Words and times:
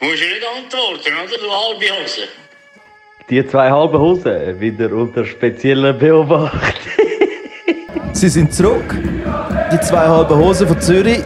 Musst 0.00 0.22
du 0.22 0.26
nicht 0.26 0.46
antworten, 0.46 1.12
oder? 1.24 1.38
Du 1.38 1.50
halbe 1.50 1.86
Hose. 2.02 2.28
Die 3.30 3.46
zwei 3.46 3.70
halben 3.70 3.98
Hosen 3.98 4.60
wieder 4.60 4.92
unter 4.92 5.24
spezieller 5.24 5.94
Beobachtung. 5.94 6.60
Sie 8.12 8.28
sind 8.28 8.52
zurück. 8.52 8.94
Die 9.72 9.80
zwei 9.80 10.06
halben 10.06 10.36
Hosen 10.36 10.68
von 10.68 10.80
Zürich. 10.80 11.22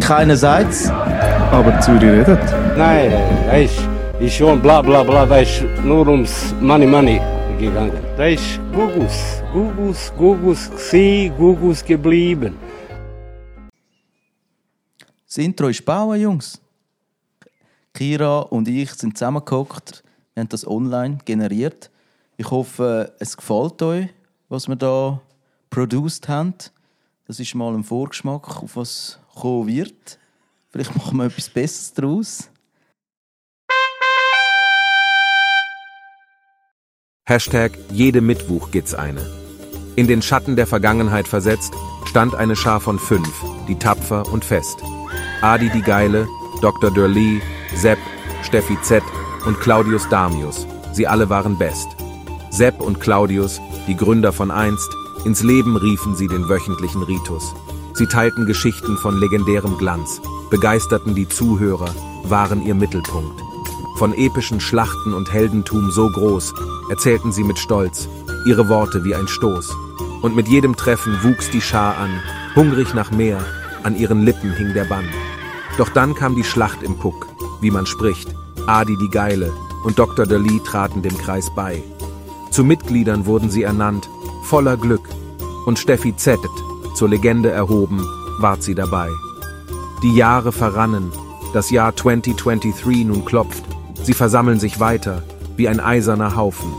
Keiner 0.00 0.34
sagt's. 0.36 0.88
Aber 0.88 1.78
Zürich 1.80 2.02
redet. 2.02 2.40
Nein, 2.76 3.12
da 3.46 3.56
ist, 3.58 3.78
ist 4.18 4.34
schon 4.34 4.62
bla 4.62 4.80
bla 4.80 5.02
bla, 5.02 5.26
da 5.26 5.38
ist 5.38 5.62
nur 5.84 6.08
ums 6.08 6.54
Money 6.58 6.86
Money 6.86 7.20
gegangen. 7.58 8.02
Da 8.16 8.26
ist 8.26 8.58
Gugus, 8.72 9.42
Gugus, 9.52 10.12
Gugus 10.16 10.70
gsi, 10.74 11.30
Gugus 11.36 11.84
geblieben. 11.84 12.56
Das 15.26 15.36
Intro 15.36 15.68
ist 15.68 15.84
bauen, 15.84 16.18
Jungs. 16.18 16.60
Kira 18.00 18.38
und 18.38 18.66
ich 18.66 18.94
sind 18.94 19.18
zusammengehockt. 19.18 20.02
Wir 20.32 20.40
haben 20.40 20.48
das 20.48 20.66
online 20.66 21.18
generiert. 21.26 21.90
Ich 22.38 22.50
hoffe, 22.50 23.12
es 23.18 23.36
gefällt 23.36 23.82
euch, 23.82 24.08
was 24.48 24.68
wir 24.68 24.76
da 24.76 25.20
produced 25.68 26.26
haben. 26.26 26.54
Das 27.26 27.38
ist 27.38 27.54
mal 27.54 27.74
ein 27.74 27.84
Vorgeschmack, 27.84 28.62
auf 28.62 28.76
was 28.76 29.18
kommen 29.34 29.66
wird. 29.66 30.18
Vielleicht 30.70 30.96
machen 30.96 31.18
wir 31.18 31.26
etwas 31.26 31.50
Besseres 31.50 31.92
daraus. 31.92 32.50
Hashtag 37.26 37.72
jede 37.90 38.22
Mittwoch 38.22 38.70
gibt's 38.70 38.94
eine. 38.94 39.20
In 39.96 40.06
den 40.06 40.22
Schatten 40.22 40.56
der 40.56 40.66
Vergangenheit 40.66 41.28
versetzt, 41.28 41.74
stand 42.06 42.34
eine 42.34 42.56
Schar 42.56 42.80
von 42.80 42.98
fünf, 42.98 43.44
die 43.68 43.76
tapfer 43.76 44.26
und 44.32 44.42
fest. 44.42 44.78
Adi 45.42 45.68
die 45.68 45.82
Geile, 45.82 46.26
Dr. 46.62 46.90
Durley, 46.90 47.42
Sepp, 47.74 47.98
Steffi 48.42 48.76
Z 48.82 49.02
und 49.46 49.60
Claudius 49.60 50.08
Damius. 50.08 50.66
Sie 50.92 51.06
alle 51.06 51.30
waren 51.30 51.56
best. 51.58 51.88
Sepp 52.50 52.80
und 52.80 53.00
Claudius, 53.00 53.60
die 53.86 53.96
Gründer 53.96 54.32
von 54.32 54.50
einst, 54.50 54.88
ins 55.24 55.42
Leben 55.42 55.76
riefen 55.76 56.16
sie 56.16 56.26
den 56.26 56.48
wöchentlichen 56.48 57.02
Ritus. 57.02 57.54
Sie 57.94 58.06
teilten 58.06 58.46
Geschichten 58.46 58.96
von 58.96 59.18
legendärem 59.18 59.78
Glanz, 59.78 60.20
begeisterten 60.50 61.14
die 61.14 61.28
Zuhörer, 61.28 61.94
waren 62.24 62.64
ihr 62.66 62.74
Mittelpunkt. 62.74 63.40
Von 63.98 64.14
epischen 64.14 64.60
Schlachten 64.60 65.12
und 65.12 65.32
Heldentum 65.32 65.90
so 65.90 66.08
groß, 66.08 66.54
erzählten 66.90 67.32
sie 67.32 67.44
mit 67.44 67.58
Stolz, 67.58 68.08
ihre 68.46 68.68
Worte 68.68 69.04
wie 69.04 69.14
ein 69.14 69.28
Stoß. 69.28 69.70
Und 70.22 70.34
mit 70.34 70.48
jedem 70.48 70.76
Treffen 70.76 71.22
wuchs 71.22 71.50
die 71.50 71.60
Schar 71.60 71.98
an, 71.98 72.20
hungrig 72.56 72.94
nach 72.94 73.10
mehr, 73.10 73.44
an 73.82 73.96
ihren 73.96 74.22
Lippen 74.24 74.52
hing 74.52 74.74
der 74.74 74.84
Bann. 74.84 75.08
Doch 75.78 75.88
dann 75.90 76.14
kam 76.14 76.34
die 76.34 76.44
Schlacht 76.44 76.82
im 76.82 76.98
Puck, 76.98 77.26
wie 77.60 77.70
man 77.70 77.86
spricht. 77.86 78.28
Adi 78.66 78.96
die 78.96 79.10
Geile 79.10 79.52
und 79.84 79.98
Dr. 79.98 80.26
Dali 80.26 80.60
traten 80.64 81.02
dem 81.02 81.16
Kreis 81.18 81.50
bei. 81.54 81.82
Zu 82.50 82.64
Mitgliedern 82.64 83.26
wurden 83.26 83.50
sie 83.50 83.62
ernannt, 83.62 84.08
voller 84.44 84.76
Glück. 84.76 85.08
Und 85.66 85.78
Steffi 85.78 86.16
Z, 86.16 86.38
zur 86.94 87.08
Legende 87.08 87.50
erhoben, 87.50 88.04
ward 88.38 88.62
sie 88.62 88.74
dabei. 88.74 89.08
Die 90.02 90.14
Jahre 90.14 90.52
verrannen, 90.52 91.12
das 91.52 91.70
Jahr 91.70 91.94
2023 91.94 93.06
nun 93.06 93.24
klopft. 93.24 93.64
Sie 94.02 94.14
versammeln 94.14 94.58
sich 94.58 94.80
weiter, 94.80 95.22
wie 95.56 95.68
ein 95.68 95.80
eiserner 95.80 96.36
Haufen. 96.36 96.72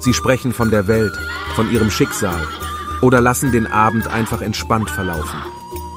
Sie 0.00 0.14
sprechen 0.14 0.52
von 0.52 0.70
der 0.70 0.86
Welt, 0.86 1.12
von 1.54 1.70
ihrem 1.70 1.90
Schicksal 1.90 2.46
oder 3.02 3.20
lassen 3.20 3.52
den 3.52 3.66
Abend 3.66 4.06
einfach 4.06 4.40
entspannt 4.40 4.88
verlaufen. 4.88 5.40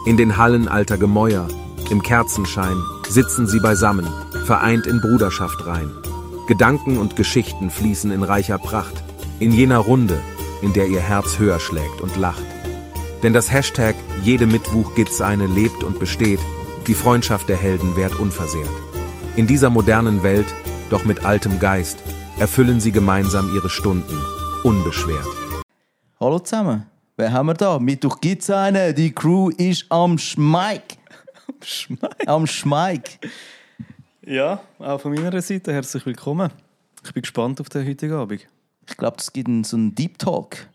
In 0.06 0.18
den 0.18 0.38
Hallen 0.38 0.68
alter 0.68 0.98
Gemäuer, 0.98 1.48
im 1.90 2.02
Kerzenschein, 2.02 2.78
sitzen 3.10 3.48
sie 3.48 3.60
beisammen, 3.60 4.08
vereint 4.46 4.88
in 4.88 5.02
Bruderschaft 5.02 5.66
rein. 5.66 5.92
Gedanken 6.48 6.98
und 6.98 7.16
Geschichten 7.16 7.70
fließen 7.70 8.12
in 8.12 8.24
reicher 8.24 8.58
Pracht, 8.58 9.04
in 9.40 9.52
jener 9.52 9.80
Runde, 9.80 10.20
in 10.62 10.74
der 10.74 10.88
ihr 10.88 11.02
Herz 11.02 11.40
höher 11.40 11.60
schlägt 11.60 12.02
und 12.02 12.16
lacht. 12.18 12.44
Denn 13.24 13.34
das 13.34 13.52
Hashtag 13.52 13.96
Jede 14.24 14.48
Mittwoch 14.48 14.96
gibt's 14.96 15.22
eine 15.22 15.48
lebt 15.48 15.84
und 15.84 16.00
besteht, 16.00 16.40
die 16.88 16.94
Freundschaft 16.94 17.50
der 17.50 17.58
Helden 17.58 17.96
währt 17.96 18.20
unversehrt. 18.20 18.70
In 19.36 19.48
dieser 19.48 19.70
modernen 19.70 20.24
Welt, 20.24 20.48
doch 20.90 21.06
mit 21.06 21.26
altem 21.26 21.60
Geist, 21.60 22.00
erfüllen 22.40 22.80
sie 22.80 22.92
gemeinsam 22.92 23.54
ihre 23.54 23.70
Stunden, 23.70 24.20
unbeschwert. 24.64 25.28
Hallo 26.20 26.40
zusammen. 26.40 26.86
Wer 27.18 27.32
haben 27.32 27.48
wir 27.48 27.54
da? 27.54 27.80
Mittwoch 27.80 28.20
gibt's 28.20 28.50
einen. 28.50 28.94
Die 28.96 29.14
Crew 29.14 29.50
ist 29.50 29.86
am 29.90 30.18
Schmeik. 30.18 30.98
Schmeik. 31.64 32.28
Am 32.28 32.48
Schmeik. 32.48 33.20
Ja, 34.26 34.62
auch 34.80 35.00
von 35.00 35.14
meiner 35.14 35.42
Seite 35.42 35.74
herzlich 35.74 36.06
willkommen. 36.06 36.52
Ich 37.04 37.14
bin 37.14 37.22
gespannt 37.22 37.62
auf 37.62 37.70
den 37.70 37.88
heutigen 37.88 38.14
Abend. 38.14 38.48
Ich 38.88 38.98
glaube, 38.98 39.18
es 39.20 39.32
gibt 39.32 39.48
einen, 39.48 39.64
so 39.64 39.78
einen 39.78 39.94
Deep 39.94 40.18
Talk. 40.18 40.68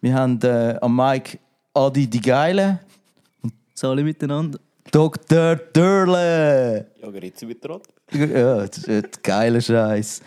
Wir 0.00 0.14
haben 0.14 0.40
äh, 0.42 0.76
am 0.80 0.96
Mike 0.96 1.38
Adi 1.74 2.06
die 2.06 2.20
Geile 2.20 2.80
und 3.42 3.52
alle 3.82 4.02
miteinander. 4.02 4.58
Dr. 4.90 5.56
Dörle. 5.56 6.86
Ja, 7.00 7.10
Grüezi 7.10 7.46
mit 7.46 7.68
Rot. 7.68 7.86
Ja, 8.12 8.66
das 8.66 8.78
ist 8.78 8.88
ein 8.88 9.10
geiler 9.22 9.60
Scheiß. 9.60 10.22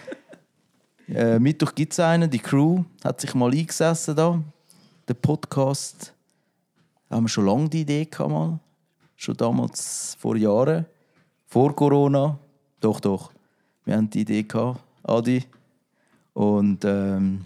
Äh, 1.08 1.40
Mittwoch 1.40 1.74
gibt 1.74 1.94
es 1.94 2.00
einen, 2.00 2.30
die 2.30 2.40
Crew 2.40 2.84
hat 3.04 3.20
sich 3.20 3.34
mal 3.34 3.52
eingesessen 3.52 4.16
da. 4.16 4.42
Der 5.08 5.14
Podcast 5.16 6.14
haben 7.10 7.24
wir 7.24 7.30
schon 7.30 7.46
lange 7.46 7.70
die 7.70 7.82
Idee 7.82 8.06
gehabt 8.06 8.30
mal. 8.30 8.60
Schon 9.22 9.36
damals 9.36 10.16
vor 10.18 10.38
Jahren. 10.38 10.86
Vor 11.46 11.76
Corona. 11.76 12.40
Doch, 12.80 13.02
doch. 13.02 13.34
Wir 13.84 13.98
haben 13.98 14.10
die 14.10 14.22
Idee 14.22 14.44
gehabt, 14.44 14.80
Adi. 15.04 15.44
Und 16.32 16.86
ähm, 16.86 17.44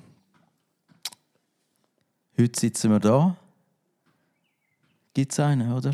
heute 2.38 2.60
sitzen 2.60 2.92
wir 2.92 3.00
da. 3.00 3.36
Gibt 5.16 5.32
es 5.32 5.40
einen, 5.40 5.72
oder? 5.72 5.94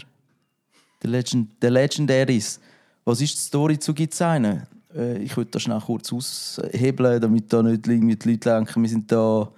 Der, 1.01 1.11
Legend, 1.11 1.63
Legendaries. 1.63 2.59
Was 3.05 3.21
ist 3.21 3.35
die 3.35 3.47
Story 3.47 3.79
zu 3.79 3.93
Gibt's 3.93 4.21
einen? 4.21 4.67
Äh, 4.93 5.19
ich 5.19 5.37
würde 5.37 5.51
das 5.51 5.61
schnell 5.61 5.79
kurz 5.79 6.11
aushebeln, 6.11 7.21
damit 7.21 7.53
da 7.53 7.63
nicht 7.63 7.87
irgendwie 7.87 8.17
die 8.17 8.31
Leute 8.31 8.49
denken, 8.49 8.81
wir 8.81 8.89
sind 8.89 9.09
da 9.09 9.49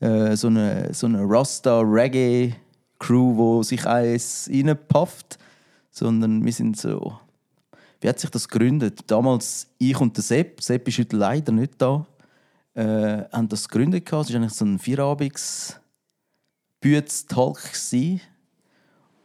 äh, 0.00 0.34
so 0.34 0.46
eine, 0.46 0.94
so 0.94 1.06
eine 1.06 1.28
Rasta-Reggae-Crew, 2.98 3.36
wo 3.36 3.62
sich 3.62 3.86
eins 3.86 4.50
reinpufft. 4.52 5.38
Sondern 5.90 6.44
wir 6.44 6.52
sind 6.52 6.76
so... 6.76 7.18
Wie 8.00 8.08
hat 8.08 8.20
sich 8.20 8.30
das 8.30 8.48
gegründet? 8.48 9.10
Damals 9.10 9.68
ich 9.78 9.98
und 9.98 10.16
der 10.16 10.22
Sepp, 10.22 10.62
Sepp 10.62 10.86
ist 10.86 10.98
heute 10.98 11.16
leider 11.16 11.50
nicht 11.50 11.74
da, 11.78 12.06
äh, 12.74 13.24
haben 13.32 13.48
das 13.48 13.66
gegründet. 13.66 14.06
Es 14.06 14.12
war 14.12 14.36
eigentlich 14.36 14.52
so 14.52 14.66
ein 14.66 14.78
Vierabends 14.78 15.80
Talk 17.26 17.58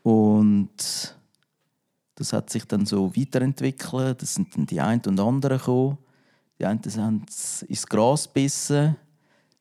und 0.04 1.16
das 2.16 2.34
hat 2.34 2.50
sich 2.50 2.66
dann 2.66 2.86
so 2.86 3.14
weiterentwickelt. 3.16 4.22
Das 4.22 4.36
sind 4.36 4.56
dann 4.56 4.66
die 4.66 4.80
einen 4.80 5.02
und 5.06 5.20
anderen 5.20 5.58
gekommen. 5.58 5.98
Die 6.58 6.66
einen 6.66 6.82
haben 6.96 7.26
ins 7.68 7.86
Gras 7.88 8.24
gebissen, 8.24 8.96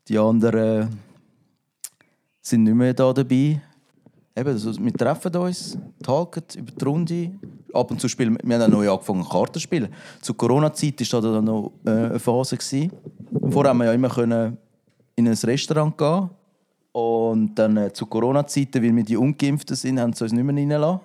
die 0.06 0.19
anderen 0.19 1.00
sind 2.41 2.62
nicht 2.62 2.75
mehr 2.75 2.94
da 2.94 3.12
dabei. 3.12 3.60
Eben, 4.41 4.53
also 4.53 4.73
wir 4.83 4.93
treffen 4.95 5.37
uns, 5.37 5.77
talken 6.03 6.43
über 6.56 6.73
die 6.73 6.84
Runde. 6.84 7.31
Ab 7.75 7.91
und 7.91 8.01
zu 8.01 8.09
spielen 8.09 8.39
wir 8.43 8.59
haben 8.59 8.73
auch 8.73 8.78
neu 8.78 8.91
angefangen 8.91 9.28
Karten 9.28 9.55
zu 9.55 9.61
spielen. 9.61 9.93
Zur 10.23 10.34
Corona-Zeit 10.34 11.12
war 11.12 11.21
da 11.21 11.33
dann 11.33 11.45
noch 11.45 11.73
äh, 11.84 11.91
eine 11.91 12.19
Phase. 12.19 12.56
Gewesen. 12.56 12.91
Vorher 13.51 13.71
haben 13.71 13.78
wir 13.78 13.84
ja 13.84 13.93
immer 13.93 14.09
können 14.09 14.56
in 15.15 15.28
ein 15.28 15.34
Restaurant 15.34 15.99
gehen 15.99 16.31
und 16.93 17.55
dann 17.55 17.77
äh, 17.77 17.93
zu 17.93 18.06
Corona-Zeiten, 18.06 18.83
weil 18.83 18.97
wir 18.97 19.05
die 19.05 19.19
Ungeimpften 19.19 19.77
sind, 19.77 20.01
haben 20.01 20.15
sie 20.15 20.25
uns 20.25 20.33
nicht 20.33 20.43
mehr 20.43 20.57
reingelassen. 20.57 21.01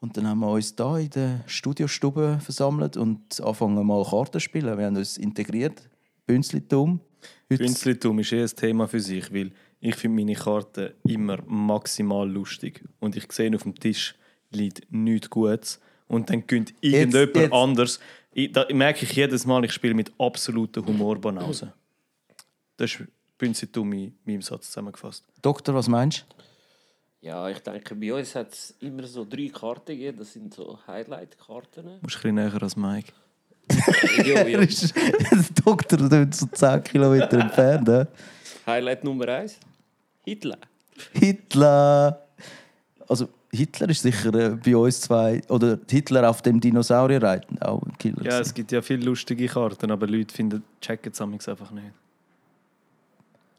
Und 0.00 0.16
dann 0.16 0.26
haben 0.26 0.40
wir 0.40 0.50
uns 0.50 0.76
da 0.76 0.98
in 0.98 1.08
der 1.08 1.40
Studiostube 1.46 2.38
versammelt 2.40 2.98
und 2.98 3.40
angefangen 3.40 3.86
mal 3.86 4.04
Karten 4.04 4.32
zu 4.34 4.40
spielen. 4.40 4.76
Wir 4.76 4.86
haben 4.86 4.96
uns 4.96 5.16
integriert. 5.16 5.88
Bünzlitum. 6.26 7.00
Bünzlitum 7.48 8.18
ist 8.18 8.32
eh 8.32 8.42
ein 8.42 8.48
Thema 8.48 8.86
für 8.88 9.00
sich, 9.00 9.32
weil 9.32 9.52
ich 9.84 9.96
finde 9.96 10.22
meine 10.22 10.34
Karten 10.34 10.92
immer 11.04 11.38
maximal 11.46 12.28
lustig. 12.30 12.82
Und 13.00 13.16
ich 13.16 13.30
sehe 13.32 13.54
auf 13.54 13.64
dem 13.64 13.74
Tisch 13.74 14.14
liegt 14.50 14.90
nichts 14.92 15.28
Gutes. 15.28 15.80
Und 16.08 16.30
dann 16.30 16.46
gönnt 16.46 16.72
irgendjemand 16.80 17.36
jetzt. 17.36 17.52
anders. 17.52 18.00
Ich, 18.32 18.52
da 18.52 18.66
merke 18.72 19.04
ich 19.04 19.12
jedes 19.12 19.44
Mal, 19.44 19.64
ich 19.64 19.72
spiele 19.72 19.94
mit 19.94 20.12
absoluter 20.18 20.84
Humorbanause. 20.84 21.72
Das 22.76 22.92
ist 22.94 23.02
Bünzlitum 23.38 23.92
in 23.92 24.14
meinem 24.24 24.42
Satz 24.42 24.66
zusammengefasst. 24.68 25.24
Doktor, 25.42 25.74
was 25.74 25.88
meinst 25.88 26.26
du? 26.28 27.26
Ja, 27.26 27.48
ich 27.48 27.58
denke, 27.60 27.94
bei 27.94 28.12
uns 28.14 28.34
hat 28.34 28.52
es 28.52 28.74
immer 28.80 29.04
so 29.06 29.24
drei 29.24 29.48
Karten 29.48 29.86
gegeben. 29.96 30.18
Das 30.18 30.32
sind 30.32 30.52
so 30.54 30.78
Highlight-Karten. 30.86 31.84
Du 31.84 31.90
musst 32.02 32.16
ein 32.24 32.34
bisschen 32.34 32.34
näher 32.34 32.62
als 32.62 32.76
Mike. 32.76 33.12
Jo, 34.18 34.24
jo. 34.24 34.58
Er 34.58 34.60
ist- 34.62 34.94
der 34.94 35.44
Doktor 35.64 36.00
ist 36.12 36.34
so 36.40 36.46
10 36.46 36.82
Kilometer 36.84 37.38
entfernt. 37.38 38.08
Highlight 38.66 39.04
Nummer 39.04 39.28
eins: 39.28 39.58
Hitler. 40.24 40.58
Hitler. 41.12 42.22
Also, 43.08 43.28
Hitler 43.50 43.88
ist 43.90 44.02
sicher 44.02 44.32
äh, 44.34 44.50
bei 44.56 44.76
uns 44.76 45.00
zwei. 45.02 45.42
Oder 45.48 45.78
Hitler 45.90 46.28
auf 46.28 46.42
dem 46.42 46.60
Dinosaurier 46.60 47.22
reiten, 47.22 47.60
auch 47.60 47.82
ein 47.82 47.96
Killer. 47.98 48.24
Ja, 48.24 48.40
es 48.40 48.54
gibt 48.54 48.72
ja 48.72 48.80
viele 48.80 49.04
lustige 49.04 49.46
Karten, 49.46 49.90
aber 49.90 50.06
Leute 50.06 50.34
finden, 50.34 50.62
checken 50.80 51.12
es 51.12 51.20
amigs 51.20 51.48
einfach 51.48 51.70
nicht. 51.70 51.92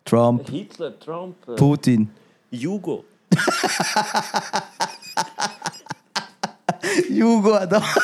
Trump, 0.06 0.50
Hitler, 0.50 1.00
Trump, 1.00 1.36
äh, 1.48 1.56
Putin. 1.56 2.10
Jugo. 2.52 3.06
Jugo 7.10 7.54
hat 7.60 7.74
auch 7.74 7.98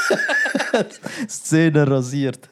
Szene 1.27 1.89
rasiert. 1.89 2.49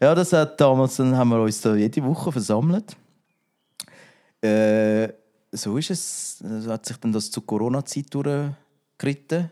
Ja, 0.00 0.14
das 0.14 0.32
hat 0.32 0.60
damals, 0.60 0.96
dann 0.96 1.16
haben 1.16 1.30
wir 1.30 1.40
uns 1.40 1.60
da 1.60 1.74
jede 1.74 2.02
Woche 2.04 2.32
versammelt. 2.32 2.96
Äh, 4.44 5.12
so 5.52 5.78
ist 5.78 5.90
es. 5.90 6.38
So 6.38 6.70
hat 6.70 6.84
sich 6.84 6.96
dann 6.98 7.12
das 7.12 7.30
zur 7.30 7.46
Corona-Zeit 7.46 8.12
durchgeritten. 8.12 9.50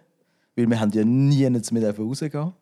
Weil 0.54 0.68
wir 0.68 0.80
haben 0.80 0.90
ja 0.92 1.04
nie 1.04 1.48
mehr 1.48 1.96
rausgehen 1.96 2.52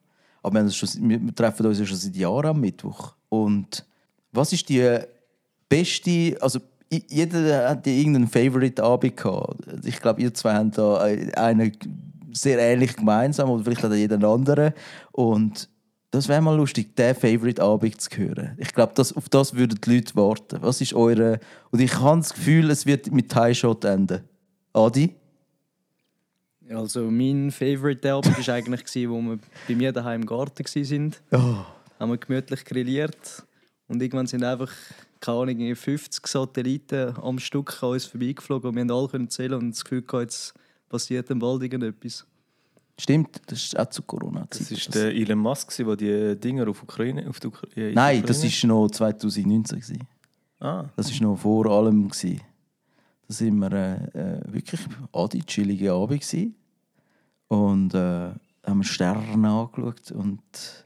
Aber 0.42 0.64
wir, 0.64 0.70
schon, 0.70 0.88
wir 1.08 1.34
treffen 1.34 1.66
uns 1.66 1.78
ja 1.78 1.86
schon 1.86 1.96
seit 1.96 2.14
Jahren 2.14 2.46
am 2.46 2.60
Mittwoch. 2.60 3.14
Und 3.28 3.84
was 4.32 4.52
ist 4.52 4.68
die 4.68 4.98
beste, 5.68 6.36
also 6.40 6.60
jeder 7.08 7.70
hat 7.70 7.86
ja 7.86 7.92
irgendeinen 7.92 8.28
Favorite-Abend 8.28 9.16
gehabt. 9.16 9.84
Ich 9.84 10.00
glaube, 10.00 10.22
ihr 10.22 10.34
zwei 10.34 10.54
haben 10.54 10.70
da 10.72 10.98
einen 10.98 11.72
sehr 12.32 12.58
ähnlich 12.58 12.96
gemeinsam 12.96 13.50
oder 13.50 13.64
vielleicht 13.64 13.82
hat 13.82 13.92
jeder 13.92 14.16
einen 14.16 14.24
anderen. 14.24 14.72
Und 15.12 15.68
das 16.10 16.26
wäre 16.26 16.40
mal 16.40 16.56
lustig, 16.56 16.96
den 16.96 17.14
Favorite-Abend 17.14 18.00
zu 18.00 18.10
hören. 18.16 18.56
Ich 18.58 18.72
glaube, 18.72 18.92
das, 18.96 19.12
auf 19.12 19.28
das 19.28 19.54
würden 19.54 19.78
die 19.80 19.94
Leute 19.94 20.16
warten. 20.16 20.58
Was 20.60 20.80
ist 20.80 20.92
eure... 20.92 21.38
Und 21.70 21.80
ich 21.80 21.94
habe 22.00 22.20
das 22.20 22.34
Gefühl, 22.34 22.70
es 22.70 22.84
wird 22.84 23.12
mit 23.12 23.30
Tie-Shot 23.30 23.84
enden. 23.84 24.24
Adi? 24.72 25.14
Also 26.68 27.10
mein 27.10 27.50
Favorite 27.50 28.12
Abend 28.12 28.46
war 28.46 28.54
eigentlich, 28.54 29.08
wo 29.08 29.20
wir 29.20 29.38
bei 29.68 29.74
mir 29.74 29.92
daheim 29.92 30.22
im 30.22 30.26
Garten 30.26 30.64
waren. 30.64 31.14
Oh. 31.32 31.64
Haben 31.98 32.10
wir 32.10 32.18
gemütlich 32.18 32.64
grilliert. 32.64 33.44
Und 33.86 34.00
irgendwann 34.00 34.26
sind 34.26 34.44
einfach, 34.44 34.72
keine 35.20 35.38
Ahnung, 35.38 35.58
irgendwie 35.60 35.74
50 35.74 36.26
Satelliten 36.26 37.16
am 37.20 37.38
Stück 37.38 37.82
an 37.82 37.90
uns 37.90 38.06
vorbeigeflogen 38.06 38.70
und 38.70 38.76
wir 38.76 38.82
haben 38.82 38.90
alle 38.90 39.08
können 39.08 39.28
zählen 39.28 39.54
und 39.54 39.70
das 39.72 39.84
Gefühl 39.84 40.02
gehabt, 40.02 40.22
jetzt 40.22 40.54
passiert 40.88 41.28
im 41.30 41.42
Wald 41.42 41.62
irgendetwas. 41.62 42.24
Stimmt, 43.00 43.40
das 43.46 43.62
ist 43.64 43.78
auch 43.78 43.86
zu 43.88 44.02
Corona-Zeit. 44.02 44.70
Das 44.70 44.86
war 44.86 44.92
der 45.02 45.14
Elon 45.14 45.38
Musk, 45.38 45.74
der 45.76 45.96
die 45.96 46.38
Dinger 46.40 46.68
auf 46.68 46.82
Ukraine. 46.82 47.28
Auf 47.28 47.40
die 47.40 47.48
äh, 47.48 47.80
in 47.80 47.88
die 47.90 47.94
Nein, 47.94 48.22
das 48.26 48.38
Ukraine- 48.44 48.62
war 48.74 48.82
noch 48.82 48.90
2019. 48.90 49.80
gewesen. 49.80 50.08
Ah, 50.60 50.84
Das 50.96 51.10
war 51.12 51.28
noch 51.28 51.38
vor 51.38 51.66
allem. 51.66 52.08
gewesen. 52.08 52.40
Da 53.26 53.34
sind 53.34 53.58
wir 53.58 53.72
äh, 53.72 54.18
äh, 54.18 54.52
wirklich 54.52 54.80
Adi, 55.12 55.40
chillige 55.44 55.92
Abend 55.92 56.20
gewesen. 56.20 56.54
Und 57.48 57.94
äh, 57.94 58.30
haben 58.66 58.84
Sterne 58.84 59.48
angeschaut 59.48 60.10
und 60.12 60.40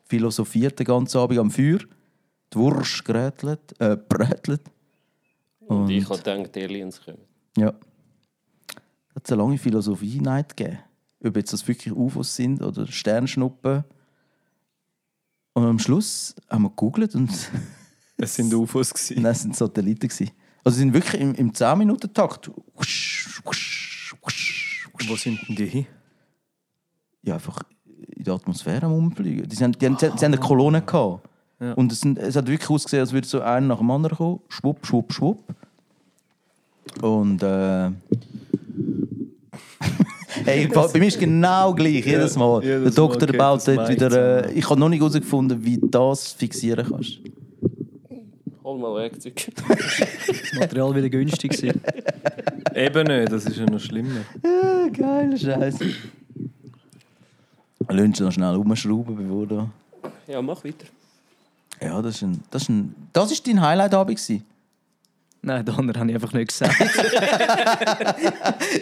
philosophiert 0.05 0.79
den 0.79 0.87
ganzen 0.87 1.19
Abend 1.19 1.39
am 1.39 1.51
Feuer. 1.51 1.79
Die 2.53 2.57
Wurst 2.59 3.05
gerätelt, 3.05 3.75
äh, 3.81 3.97
brätelt. 3.97 4.63
Und, 5.67 5.89
ich 5.91 6.05
habe 6.09 6.19
gedacht, 6.19 6.55
die 6.55 6.63
Aliens 6.63 7.01
kommen. 7.05 7.19
Ja. 7.57 7.75
Es 9.09 9.15
hat 9.17 9.33
eine 9.33 9.43
lange 9.43 9.59
Philosophie-Night 9.59 10.57
gegeben. 10.57 10.79
Ob 11.25 11.37
jetzt 11.37 11.53
das 11.53 11.67
wirklich 11.67 11.95
UFOs 11.95 12.37
sind 12.37 12.63
oder 12.63 12.87
Sternschnuppen. 12.87 13.85
Und 15.55 15.65
am 15.65 15.79
Schluss 15.79 16.35
haben 16.51 16.65
wir 16.65 16.71
gegoogelt 16.71 17.15
und 17.15 17.31
es 18.17 18.35
sind 18.35 18.53
UFOs. 18.53 18.93
Gewesen. 18.93 19.23
Nein, 19.23 19.33
es 19.33 19.43
sind 19.43 19.57
Satelliten. 19.57 20.09
gewesen. 20.09 20.31
Also 20.65 20.77
sie 20.77 20.81
sind 20.81 20.95
wirklich 20.95 21.21
im, 21.21 21.35
im 21.35 21.53
10-Minuten-Takt. 21.53 22.51
Wusch, 22.75 23.41
wusch, 23.45 24.15
wusch, 24.23 24.89
wusch. 24.93 25.09
Wo 25.09 25.17
sind 25.17 25.41
denn 25.49 25.57
die 25.57 25.67
hin? 25.67 25.87
Ja, 27.23 27.35
einfach 27.35 27.63
in 28.17 28.25
der 28.25 28.35
Atmosphäre 28.35 28.87
am 28.87 28.93
Umfliegen. 28.93 29.49
Die, 29.49 29.57
sind, 29.57 29.81
die, 29.81 29.87
haben, 29.87 29.99
sie 29.99 30.07
haben 30.07 30.19
eine 30.21 30.39
Kolonne 30.39 30.83
gehabt. 30.83 31.29
Ja. 31.61 31.73
Und 31.75 31.93
es, 31.93 32.05
es 32.05 32.37
hat 32.37 32.47
wirklich 32.47 32.69
ausgesehen, 32.69 33.01
als 33.01 33.13
würde 33.13 33.27
so 33.27 33.41
einer 33.41 33.67
nach 33.67 33.79
dem 33.79 33.91
anderen 33.91 34.17
kommen. 34.17 34.41
Schwupp, 34.49 34.87
schwupp, 34.87 35.13
schwupp. 35.13 35.43
Und 37.03 37.43
äh, 37.43 37.91
hey, 40.45 40.67
bei 40.75 40.99
mir 40.99 41.07
ist 41.07 41.19
genau 41.19 41.75
gleich, 41.75 42.05
jedes 42.05 42.37
Mal. 42.37 42.63
jedes 42.63 42.83
der 42.83 42.93
Doktor 42.93 43.29
Mal 43.29 43.39
baut 43.39 43.67
dort 43.69 43.89
wieder. 43.89 44.47
Äh, 44.47 44.53
ich 44.53 44.69
habe 44.69 44.79
noch 44.79 44.89
nicht 44.89 45.01
herausgefunden, 45.01 45.65
wie 45.65 45.79
du 45.79 45.87
das 45.87 46.33
fixieren 46.33 46.87
kannst. 46.89 47.21
Hol 48.63 48.79
mal 48.79 48.95
Werkzeug. 48.95 49.35
Das 50.27 50.61
Material 50.61 50.95
wieder 50.95 51.09
günstig 51.11 51.53
gewesen. 51.53 51.81
Eben 52.75 53.07
nicht, 53.07 53.33
das 53.33 53.45
ist 53.45 53.57
ja 53.57 53.67
noch 53.67 53.81
schlimmer. 53.81 54.21
Ja, 54.43 54.89
geil, 54.89 55.37
Scheiße. 55.37 55.85
Lass 57.89 58.21
noch 58.21 58.33
schnell 58.33 58.57
umschrauben, 58.57 59.17
bevor 59.17 59.47
du. 59.47 59.69
Ja, 60.27 60.41
mach 60.41 60.65
weiter. 60.65 60.87
Ja, 61.81 62.01
das 62.01 62.17
ist 62.17 62.23
ein. 62.23 62.41
Das 62.51 62.63
ist, 62.63 62.69
ein, 62.71 62.95
das 63.13 63.33
ist 63.33 63.47
dein 63.47 63.61
Highlight-Abend. 63.61 64.19
Nein, 65.45 65.65
den 65.65 65.75
anderen 65.75 66.01
habe 66.01 66.11
ich 66.11 66.15
einfach 66.17 66.33
nicht 66.33 66.49
gesagt. 66.49 66.75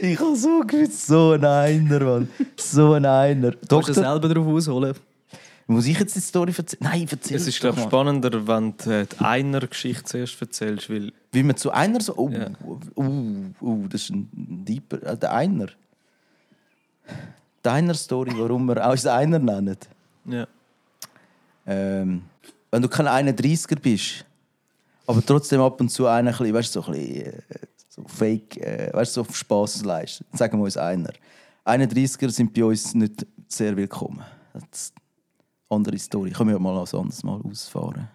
Ich 0.01 0.19
habe 0.19 0.37
so 0.37 0.61
gewusst, 0.67 1.07
so 1.07 1.33
ein 1.33 1.45
Einer, 1.45 2.01
Mann. 2.01 2.29
So 2.57 2.93
ein 2.95 3.05
Einer. 3.05 3.53
Kannst 3.69 3.89
du 3.89 3.95
selber 3.95 4.29
drauf 4.29 4.47
ausholen? 4.47 4.95
muss 5.67 5.87
ich 5.87 5.99
jetzt 5.99 6.15
die 6.17 6.21
Story 6.21 6.53
erzählen? 6.57 6.81
Nein, 6.83 7.07
erzähl 7.11 7.37
Es 7.37 7.43
es 7.43 7.49
ist, 7.49 7.61
glaube 7.61 7.77
ich, 7.79 7.85
doch 7.85 7.91
mal. 7.91 7.97
spannender, 7.99 8.47
wenn 8.47 8.75
du 8.77 8.91
äh, 8.91 9.07
die 9.07 9.25
einer 9.25 9.61
Geschichte 9.61 10.05
zuerst 10.05 10.41
erzählst, 10.41 10.91
weil 10.91 11.13
Wie 11.33 11.43
man 11.43 11.57
zu 11.57 11.71
einer 11.71 12.01
so. 12.01 12.15
Oh, 12.17 12.29
Ja. 12.31 12.49
uh, 12.97 13.09
uh, 13.61 13.87
das 13.89 14.03
ist 14.03 14.11
ein 14.11 14.29
Deeper. 14.33 15.03
Äh, 15.03 15.17
der 15.17 15.33
Einer. 15.33 15.67
Die 17.65 17.69
Einer-Story, 17.69 18.33
warum 18.37 18.67
wir 18.67 18.85
uns 18.87 19.07
Einer 19.07 19.39
nennen. 19.39 19.77
ja, 20.27 20.47
Ähm, 21.67 22.23
wenn 22.71 22.83
du 22.83 22.89
kein 22.89 23.07
31er 23.07 23.77
bist, 23.81 24.25
aber 25.07 25.25
trotzdem 25.25 25.61
ab 25.61 25.81
und 25.81 25.89
zu 25.89 26.07
einer, 26.07 26.39
ein 26.39 26.55
weißt, 26.55 26.75
du, 26.75 26.81
so 26.81 26.87
ein 26.87 26.93
bisschen 26.93 27.27
äh, 27.27 27.43
so 27.89 28.05
fake, 28.07 28.57
äh, 28.59 28.91
weißt, 28.93 29.17
du, 29.17 29.23
so 29.23 29.29
auf 29.29 29.37
Spass 29.37 29.85
leistet, 29.85 30.27
dann 30.31 30.39
sagen 30.39 30.59
wir 30.59 30.65
uns 30.65 30.77
einer. 30.77 31.13
31er 31.65 32.31
sind 32.31 32.53
bei 32.53 32.65
uns 32.65 32.95
nicht 32.95 33.27
sehr 33.49 33.77
willkommen. 33.77 34.23
Das 34.53 34.63
ist 34.73 34.95
eine 35.69 35.77
andere 35.77 35.99
Story. 35.99 36.31
Können 36.31 36.51
wir 36.51 36.59
mal 36.59 36.79
als 36.79 36.95
anderes 36.95 37.23
Mal 37.23 37.41
ausfahren. 37.43 38.09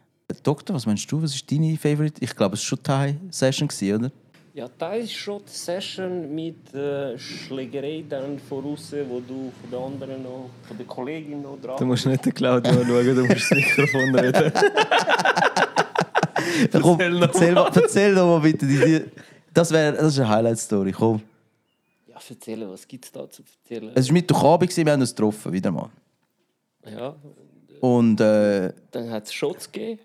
Doktor, 0.44 0.76
was 0.76 0.86
meinst 0.86 1.10
du? 1.12 1.22
Was 1.22 1.34
ist 1.34 1.50
deine 1.50 1.78
Favorite? 1.78 2.22
Ich 2.22 2.36
glaube, 2.36 2.56
es 2.56 2.62
war 2.62 2.66
schon 2.66 2.84
Thai 2.84 3.18
Session, 3.32 3.68
gewesen, 3.68 3.96
oder? 3.96 4.12
Ja, 4.54 4.68
da 4.76 4.94
ist 4.94 5.14
schon 5.14 5.42
die 5.46 5.56
Session 5.56 6.34
mit 6.34 6.74
äh, 6.74 7.18
Schlägerei 7.18 8.04
dann 8.10 8.40
voraus, 8.40 8.92
wo 9.08 9.20
du 9.20 9.52
von 9.62 9.72
der 9.72 9.80
anderen 9.80 10.24
noch, 10.24 10.50
von 10.68 10.76
der 10.76 10.86
Kollegin 10.88 11.44
noch 11.44 11.60
dran 11.62 11.78
du 11.78 11.86
musst 11.86 12.08
nicht 12.08 12.26
den 12.26 12.34
Claudio 12.34 12.72
anschauen, 12.82 13.16
du 13.16 13.26
musst 13.26 13.52
das 13.52 13.52
Mikrofon 13.52 14.16
reden. 14.16 14.52
Komm, 16.82 17.00
Erzähl 17.00 17.12
noch 17.12 17.22
erzähl, 17.22 17.54
mal, 17.54 17.72
erzähl 17.76 18.16
doch 18.16 18.28
mal 18.28 18.40
bitte. 18.40 18.66
Die, 18.66 19.04
das, 19.54 19.72
wär, 19.72 19.92
das 19.92 20.14
ist 20.14 20.20
eine 20.20 20.30
Highlight-Story. 20.30 20.92
Komm. 20.92 21.22
Ja, 22.08 22.16
erzählen, 22.30 22.70
was 22.70 22.88
gibt 22.88 23.06
es 23.06 23.12
da 23.12 23.30
zu 23.30 23.44
erzählen? 23.64 23.92
Es 23.96 24.08
war 24.08 24.14
Mittwochabend, 24.14 24.76
wir 24.76 24.92
haben 24.92 25.02
uns 25.02 25.16
getroffen, 25.16 25.54
wieder 25.54 25.72
mal. 25.72 25.90
Ja, 26.90 27.16
Und, 27.82 28.20
äh, 28.22 28.72
dann 28.92 29.10
hat 29.12 29.26
es 29.26 29.34
Shots 29.34 29.72
gegeben. 29.72 30.00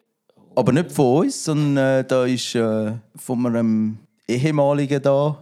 aber 0.54 0.72
nicht 0.72 0.92
von 0.92 1.24
uns, 1.24 1.44
sondern 1.44 2.00
äh, 2.00 2.04
da 2.04 2.24
ist 2.24 2.54
äh, 2.54 2.92
von 3.16 3.46
einem 3.46 3.98
ehemaligen 4.26 5.00
da 5.02 5.38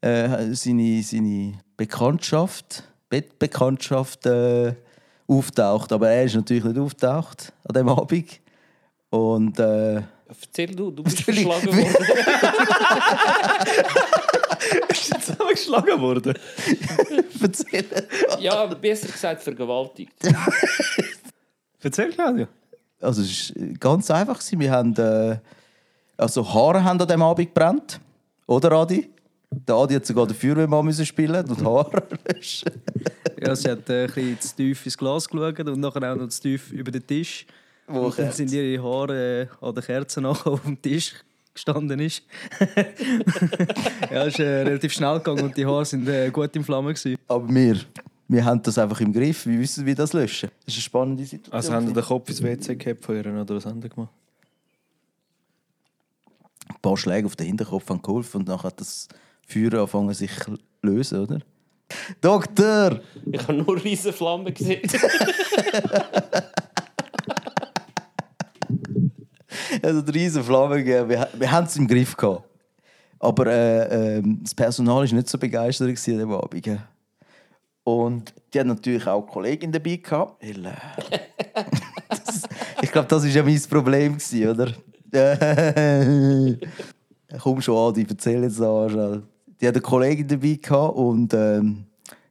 äh, 0.00 0.54
seine, 0.54 1.02
seine 1.02 1.54
Bekanntschaft, 1.76 2.84
Bettbekanntschaft 3.08 4.26
äh, 4.26 4.74
auftaucht. 5.26 5.92
Aber 5.92 6.08
er 6.08 6.24
ist 6.24 6.34
natürlich 6.36 6.64
nicht 6.64 6.78
auftaucht 6.78 7.52
an 7.64 7.74
dem 7.74 7.88
Abend. 7.88 8.40
Und 9.10 9.58
äh, 9.58 10.02
Erzähl 10.28 10.74
du, 10.74 10.90
du 10.90 11.02
bist 11.02 11.22
verschlagen 11.22 11.66
worden. 11.66 11.94
Ist 14.88 15.12
jetzt 15.12 15.26
zusammengeschlagen 15.26 16.00
worden? 16.00 16.34
erzähl. 17.42 17.84
ja, 18.40 18.66
besser 18.66 19.08
gesagt 19.08 19.42
vergewaltigt. 19.42 20.12
Erzähl, 21.80 22.10
Claudio. 22.10 22.46
Also 23.00 23.22
es 23.22 23.54
war 23.54 23.68
ganz 23.78 24.10
einfach. 24.10 24.42
Wir 24.50 24.70
haben, 24.70 24.94
äh, 24.96 25.38
also 26.16 26.52
Haare 26.52 26.82
haben 26.82 27.00
an 27.00 27.08
dem 27.08 27.22
Abend 27.22 27.54
gebrannt. 27.54 28.00
Oder 28.46 28.72
Adi? 28.72 29.08
Der 29.50 29.76
Adi 29.76 29.94
hat 29.94 30.04
sogar 30.04 30.26
den 30.26 30.36
Feuerwehrmann 30.36 30.84
müssen 30.84 31.06
spielen 31.06 31.48
und 31.48 31.64
Haare 31.64 32.02
löschen. 32.26 32.70
Ja, 33.40 33.56
sie 33.56 33.70
hat 33.70 33.88
äh, 33.88 34.02
ein 34.02 34.06
bisschen 34.08 34.40
zu 34.40 34.56
tief 34.56 34.84
ins 34.84 34.98
Glas 34.98 35.28
geschaut 35.28 35.60
und 35.60 35.80
nachher 35.80 36.12
auch 36.12 36.16
noch 36.16 36.28
zu 36.28 36.42
tief 36.42 36.72
über 36.72 36.90
den 36.90 37.06
Tisch. 37.06 37.46
Wo 37.88 38.06
und 38.06 38.18
dann 38.18 38.32
sind 38.32 38.52
ihre 38.52 38.82
Haare 38.82 39.42
äh, 39.42 39.64
an 39.64 39.74
der 39.74 39.82
Kerze 39.82 40.20
nachher 40.20 40.52
auf 40.52 40.62
dem 40.62 40.80
Tisch 40.80 41.14
gestanden 41.54 41.98
ist. 42.00 42.22
ja, 44.10 44.26
es 44.26 44.34
ist 44.34 44.40
äh, 44.40 44.62
relativ 44.62 44.92
schnell 44.92 45.18
gegangen 45.18 45.44
und 45.44 45.56
die 45.56 45.66
Haare 45.66 45.84
sind 45.84 46.08
äh, 46.08 46.30
gut 46.30 46.54
in 46.54 46.64
Flammen 46.64 46.94
gewesen. 46.94 47.18
Aber 47.26 47.48
wir, 47.48 47.80
wir 48.28 48.44
haben 48.44 48.62
das 48.62 48.78
einfach 48.78 49.00
im 49.00 49.12
Griff. 49.12 49.46
Wir 49.46 49.58
wissen, 49.58 49.84
wie 49.86 49.94
das 49.94 50.12
löschen. 50.12 50.50
Das 50.64 50.74
ist 50.74 50.78
eine 50.78 50.82
spannende 50.82 51.24
Situation. 51.24 51.54
Also 51.54 51.72
haben 51.72 51.86
die 51.86 51.94
den 51.94 52.04
Kopf 52.04 52.28
ins 52.28 52.42
WC 52.42 52.76
gehabt 52.76 53.04
von 53.04 53.16
ihr, 53.16 53.26
oder 53.26 53.56
was 53.56 53.66
haben 53.66 53.80
die 53.80 53.88
gemacht? 53.88 54.12
ein 56.68 56.82
paar 56.82 56.96
Schläge 56.96 57.26
auf 57.26 57.36
den 57.36 57.46
Hinterkopf 57.46 57.88
haben 57.88 58.02
geholfen 58.02 58.40
und 58.40 58.48
dann 58.48 58.62
hat 58.62 58.80
das 58.80 59.08
Feuer 59.46 59.74
angefangen 59.74 60.14
sich 60.14 60.30
zu 60.38 60.56
lösen, 60.82 61.20
oder? 61.20 61.40
Doktor! 62.20 63.00
Ich 63.32 63.42
habe 63.42 63.54
nur 63.54 63.82
riesen 63.82 64.12
Flammen 64.12 64.52
gesehen. 64.52 64.82
Also 69.82 70.00
eine 70.00 70.14
riesen 70.14 70.42
Flamme 70.42 70.76
gegeben. 70.76 71.08
Wir, 71.08 71.28
wir 71.32 71.50
haben 71.50 71.66
es 71.66 71.76
im 71.76 71.86
Griff 71.86 72.16
gehabt. 72.16 72.44
Aber 73.20 73.46
äh, 73.46 74.18
ähm, 74.18 74.40
das 74.42 74.54
Personal 74.54 75.08
war 75.08 75.14
nicht 75.14 75.28
so 75.28 75.38
begeistert 75.38 75.88
an 75.88 76.18
dem 76.18 76.32
Abend. 76.32 76.80
Und 77.84 78.34
die 78.52 78.60
haben 78.60 78.68
natürlich 78.68 79.06
auch 79.06 79.22
eine 79.22 79.32
Kollegin 79.32 79.72
dabei 79.72 79.96
gehabt. 79.96 80.42
Weil, 80.42 80.66
äh, 80.66 80.72
das, 82.10 82.42
ich 82.82 82.92
glaube, 82.92 83.08
das 83.08 83.24
war 83.24 83.30
ja 83.30 83.42
mein 83.42 83.60
Problem, 83.68 84.18
gewesen, 84.18 84.48
oder? 84.48 84.72
Komm 87.40 87.60
schon 87.60 87.88
an, 87.88 87.94
die 87.94 88.06
erzähl 88.08 88.42
jetzt 88.42 88.56
schnell. 88.56 89.22
Die 89.60 89.66
hat 89.66 89.74
eine 89.74 89.82
Kollegin 89.82 90.28
dabei 90.28 90.58
gehabt 90.62 90.96
und 90.96 91.34
ähm, 91.34 91.87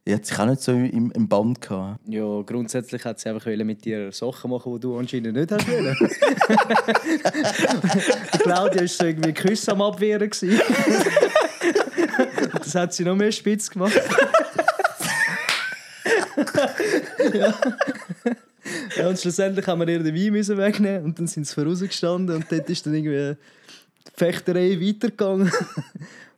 die 0.08 0.14
hat 0.14 0.24
sich 0.24 0.38
auch 0.38 0.46
nicht 0.46 0.62
so 0.62 0.72
im, 0.72 1.10
im 1.10 1.28
Band 1.28 1.60
gehabt. 1.60 2.00
Ja, 2.08 2.40
grundsätzlich 2.40 3.04
hat 3.04 3.20
sie 3.20 3.28
einfach 3.28 3.44
mit 3.44 3.84
dir 3.84 4.10
Sachen 4.10 4.50
machen, 4.50 4.72
die 4.72 4.80
du 4.80 4.96
anscheinend 4.96 5.36
nicht 5.36 5.52
hast 5.52 5.68
wollen. 5.68 5.94
Claudia 8.38 8.80
war 8.80 8.88
so 8.88 9.04
irgendwie 9.04 9.34
Küsse 9.34 9.72
am 9.72 9.82
Abwehren. 9.82 10.30
das 12.54 12.74
hat 12.74 12.94
sie 12.94 13.04
noch 13.04 13.16
mehr 13.16 13.30
spitz 13.30 13.68
gemacht. 13.68 14.00
ja. 17.34 17.54
ja, 18.96 19.08
und 19.08 19.18
schlussendlich 19.18 19.66
haben 19.66 19.80
wir 19.80 19.88
ihr 19.88 20.02
den 20.02 20.14
Wein 20.14 20.32
müssen 20.32 20.56
wegnehmen 20.56 21.04
und 21.04 21.18
dann 21.18 21.26
sind 21.26 21.46
sie 21.46 21.54
vorausgestanden 21.54 22.36
und 22.36 22.50
dort 22.50 22.70
ist 22.70 22.86
dann 22.86 22.94
irgendwie 22.94 23.36
die 24.06 24.12
Fechterei 24.16 24.80
weitergegangen. 24.80 25.52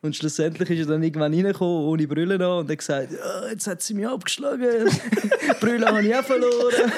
Und 0.02 0.16
schlussendlich 0.16 0.70
ist 0.70 0.80
er 0.80 0.86
dann 0.94 1.02
irgendwann 1.02 1.34
reingekommen, 1.34 1.84
ohne 1.86 2.06
Brille 2.08 2.34
an, 2.36 2.60
und 2.60 2.70
hat 2.70 2.78
gesagt, 2.78 3.12
ja, 3.12 3.48
jetzt 3.50 3.66
hat 3.66 3.82
sie 3.82 3.92
mich 3.94 4.06
abgeschlagen. 4.08 4.88
Brille 5.60 5.86
habe 5.86 6.02
ich 6.02 6.14
auch 6.14 6.24
verloren. 6.24 6.92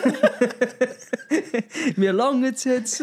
Mir 1.96 2.12
langt 2.12 2.44
es 2.56 2.64
jetzt. 2.64 3.00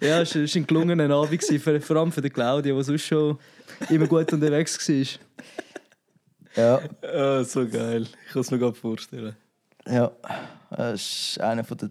ja, 0.00 0.20
es 0.20 0.34
war 0.34 0.42
ein 0.42 0.66
gelungener 0.66 1.10
Abend, 1.14 1.40
gewesen, 1.40 1.80
vor 1.80 1.96
allem 1.96 2.12
für 2.12 2.20
die 2.20 2.30
Claudia, 2.30 2.74
die 2.76 2.82
sonst 2.84 3.06
schon 3.06 3.38
immer 3.88 4.06
gut 4.06 4.30
unterwegs 4.32 4.78
war. 4.88 5.06
Ja, 6.56 6.80
Ah, 7.02 7.44
so 7.44 7.66
geil. 7.66 8.06
Ich 8.26 8.32
kann 8.32 8.42
es 8.42 8.50
mir 8.50 8.58
gerade 8.58 8.74
vorstellen. 8.74 9.36
ja. 9.88 10.10
Das 10.70 11.00
ist 11.00 11.40
einer 11.40 11.64
von 11.64 11.78
der. 11.78 11.90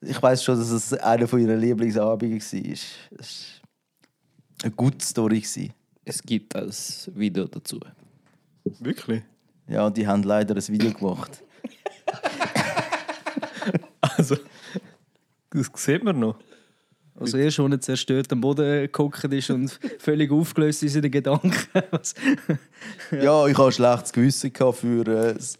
Ich 0.00 0.22
weiß 0.22 0.42
schon, 0.44 0.58
dass 0.58 0.70
es 0.70 0.92
einer 0.94 1.26
von 1.28 1.40
ihren 1.40 1.60
Lieblingsabenden 1.60 2.38
war. 2.40 2.72
Es 3.18 3.60
war 3.60 3.65
eine 4.62 4.72
gute 4.72 5.04
Story. 5.04 5.40
gewesen. 5.40 5.72
Es 6.04 6.22
gibt 6.22 6.54
ein 6.56 6.70
Video 7.14 7.46
dazu. 7.46 7.80
Wirklich? 8.80 9.22
Ja, 9.68 9.90
die 9.90 10.06
haben 10.06 10.22
leider 10.22 10.54
ein 10.54 10.68
Video 10.68 10.92
gemacht. 10.92 11.42
Also, 14.00 14.36
das 15.50 15.70
sieht 15.74 16.02
man 16.04 16.18
noch. 16.20 16.36
Also 17.18 17.38
er 17.38 17.50
zerstört 17.80 18.30
am 18.32 18.40
Boden 18.40 18.88
gehockt 18.92 19.24
ist 19.24 19.50
und 19.50 19.78
völlig 19.98 20.30
aufgelöst 20.30 20.82
in 20.82 20.88
seinen 20.90 21.10
Gedanken. 21.10 21.50
Was- 21.90 22.14
Ja, 23.10 23.46
ich 23.46 23.56
hatte 23.56 23.66
ein 23.68 23.72
schlechtes 23.72 24.12
Gewissen 24.12 24.52
für 24.54 25.06
äh, 25.06 25.34
das 25.34 25.58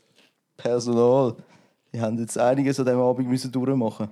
Personal. 0.57 1.35
Die 1.93 2.01
haben 2.01 2.19
jetzt 2.19 2.39
einiges 2.39 2.79
an 2.79 2.87
diesem 2.87 3.01
Abend 3.01 3.29
müssen 3.29 3.51
durchmachen. 3.51 4.09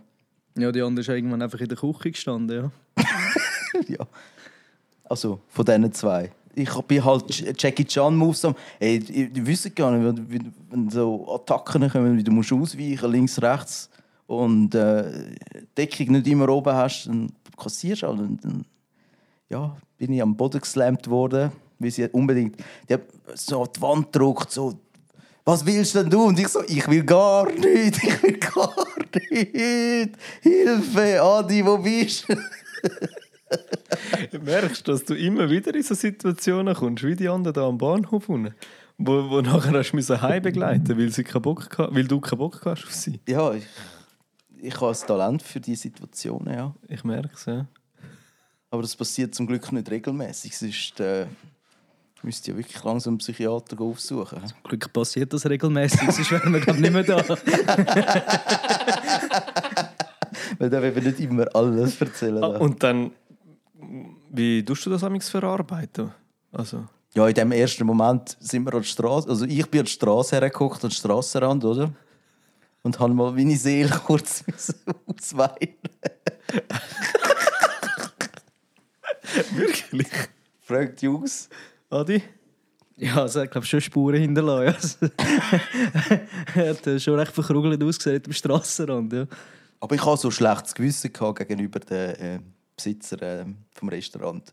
ja, 0.58 0.72
die 0.72 0.82
andere 0.82 1.02
ist 1.02 1.08
irgendwann 1.08 1.42
einfach 1.42 1.60
in 1.60 1.68
der 1.68 1.76
Küche 1.78 2.10
gestanden, 2.10 2.70
ja. 2.96 3.04
ja. 3.88 4.06
Also, 5.04 5.40
von 5.48 5.64
diesen 5.64 5.92
zwei. 5.92 6.30
Ich 6.54 6.72
bin 6.82 7.04
halt 7.04 7.60
Jackie 7.60 7.84
Chan 7.84 8.16
Moves 8.16 8.44
am. 8.44 8.54
Ey, 8.78 9.00
die, 9.00 9.28
die 9.28 9.46
wissen 9.46 9.74
gar 9.74 9.90
nicht, 9.90 10.22
wenn, 10.70 10.88
so 10.88 11.26
Attacken 11.34 11.90
kommen, 11.90 12.16
wie 12.16 12.22
du 12.22 12.30
musst 12.30 12.52
ausweichen, 12.52 13.10
links, 13.10 13.42
rechts 13.42 13.90
und 14.26 14.74
äh, 14.74 15.34
Deckung 15.76 16.12
nicht 16.12 16.26
immer 16.28 16.48
oben 16.48 16.74
hast, 16.74 17.06
dann 17.06 17.32
kassierst 17.56 18.02
du 18.02 18.06
halt. 18.06 18.20
Und 18.20 18.44
dann 18.44 18.64
ja, 19.50 19.76
bin 19.98 20.12
ich 20.12 20.22
am 20.22 20.36
Boden 20.36 20.60
geslammt 20.60 21.08
worden, 21.10 21.50
weil 21.78 21.90
sie 21.90 22.08
unbedingt 22.08 22.56
die 22.88 22.94
hat 22.94 23.02
so 23.34 23.66
die 23.66 23.80
Wand 23.80 24.12
gedruckt, 24.12 24.50
so 24.50 24.78
was 25.44 25.66
willst 25.66 25.94
denn 25.94 26.08
du? 26.08 26.24
Und 26.24 26.38
ich 26.38 26.48
so, 26.48 26.62
ich 26.66 26.88
will 26.88 27.04
gar 27.04 27.50
nichts, 27.52 27.98
ich 28.02 28.22
will 28.22 28.38
gar 28.38 28.74
nichts. 29.12 30.18
Hilfe, 30.40 31.22
Adi, 31.22 31.66
wo 31.66 31.76
bist 31.78 32.26
du? 32.28 32.36
Merkst 34.42 34.86
du, 34.86 34.92
dass 34.92 35.04
du 35.04 35.14
immer 35.14 35.50
wieder 35.50 35.74
in 35.74 35.82
so 35.82 35.94
Situationen 35.94 36.74
kommst, 36.74 37.04
wie 37.04 37.16
die 37.16 37.28
anderen 37.28 37.54
da 37.54 37.66
am 37.66 37.78
Bahnhof 37.78 38.28
unten, 38.28 38.54
wo, 38.98 39.30
wo 39.30 39.40
nachher 39.40 39.72
hast 39.72 39.90
du 39.90 39.96
müssen 39.96 40.20
heim 40.20 40.42
begleiten, 40.42 40.98
weil 40.98 41.10
sie 41.10 41.24
keinen 41.24 41.42
Bock 41.42 41.70
gehabt, 41.70 41.94
weil 41.94 42.06
du 42.06 42.20
keinen 42.20 42.38
Bock 42.38 42.60
hast 42.64 42.84
auf 42.84 42.92
sie. 42.92 43.20
Ja, 43.28 43.52
ich, 43.52 43.64
ich 44.60 44.74
habe 44.80 44.88
ein 44.88 45.06
Talent 45.06 45.42
für 45.42 45.60
diese 45.60 45.82
Situationen, 45.82 46.54
ja. 46.54 46.74
Ich 46.88 47.04
merke 47.04 47.34
es, 47.34 47.46
ja. 47.46 47.66
Aber 48.70 48.82
das 48.82 48.96
passiert 48.96 49.34
zum 49.34 49.46
Glück 49.46 49.70
nicht 49.70 49.90
regelmäßig. 49.90 50.56
Sonst 50.56 50.98
äh, 50.98 51.26
müsste 52.24 52.50
ich 52.50 52.56
ja 52.56 52.58
wirklich 52.58 52.82
langsam 52.82 53.12
einen 53.12 53.18
Psychiater 53.18 53.80
aufsuchen. 53.80 54.44
Zum 54.46 54.58
Glück 54.64 54.92
passiert 54.92 55.32
das 55.32 55.48
regelmäßig, 55.48 56.10
sonst 56.10 56.30
wären 56.32 56.52
wir 56.52 56.60
glaub, 56.60 56.78
nicht 56.78 56.92
mehr 56.92 57.04
da. 57.04 57.22
Weil 60.58 60.70
dann 60.70 60.82
wollen 60.82 60.94
wir 60.94 61.02
nicht 61.02 61.20
immer 61.20 61.46
alles 61.54 62.00
erzählen. 62.00 62.42
Ah, 62.42 62.58
und 62.58 62.82
dann, 62.82 63.12
wie 64.34 64.64
tust 64.64 64.84
du 64.86 64.90
das 64.90 65.02
amigs 65.04 65.28
verarbeiten? 65.30 66.12
Also, 66.52 66.84
Ja, 67.14 67.26
in 67.28 67.34
dem 67.34 67.52
ersten 67.52 67.84
Moment 67.86 68.36
sind 68.40 68.64
wir 68.64 68.74
an 68.74 68.80
der 68.80 68.86
Straße. 68.88 69.28
Also 69.28 69.44
ich 69.44 69.68
bin 69.70 69.80
an 69.80 69.86
der 69.86 69.90
Straße 69.92 70.36
hergeguckt, 70.36 70.82
an 70.84 70.90
den 70.90 70.94
Strassenrand, 70.94 71.64
oder? 71.64 71.92
Und 72.82 72.98
habe 72.98 73.14
mal 73.14 73.32
meine 73.32 73.56
Seele 73.56 73.88
kurz 74.06 74.44
ausweinen. 75.06 75.74
wirklich? 79.54 80.08
Fragt 80.60 81.00
die 81.00 81.06
Jungs. 81.06 81.48
Adi? 81.90 82.22
Ja, 82.96 83.24
es 83.24 83.34
hat 83.36 83.50
glaube 83.50 83.66
schon 83.66 83.80
Spuren 83.80 84.20
hinterlassen. 84.20 85.10
er 86.54 86.70
hat 86.70 86.86
äh, 86.86 87.00
schon 87.00 87.18
recht 87.18 87.32
verkrugelt 87.32 87.82
ausgesehen 87.82 88.22
am 88.26 88.32
Strassenrand. 88.32 89.12
Ja. 89.12 89.26
Aber 89.80 89.94
ich 89.94 90.04
hatte 90.04 90.22
so 90.22 90.28
ein 90.28 90.32
schlechtes 90.32 90.74
Gewissen 90.74 91.12
gehabt 91.12 91.38
gegenüber 91.40 91.80
den 91.80 92.10
äh, 92.14 92.38
Besitzer 92.76 93.22
äh, 93.22 93.44
vom 93.72 93.88
Restaurant. 93.88 94.52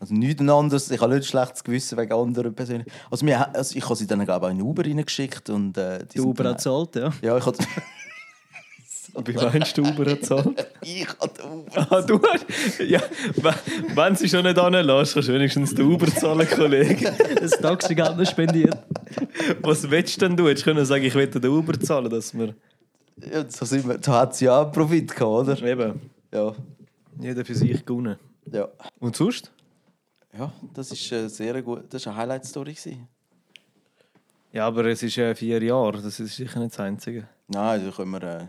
Also 0.00 0.12
nichts 0.14 0.40
anderes. 0.46 0.90
Ich 0.90 1.00
habe 1.00 1.14
nicht 1.14 1.24
ein 1.24 1.28
schlechtes 1.28 1.64
Gewissen 1.64 1.96
wegen 1.96 2.12
anderen 2.12 2.54
Personen. 2.54 2.84
Also, 3.10 3.24
wir, 3.24 3.54
also 3.54 3.76
ich 3.76 3.84
habe 3.84 3.96
sie 3.96 4.06
dann 4.06 4.24
glaube 4.24 4.46
ich 4.46 4.48
auch 4.48 4.50
in 4.52 4.58
den 4.58 4.66
Uber 4.66 4.84
reingeschickt 4.84 5.48
und 5.50 5.78
äh, 5.78 6.04
die 6.12 6.20
Uber 6.20 6.50
hat 6.50 6.60
zahlt, 6.60 6.96
ja. 6.96 7.10
Ja, 7.22 7.36
ich 7.38 7.46
habe 7.46 7.56
Wie 9.26 9.32
meinst 9.32 9.78
du, 9.78 9.82
Uber 9.82 10.10
hat 10.10 10.20
gezahlt? 10.20 10.66
ich 10.82 11.06
habe 11.08 11.32
den 11.32 11.50
Uber. 11.50 11.86
Ah, 11.92 12.00
du 12.02 12.20
hast. 12.20 12.80
Ja, 12.80 13.00
we- 13.36 13.54
wenn 13.94 14.16
sie 14.16 14.28
schon 14.28 14.42
nicht 14.42 14.58
anlässt, 14.58 15.14
kannst 15.14 15.28
du 15.28 15.32
wenigstens 15.34 15.72
den 15.74 15.86
Uber 15.86 16.06
zahlen, 16.08 16.48
Kollege. 16.48 17.14
Das 17.40 17.52
Taxigeld 17.52 18.16
noch 18.16 18.28
spendiert. 18.28 18.76
Was 19.62 19.88
willst 19.88 20.20
denn 20.20 20.36
du? 20.36 20.48
Jetzt 20.48 20.64
können 20.64 20.84
sagen, 20.84 21.04
ich 21.04 21.14
will 21.14 21.28
den 21.28 21.46
Uber 21.48 21.78
zahlen, 21.78 22.10
dass 22.10 22.36
wir. 22.36 22.54
Ja, 23.32 23.44
so 23.48 23.64
sind 23.64 23.86
wir, 23.86 23.98
da 23.98 24.22
hat 24.22 24.34
sie 24.34 24.46
ja 24.46 24.64
Profit 24.64 25.14
gehabt, 25.14 25.48
oder? 25.48 25.62
Eben, 25.62 26.00
Ja. 26.34 26.54
jeder 27.20 27.44
für 27.44 27.54
sich 27.54 27.84
gewonnen. 27.86 28.18
Ja. 28.50 28.68
Und 29.00 29.16
sonst? 29.16 29.50
Ja, 30.36 30.52
das 30.74 30.90
ist 30.90 31.10
äh, 31.12 31.28
sehr 31.28 31.62
gut. 31.62 31.84
Das 31.90 32.04
war 32.06 32.12
eine 32.12 32.22
Highlight-Story. 32.22 32.76
Ja, 34.52 34.66
aber 34.66 34.84
es 34.86 35.02
ist 35.02 35.16
ja 35.16 35.34
vier 35.34 35.62
Jahre, 35.62 36.02
das 36.02 36.18
ist 36.20 36.36
sicher 36.36 36.58
nicht 36.60 36.72
das 36.72 36.80
Einzige. 36.80 37.28
Nein, 37.48 37.84
da 37.84 37.90
können 37.90 38.10
wir 38.10 38.22
äh, 38.22 38.46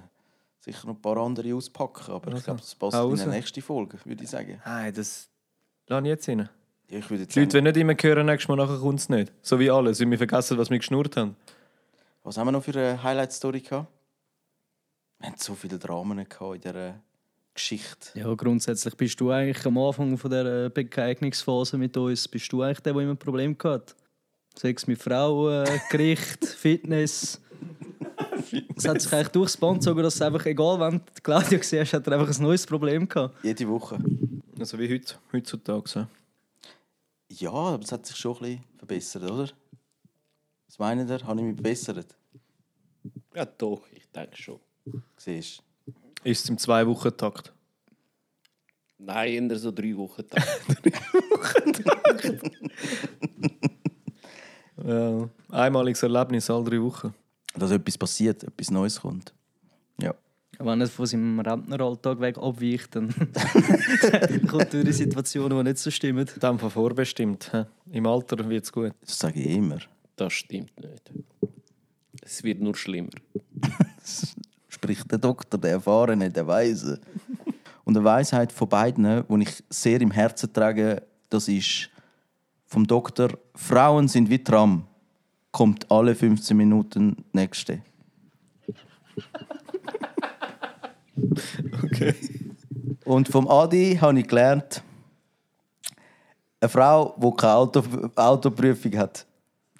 sicher 0.59 0.87
noch 0.87 0.95
ein 0.95 1.01
paar 1.01 1.17
andere 1.17 1.53
auspacken. 1.55 2.11
Aber 2.11 2.27
ich 2.29 2.33
Also, 2.35 2.45
glaube, 2.45 2.59
das 2.61 2.75
passt 2.75 2.97
in 2.97 3.15
die 3.15 3.35
nächste 3.37 3.61
Folge, 3.61 3.97
würde 4.03 4.23
ich 4.23 4.29
sagen. 4.29 4.61
Nein, 4.65 4.93
das. 4.93 5.29
Lass 5.87 6.01
ich 6.01 6.07
jetzt 6.07 6.27
rein. 6.29 6.49
Ja, 6.89 6.99
ich 6.99 7.09
würde 7.09 7.23
jetzt 7.23 7.35
Die 7.35 7.39
Leute 7.39 7.53
wollen 7.53 7.63
nicht 7.65 7.77
immer 7.77 7.93
hören, 7.93 8.25
nächstes 8.25 8.47
Mal 8.47 8.55
nachher 8.57 8.79
kommt 8.79 8.99
es 8.99 9.09
nicht. 9.09 9.31
So 9.41 9.59
wie 9.59 9.69
alles, 9.69 9.99
weil 9.99 10.09
wir 10.09 10.17
vergessen, 10.17 10.57
was 10.57 10.69
wir 10.69 10.77
geschnurrt 10.77 11.17
haben. 11.17 11.35
was 12.23 12.37
haben 12.37 12.47
wir 12.47 12.51
noch 12.51 12.63
für 12.63 12.71
eine 12.77 13.01
Highlight-Story 13.01 13.61
gehabt? 13.61 13.87
Wir 15.19 15.29
hatten 15.29 15.39
so 15.39 15.53
viele 15.55 15.77
Dramen 15.79 16.17
gehabt 16.27 16.55
in 16.55 16.61
dieser 16.61 16.95
Geschichte. 17.55 18.19
Ja, 18.19 18.33
grundsätzlich 18.33 18.95
bist 18.95 19.19
du 19.19 19.31
eigentlich 19.31 19.65
am 19.65 19.77
Anfang 19.77 20.17
von 20.17 20.29
der 20.29 20.69
Begegnungsphase 20.69 21.77
mit 21.77 21.97
uns, 21.97 22.27
bist 22.27 22.51
du 22.51 22.61
eigentlich 22.61 22.81
der, 22.81 22.93
der 22.93 23.01
immer 23.01 23.13
ein 23.13 23.17
Problem 23.17 23.57
hat. 23.63 23.95
Sex 24.55 24.85
mit 24.87 25.01
Frauen, 25.01 25.67
Gericht, 25.89 26.45
Fitness. 26.45 27.41
Es 28.75 28.87
hat 28.87 29.01
sich 29.01 29.11
eigentlich 29.11 29.29
durchs 29.29 29.57
Band 29.57 29.79
gezogen, 29.79 30.03
dass 30.03 30.15
es 30.15 30.21
einfach, 30.21 30.45
egal 30.45 30.79
wann 30.79 30.99
du 30.99 31.21
Claudia 31.23 31.57
gesehen 31.57 31.81
hast, 31.81 31.93
hat 31.93 32.07
er 32.07 32.19
einfach 32.19 32.37
ein 32.37 32.43
neues 32.43 32.65
Problem 32.65 33.07
gehabt. 33.07 33.43
Jede 33.43 33.67
Woche. 33.67 33.97
Also 34.59 34.77
wie 34.79 34.93
heute, 34.93 35.15
heutzutage. 35.33 35.89
So. 35.89 36.07
Ja, 37.29 37.51
aber 37.51 37.83
es 37.83 37.91
hat 37.91 38.05
sich 38.05 38.15
schon 38.15 38.35
ein 38.35 38.39
bisschen 38.41 38.63
verbessert, 38.77 39.23
oder? 39.23 39.49
Was 40.67 40.79
meint 40.79 41.09
ihr? 41.09 41.23
Habe 41.25 41.39
ich 41.39 41.45
mich 41.45 41.55
verbessert? 41.55 42.15
Ja, 43.33 43.45
doch, 43.45 43.81
ich 43.91 44.05
denke 44.11 44.37
schon. 44.37 44.59
Siehst 45.17 45.64
Ist 46.25 46.43
es 46.43 46.49
im 46.49 46.57
Zwei-Wochen-Takt? 46.57 47.53
Nein, 48.97 49.47
eher 49.47 49.59
so 49.59 49.71
drei 49.71 49.95
Wochen. 49.95 50.23
Tag. 50.27 50.43
Ja. 54.83 55.29
Einmaliges 55.49 56.01
Erlebnis 56.01 56.49
alle 56.49 56.63
drei 56.63 56.81
Wochen. 56.81 57.13
Dass 57.53 57.69
etwas 57.69 57.95
passiert, 57.95 58.43
etwas 58.43 58.71
Neues 58.71 58.99
kommt. 58.99 59.35
Ja. 60.01 60.15
Wenn 60.57 60.81
er 60.81 60.87
von 60.87 61.05
seinem 61.05 61.39
Rentneralltag 61.39 62.19
weg 62.19 62.39
abweicht, 62.39 62.95
dann 62.95 63.13
dann 63.31 64.47
kommt 64.47 64.73
er 64.73 64.81
in 64.81 64.93
Situationen, 64.93 65.59
die 65.59 65.63
nicht 65.65 65.77
so 65.77 65.91
stimmen. 65.91 66.27
Dem 66.41 66.57
Fall 66.57 66.71
vorbestimmt. 66.71 67.51
Im 67.91 68.07
Alter 68.07 68.49
wird 68.49 68.63
es 68.63 68.71
gut. 68.71 68.93
Das 69.01 69.19
sage 69.19 69.41
ich 69.41 69.57
immer. 69.57 69.77
Das 70.15 70.33
stimmt 70.33 70.73
nicht. 70.79 71.11
Es 72.23 72.43
wird 72.43 72.61
nur 72.61 72.75
schlimmer. 72.75 73.11
Spricht 74.75 75.09
der 75.09 75.19
Doktor, 75.19 75.57
der 75.57 75.71
Erfahrene, 75.71 76.29
der 76.29 76.45
Weise. 76.47 76.99
Und 77.85 77.95
eine 77.95 78.03
Weisheit 78.03 78.51
von 78.51 78.67
beiden, 78.67 79.23
die 79.25 79.43
ich 79.43 79.63
sehr 79.69 80.01
im 80.01 80.11
Herzen 80.11 80.51
trage, 80.51 81.01
das 81.29 81.47
ist 81.47 81.89
vom 82.65 82.85
Doktor: 82.85 83.29
Frauen 83.55 84.09
sind 84.09 84.29
wie 84.29 84.43
Tram. 84.43 84.85
Kommt 85.51 85.89
alle 85.89 86.13
15 86.13 86.57
Minuten 86.57 87.15
nächste. 87.31 87.81
Okay. 91.83 92.13
Und 93.05 93.29
vom 93.29 93.47
Adi 93.47 93.97
habe 94.01 94.19
ich 94.19 94.27
gelernt, 94.27 94.83
eine 96.59 96.67
Frau, 96.69 97.15
die 97.17 97.31
keine 97.37 97.53
Auto 97.53 97.83
Autoprüfung 98.15 98.97
hat, 98.97 99.25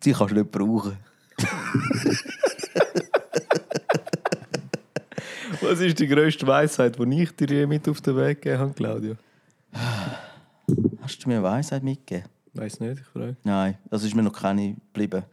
die 0.01 0.13
kannst 0.13 0.31
du 0.31 0.35
nicht 0.35 0.51
brauchen. 0.51 0.97
Was 5.67 5.79
ist 5.79 5.99
die 5.99 6.07
grösste 6.07 6.45
Weisheit, 6.45 6.97
die 6.99 7.21
ich 7.23 7.31
dir 7.31 7.47
je 7.47 7.65
mit 7.65 7.89
auf 7.89 7.99
den 8.01 8.15
Weg 8.17 8.41
gegeben 8.41 8.61
habe, 8.61 8.73
Claudio? 8.73 9.15
Hast 11.01 11.23
du 11.23 11.29
mir 11.29 11.35
eine 11.35 11.43
Weisheit 11.43 11.81
mitgegeben? 11.83 12.29
Weiß 12.53 12.79
nicht, 12.79 12.99
ich 12.99 13.07
frage. 13.07 13.35
Nein, 13.43 13.77
das 13.89 14.03
ist 14.03 14.15
mir 14.15 14.21
noch 14.23 14.31
keine 14.31 14.75
geblieben. 14.75 15.23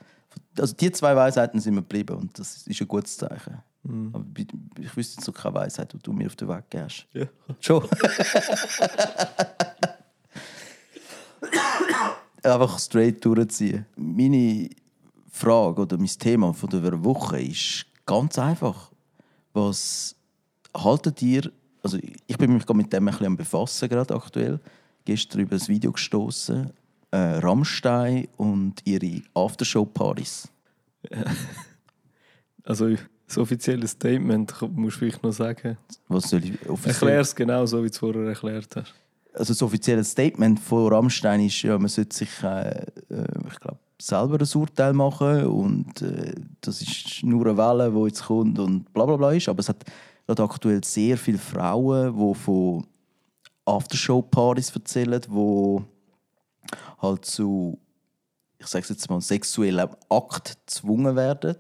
Also 0.59 0.75
die 0.75 0.91
zwei 0.91 1.15
Weisheiten 1.15 1.61
sind 1.61 1.75
mir 1.75 1.83
geblieben 1.83 2.17
und 2.17 2.39
das 2.39 2.67
ist 2.67 2.81
ein 2.81 2.89
gutes 2.89 3.17
Zeichen. 3.17 3.59
Aber 3.85 4.25
ich, 4.79 4.97
wüsste 4.97 5.17
jetzt 5.17 5.27
noch 5.27 5.35
keine 5.35 5.57
Weisheit, 5.57 5.93
die 5.93 5.99
du 5.99 6.13
mir 6.13 6.27
auf 6.27 6.37
den 6.37 6.49
Weg 6.49 6.65
hast. 6.77 7.07
Ja. 7.13 7.27
Schon. 7.61 7.83
Einfach 12.43 12.79
straight 12.79 13.25
durchziehen. 13.25 13.87
Meine 13.97 14.71
Frage 15.31 15.83
oder 15.83 15.99
mein 15.99 16.07
Thema 16.07 16.55
von 16.55 16.71
der 16.71 17.05
Woche 17.05 17.41
ist 17.41 17.87
ganz 18.07 18.39
einfach. 18.39 18.91
Was 19.53 20.17
haltet 20.77 21.23
ihr, 21.23 21.51
also 21.83 21.99
ich 22.27 22.39
bin 22.39 22.55
mich 22.55 22.65
gerade 22.67 22.77
mit 22.77 22.93
dem 22.93 23.07
ein 23.09 23.13
bisschen 23.13 23.27
am 23.27 23.37
befassen 23.37 23.89
gerade 23.89 24.15
aktuell, 24.15 24.61
gestern 25.05 25.41
über 25.41 25.57
ein 25.57 25.69
Video 25.69 25.93
gestoßen, 25.93 26.71
äh, 27.11 27.17
Rammstein 27.17 28.29
und 28.37 28.75
ihre 28.85 29.23
Aftershow-Partys. 29.35 30.49
Also, 32.65 32.95
das 33.27 33.39
offizielle 33.39 33.89
Statement 33.89 34.55
musst 34.77 34.97
du 34.97 34.99
vielleicht 35.01 35.23
noch 35.23 35.33
sagen. 35.33 35.77
Was 36.09 36.31
soll 36.31 36.45
ich 36.45 36.53
offiziell- 36.71 36.95
Erklär 36.95 37.21
es 37.21 37.35
genau 37.35 37.67
so, 37.67 37.79
wie 37.79 37.89
du 37.89 37.93
es 37.93 37.99
vorher 37.99 38.23
erklärt 38.29 38.77
hast. 38.77 38.95
also 39.35 39.53
das 39.53 39.63
offizielle 39.63 40.05
Statement 40.05 40.61
von 40.61 40.93
Rammstein 40.93 41.41
ist 41.41 41.61
ja, 41.63 41.77
man 41.79 41.89
sollte 41.89 42.15
sich, 42.17 42.29
äh, 42.43 42.69
äh, 43.11 43.25
ich 43.51 43.59
glaube, 43.61 43.79
selber 44.01 44.39
ein 44.41 44.49
Urteil 44.55 44.93
machen 44.93 45.47
und 45.47 46.03
äh, 46.03 46.35
das 46.61 46.83
ist 46.83 47.25
nur 47.25 47.47
eine 47.47 47.57
Welle, 47.57 47.91
die 47.91 48.07
jetzt 48.07 48.25
kommt 48.27 48.59
und 48.59 48.93
bla 48.93 49.07
bla 49.07 49.17
bla 49.17 49.33
ist. 49.33 49.49
Aber 49.49 49.61
es 49.61 49.69
hat 49.69 49.85
gerade 50.35 50.51
aktuell 50.51 50.85
sehr 50.85 51.17
viele 51.17 51.39
Frauen, 51.39 52.17
die 52.17 52.35
von 52.35 52.87
Aftershow-Partys 53.65 54.75
erzählen, 54.75 55.21
die 55.21 55.83
halt 57.01 57.25
zu, 57.25 57.79
ich 58.59 58.67
sage 58.67 58.87
jetzt 58.89 59.09
mal, 59.11 59.21
sexuellen 59.21 59.89
Akt 60.09 60.59
gezwungen 60.67 61.17
werden, 61.17 61.57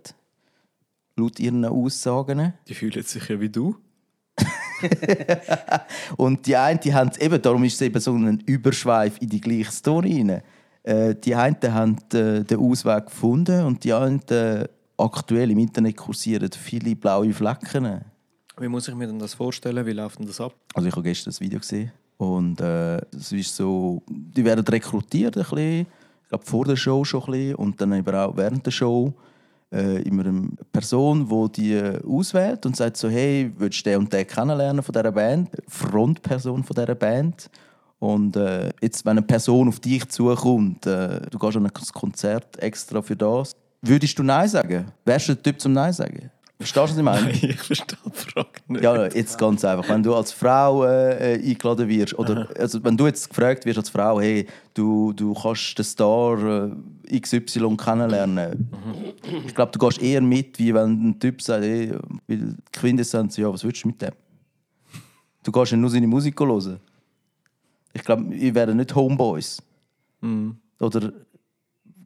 laut 1.16 1.38
ihren 1.38 1.64
Aussagen. 1.64 2.54
Die 2.66 2.74
fühlen 2.74 3.02
sich 3.02 3.28
ja 3.28 3.40
wie 3.40 3.50
du. 3.50 3.76
Und 6.16 6.46
die 6.46 6.56
einen, 6.56 6.80
die 6.80 6.92
haben 6.92 7.10
eben, 7.20 7.40
darum 7.40 7.62
ist 7.64 7.74
es 7.74 7.82
eben 7.82 8.00
so 8.00 8.14
ein 8.14 8.40
Überschweif 8.40 9.20
in 9.20 9.28
die 9.28 9.40
gleiche 9.40 9.70
Story 9.70 10.18
rein. 10.18 10.42
Äh, 10.82 11.14
die 11.14 11.34
einen 11.34 11.56
haben 11.72 11.96
äh, 12.12 12.42
den 12.42 12.58
Ausweg 12.58 13.06
gefunden 13.06 13.64
und 13.64 13.84
die 13.84 13.92
anderen, 13.92 14.66
aktuell 14.96 15.50
im 15.52 15.58
Internet 15.58 15.96
kursieren 15.96 16.50
viele 16.50 16.96
blaue 16.96 17.32
Flecken. 17.32 18.11
Wie 18.58 18.68
muss 18.68 18.88
ich 18.88 18.94
mir 18.94 19.06
denn 19.06 19.18
das 19.18 19.34
vorstellen? 19.34 19.84
Wie 19.86 19.92
läuft 19.92 20.18
denn 20.18 20.26
das 20.26 20.40
ab? 20.40 20.54
Also 20.74 20.88
ich 20.88 20.94
habe 20.94 21.02
gestern 21.02 21.30
das 21.30 21.40
Video 21.40 21.58
gesehen 21.58 21.92
und 22.18 22.60
äh, 22.60 22.98
es 23.14 23.32
ist 23.32 23.56
so, 23.56 24.02
die 24.08 24.44
werden 24.44 24.64
rekrutiert 24.64 25.36
ein 25.36 25.42
bisschen, 25.42 25.86
ich 26.22 26.28
glaube 26.28 26.44
vor 26.44 26.64
der 26.64 26.76
Show 26.76 27.04
schon 27.04 27.22
ein 27.22 27.30
bisschen 27.32 27.54
und 27.56 27.80
dann 27.80 27.92
eben 27.92 28.14
auch 28.14 28.36
während 28.36 28.64
der 28.66 28.70
Show 28.70 29.12
äh, 29.72 30.02
immer 30.02 30.26
eine 30.26 30.50
Person, 30.70 31.26
die 31.28 31.62
die 31.62 31.72
äh, 31.72 32.00
auswählt 32.06 32.66
und 32.66 32.76
sagt 32.76 32.96
so, 32.98 33.08
hey, 33.08 33.50
willst 33.56 33.86
du 33.86 33.90
den 33.90 34.00
und 34.00 34.12
den 34.12 34.26
kennenlernen 34.26 34.82
von 34.82 34.92
dieser 34.92 35.12
Band? 35.12 35.50
Frontperson 35.66 36.62
von 36.62 36.74
dieser 36.74 36.94
Band. 36.94 37.50
Und 37.98 38.36
äh, 38.36 38.70
jetzt, 38.80 39.04
wenn 39.04 39.12
eine 39.12 39.22
Person 39.22 39.68
auf 39.68 39.80
dich 39.80 40.08
zukommt, 40.08 40.86
äh, 40.86 41.20
du 41.30 41.38
gehst 41.38 41.56
an 41.56 41.66
ein 41.66 41.72
Konzert 41.94 42.58
extra 42.58 43.00
für 43.00 43.16
das, 43.16 43.52
würdest 43.80 44.18
du 44.18 44.22
Nein 44.22 44.48
sagen? 44.48 44.86
Wärst 45.04 45.28
du 45.28 45.34
der 45.34 45.42
Typ 45.42 45.60
zum 45.60 45.72
Nein 45.72 45.92
sagen? 45.92 46.30
Verstehst 46.62 46.76
du, 46.76 46.80
was 46.80 46.96
ich 46.96 47.02
meine? 47.02 47.30
ich 47.32 47.60
verstehe 47.60 47.98
die 48.04 48.10
Frage 48.10 48.48
nicht. 48.68 48.84
Ja, 48.84 49.06
jetzt 49.06 49.36
ganz 49.36 49.64
einfach. 49.64 49.88
Wenn 49.88 50.02
du 50.02 50.14
als 50.14 50.32
Frau 50.32 50.84
äh, 50.84 51.34
äh, 51.34 51.50
eingeladen 51.50 51.88
wirst, 51.88 52.16
oder 52.16 52.48
also, 52.56 52.82
wenn 52.84 52.96
du 52.96 53.06
jetzt 53.06 53.28
gefragt 53.28 53.66
wirst 53.66 53.78
als 53.78 53.90
Frau, 53.90 54.20
hey, 54.20 54.46
du, 54.74 55.12
du 55.12 55.34
kannst 55.34 55.76
den 55.76 55.84
Star 55.84 56.70
äh, 57.08 57.20
XY 57.20 57.76
kennenlernen. 57.76 58.70
Ich 59.44 59.54
glaube, 59.54 59.72
du 59.72 59.78
gehst 59.78 60.00
eher 60.00 60.20
mit, 60.20 60.58
wie 60.58 60.72
wenn 60.72 61.10
ein 61.10 61.18
Typ 61.18 61.42
sagt, 61.42 61.64
hey, 61.64 61.92
Quintessenz, 62.72 63.36
ja, 63.36 63.52
was 63.52 63.64
willst 63.64 63.82
du 63.82 63.88
mit 63.88 64.00
dem? 64.00 64.12
Du 65.42 65.50
gehst 65.50 65.72
ja 65.72 65.76
nur 65.76 65.90
seine 65.90 66.06
Musik 66.06 66.38
hören. 66.38 66.78
Ich 67.92 68.04
glaube, 68.04 68.24
wir 68.30 68.54
wären 68.54 68.76
nicht 68.76 68.94
Homeboys. 68.94 69.60
Oder, 70.80 71.12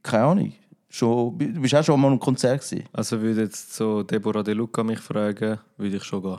keine 0.03 0.25
Ahnung. 0.25 0.53
Schon, 0.89 1.39
du 1.39 1.61
bist 1.61 1.75
auch 1.75 1.85
schon 1.85 2.01
mal 2.01 2.13
am 2.13 2.21
Konzert 2.21 2.63
gewesen. 2.63 2.89
Also 2.93 3.21
würde 3.21 3.43
jetzt 3.43 3.75
so 3.75 4.03
Deborah 4.03 4.43
De 4.43 4.55
Luca 4.55 4.85
mich 4.85 5.01
fragen, 5.01 5.59
würde 5.77 5.97
ich 5.97 6.05
schon 6.05 6.23
gehen. 6.23 6.39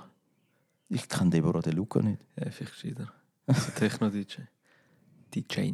Ich 0.90 1.08
kenne 1.08 1.30
Deborah 1.30 1.62
De 1.62 1.74
Luca 1.74 2.02
nicht. 2.02 2.22
Ja, 2.38 2.50
vielleicht 2.50 2.74
gescheiter. 2.74 3.12
Also 3.46 3.72
Techno-DJ. 3.72 4.42
DJ. 5.36 5.72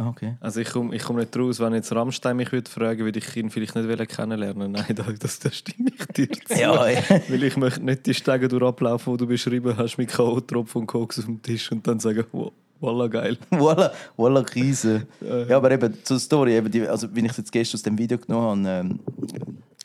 Ah, 0.00 0.08
okay. 0.08 0.36
Also 0.40 0.60
ich 0.60 0.70
komme 0.70 0.96
ich 0.96 1.02
komm 1.02 1.16
nicht 1.16 1.36
raus, 1.36 1.60
wenn 1.60 1.74
jetzt 1.74 1.92
Rammstein 1.92 2.36
mich 2.36 2.50
würde 2.52 2.70
fragen, 2.70 3.04
würde 3.04 3.18
ich 3.18 3.36
ihn 3.36 3.50
vielleicht 3.50 3.74
nicht 3.74 4.08
kennenlernen. 4.08 4.72
Nein, 4.72 4.94
das, 4.94 5.18
das, 5.18 5.38
das 5.40 5.56
stimme 5.58 5.90
ich 5.90 6.06
dir 6.06 6.30
zu. 6.30 6.54
Ja, 6.58 6.88
ja. 6.88 7.02
Weil 7.28 7.42
ich 7.42 7.56
möchte 7.58 7.84
nicht 7.84 8.06
die 8.06 8.14
Stege 8.14 8.48
durchablaufen, 8.48 9.12
die 9.14 9.18
du 9.18 9.26
beschrieben 9.26 9.76
hast, 9.76 9.98
mit 9.98 10.08
K.O.-Tropfen 10.08 10.76
und 10.76 10.86
Koks 10.86 11.18
auf 11.18 11.26
dem 11.26 11.42
Tisch 11.42 11.70
und 11.70 11.86
dann 11.86 12.00
sagen, 12.00 12.24
wow, 12.32 12.50
voila 12.80 13.06
geil. 13.06 13.36
Voila, 13.50 13.92
voila 14.16 14.42
Krise. 14.42 15.06
Ja, 15.48 15.56
aber 15.56 15.70
eben 15.70 15.94
zur 16.02 16.18
Story, 16.18 16.56
eben 16.56 16.70
die, 16.70 16.86
also 16.86 17.08
wenn 17.14 17.24
ich 17.24 17.32
es 17.32 17.38
jetzt 17.38 17.52
gestern 17.52 17.78
aus 17.78 17.82
dem 17.82 17.98
Video 17.98 18.18
genommen 18.18 18.66
habe, 18.66 18.88
ähm, 18.88 19.00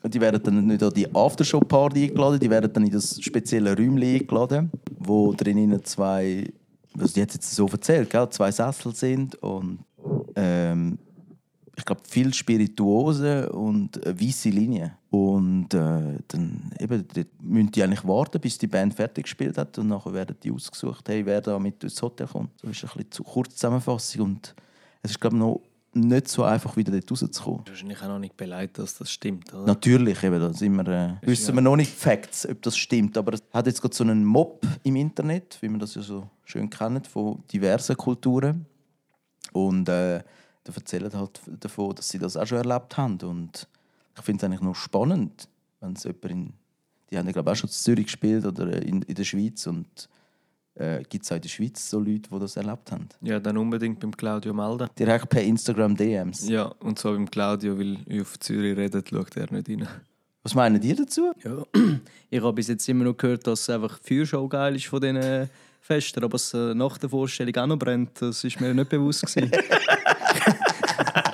die 0.10 0.21
werden 0.21 0.41
dann 0.43 0.65
nicht 0.67 0.84
an 0.84 0.93
die 0.93 1.13
Aftershow-Party 1.13 2.05
eingeladen, 2.05 2.39
die 2.39 2.49
werden 2.49 2.71
dann 2.71 2.84
in 2.84 2.91
das 2.91 3.21
spezielle 3.21 3.75
Räumchen 3.75 4.03
eingeladen, 4.03 4.71
wo 4.99 5.34
drinnen 5.34 5.84
zwei, 5.84 6.47
was 6.93 7.13
die 7.13 7.21
hat 7.21 7.34
jetzt 7.34 7.53
so 7.55 7.67
erzählt, 7.67 8.10
gell? 8.10 8.29
zwei 8.29 8.51
Sessel 8.51 8.93
sind 8.93 9.36
und 9.41 9.79
ähm, 10.36 10.99
ich 11.78 11.86
glaube 11.86 12.02
viel 12.08 12.34
Spirituose 12.34 13.50
und 13.52 14.06
eine 14.06 14.20
weiße 14.20 14.50
Linie. 14.50 14.98
Und 15.10 15.74
äh, 15.74 16.20
dann 16.28 16.72
eben, 16.80 17.06
müssen 17.42 17.72
die 17.72 17.84
eigentlich 17.84 18.06
warten, 18.06 18.40
bis 18.40 18.58
die 18.58 18.68
Band 18.68 18.94
fertig 18.94 19.24
gespielt 19.24 19.58
hat 19.58 19.78
und 19.78 19.90
nachher 19.90 20.14
werden 20.14 20.36
die 20.42 20.52
ausgesucht, 20.52 21.08
hey, 21.10 21.26
wer 21.26 21.42
da 21.42 21.60
mit 21.60 21.84
ins 21.84 22.02
Hotel 22.02 22.28
kommt. 22.28 22.52
So 22.62 22.70
ist 22.70 22.84
ein 22.84 22.90
bisschen 22.90 23.12
zu 23.12 23.24
kurz 23.24 23.56
Zusammenfassung 23.56 24.22
und 24.22 24.56
es 25.02 25.12
ist 25.12 25.22
glaube 25.22 25.36
ich 25.36 25.40
noch 25.40 25.62
nicht 25.96 26.28
so 26.28 26.44
einfach 26.44 26.76
wieder 26.76 26.92
dort 26.92 27.10
rauszukommen. 27.10 27.62
Wahrscheinlich 27.68 28.02
auch 28.02 28.08
noch 28.08 28.20
nicht 28.20 28.36
beleidigt, 28.36 28.78
dass 28.78 28.98
das 28.98 29.10
stimmt, 29.10 29.54
oder? 29.54 29.66
Natürlich, 29.66 30.22
eben, 30.24 30.40
da 30.40 30.54
sind 30.54 30.76
wir, 30.76 30.88
äh, 30.88 31.28
wissen 31.28 31.56
wir 31.56 31.62
noch 31.62 31.78
nicht 31.78 31.92
Facts, 31.92 32.48
ob 32.48 32.62
das 32.62 32.78
stimmt. 32.78 33.18
Aber 33.18 33.34
es 33.34 33.44
hat 33.54 33.66
jetzt 33.68 33.82
gerade 33.82 33.96
so 33.96 34.04
einen 34.04 34.26
Mob 34.26 34.66
im 34.84 34.98
Internet, 34.98 35.58
wie 35.62 35.70
man 35.70 35.80
das 35.80 35.96
ja 35.96 36.02
so 36.02 36.30
schön 36.44 36.70
kennt, 36.70 37.08
von 37.08 37.44
diversen 37.52 37.96
Kulturen. 37.96 38.66
Und 39.54 39.88
äh, 39.88 40.22
da 40.65 40.73
erzählen 40.73 41.13
halt 41.13 41.39
davon, 41.60 41.95
dass 41.95 42.10
sie 42.10 42.19
das 42.19 42.36
auch 42.36 42.45
schon 42.45 42.58
erlebt 42.58 42.97
haben. 42.97 43.17
Und 43.21 43.67
ich 44.17 44.23
finde 44.23 44.39
es 44.39 44.43
eigentlich 44.43 44.62
noch 44.62 44.75
spannend, 44.75 45.47
wenn 45.80 45.93
es 45.93 46.04
jemand 46.04 46.25
in. 46.25 46.54
Die 47.10 47.17
haben 47.17 47.28
ja, 47.28 47.32
glaube 47.32 47.51
ich, 47.51 47.54
auch 47.54 47.60
schon 47.60 47.69
in 47.69 47.73
Zürich 47.73 48.06
gespielt 48.08 48.45
oder 48.45 48.82
in, 48.82 49.04
in 49.04 49.15
der 49.15 49.23
Schweiz. 49.23 49.67
Und 49.67 50.10
äh, 50.73 51.04
gibt 51.08 51.23
es 51.23 51.32
auch 51.32 51.36
in 51.36 51.41
der 51.43 51.49
Schweiz 51.49 51.89
so 51.89 51.99
Leute, 51.99 52.30
die 52.32 52.39
das 52.39 52.58
erlebt 52.58 52.91
haben. 52.91 53.08
Ja, 53.21 53.39
dann 53.39 53.58
unbedingt 53.58 53.99
beim 53.99 54.12
Claudio 54.17 54.54
melden. 54.54 54.89
Direkt 54.97 55.30
per 55.30 55.43
Instagram 55.43 55.95
DMs. 55.95 56.49
Ja, 56.49 56.65
und 56.80 56.97
zwar 56.97 57.13
beim 57.13 57.30
Claudio, 57.30 57.78
weil 57.78 57.99
ich 58.08 58.21
auf 58.21 58.39
Zürich 58.39 58.75
redet, 58.75 59.10
schaut 59.10 59.38
er 59.38 59.51
nicht 59.54 59.69
rein. 59.69 59.88
Was 60.41 60.56
meinen 60.56 60.82
die 60.82 60.95
dazu? 60.95 61.32
Ja. 61.43 61.63
Ich 62.30 62.41
habe 62.41 62.54
bis 62.54 62.67
jetzt 62.67 62.89
immer 62.89 63.06
noch 63.06 63.15
gehört, 63.15 63.47
dass 63.47 63.69
einfach 63.69 63.97
die 63.99 64.15
Feuershow 64.15 64.45
geil 64.49 64.75
ist 64.75 64.88
von 64.88 64.99
diesen 64.99 65.49
Festen, 65.80 66.21
aber 66.23 66.36
es 66.36 66.54
äh, 66.54 66.73
nach 66.73 66.97
der 66.97 67.08
Vorstellung 67.08 67.56
auch 67.56 67.67
noch 67.67 67.78
brennt, 67.78 68.21
das 68.21 68.43
ist 68.43 68.60
mir 68.60 68.73
nicht 68.73 68.89
bewusst 68.89 69.25
gewesen. 69.25 69.51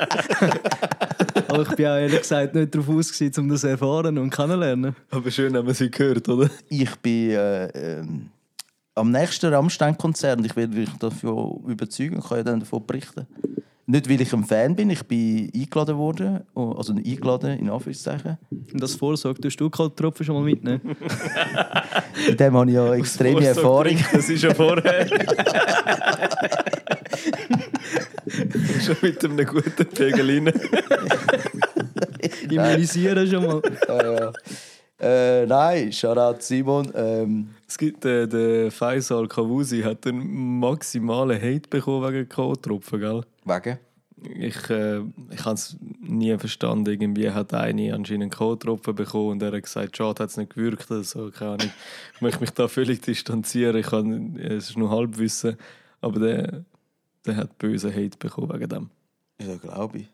Aber 1.48 1.62
ich 1.64 1.76
bin 1.76 1.86
auch 1.86 1.98
ehrlich 1.98 2.22
gesagt 2.22 2.56
nicht 2.56 2.74
darauf 2.74 2.90
aus, 2.90 3.22
um 3.38 3.50
das 3.50 3.62
zu 3.62 3.68
erfahren 3.68 4.18
und 4.18 4.30
kennenlernen. 4.30 4.96
Aber 5.10 5.32
schön 5.32 5.56
haben 5.56 5.68
wir 5.68 5.74
sie 5.74 5.92
gehört, 5.92 6.28
oder? 6.30 6.50
Ich 6.70 6.96
bin 6.98 7.32
äh, 7.32 7.68
ähm, 8.00 8.30
am 8.96 9.12
nächsten 9.12 9.54
Rammstein-Konzert 9.54 10.40
und 10.40 10.46
ich 10.46 10.56
werde 10.56 10.76
mich 10.76 10.90
davon 11.00 11.64
überzeugen 11.68 12.16
und 12.16 12.28
kann 12.28 12.38
ja 12.38 12.44
dann 12.44 12.60
davon 12.60 12.86
berichten. 12.86 13.28
Nicht, 13.88 14.10
weil 14.10 14.22
ich 14.22 14.34
ein 14.34 14.46
Fan 14.46 14.76
bin, 14.76 14.90
ich 14.90 15.04
bin 15.04 15.52
eingeladen 15.54 15.98
worden, 15.98 16.42
oh, 16.54 16.72
also 16.78 16.94
eingeladen 16.94 17.60
in 17.60 17.70
Anführungszeichen. 17.70 18.38
Und 18.50 18.82
das 18.82 18.96
Vorsorge 18.96 19.42
tust 19.42 19.60
du 19.60 19.70
Kalttropfen 19.70 20.26
schon 20.26 20.36
mal 20.36 20.44
mitnehmen. 20.44 20.82
Mit 22.28 22.40
dem 22.40 22.54
habe 22.56 22.70
ich 22.70 22.76
ja 22.76 22.94
extreme 22.94 23.46
Erfahrung. 23.46 23.98
Das 24.14 24.30
ist 24.30 24.44
ja 24.44 24.54
vorher. 24.54 25.08
Schon 28.86 28.98
mit 29.02 29.24
einem 29.24 29.46
guten 29.46 29.86
Pegel 29.88 30.30
rein. 30.30 30.48
Immunisieren 32.50 33.28
schon 33.28 33.46
mal. 33.46 33.62
ja, 33.88 34.14
ja. 34.14 34.32
Äh, 35.00 35.46
nein, 35.48 35.92
Shoutout 35.92 36.42
Simon. 36.42 36.92
Ähm, 36.94 37.50
Es 37.68 37.78
gibt 37.78 38.06
äh, 38.06 38.28
den 38.28 38.70
Faisal 38.70 39.28
Kawusi 39.28 39.82
hat 39.82 40.06
einen 40.06 40.60
maximalen 40.60 41.42
Hate 41.42 41.68
bekommen 41.70 42.14
wegen 42.14 42.30
K.O.-Tropfen, 42.30 43.00
gell? 43.00 43.22
wegen? 43.46 43.80
Ich, 44.40 44.70
äh, 44.70 45.00
ich 45.32 45.44
habe 45.46 45.56
es 45.56 45.76
nie 46.00 46.38
verstanden. 46.38 46.92
Irgendwie 46.92 47.32
hat 47.32 47.52
eine 47.56 47.96
anscheinend 47.96 48.24
einen 48.24 48.30
K.O.-Tropfen 48.30 48.94
bekommen 48.94 49.30
und 49.30 49.42
er 49.42 49.52
hat 49.54 49.64
gesagt, 49.64 49.98
schade, 49.98 50.22
hat 50.24 50.30
es 50.30 50.38
nicht 50.38 50.54
gewirkt. 50.54 50.92
Also, 50.92 51.32
keine 51.32 51.54
Ahnung. 51.54 51.72
Ich 52.16 52.22
möchte 52.22 52.42
mich 52.42 52.52
da 52.52 52.68
völlig 52.68 53.02
distanzieren. 53.02 53.78
Ich 53.78 53.88
kann, 53.88 54.38
es 54.38 54.70
ist 54.70 54.78
nur 54.78 54.92
Halbwissen. 54.92 55.58
Aber 56.02 56.20
der, 56.20 56.64
der 57.26 57.36
hat 57.38 57.58
böse 57.58 57.92
Hate 57.94 58.18
bekommen 58.18 58.52
wegen 58.54 58.70
dem. 58.70 58.90
Ja, 59.42 59.56
glaube 59.56 60.00
ich. 60.00 60.08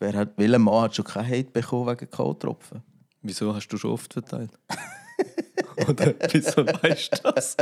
Wer 0.00 0.12
hat, 0.14 0.32
welcher 0.36 0.58
Mann 0.58 0.82
hat 0.82 0.94
schon 0.96 1.04
keinen 1.04 1.28
Hate 1.28 1.50
bekommen 1.50 1.86
wegen 1.88 2.10
K.O.-Tropfen? 2.10 2.80
Wieso 3.22 3.54
hast 3.54 3.68
du 3.68 3.76
schon 3.76 3.90
oft 3.90 4.12
verteilt? 4.12 4.50
Oder 5.88 6.14
wieso 6.32 6.64
weißt 6.66 7.18
du 7.24 7.32
das? 7.32 7.56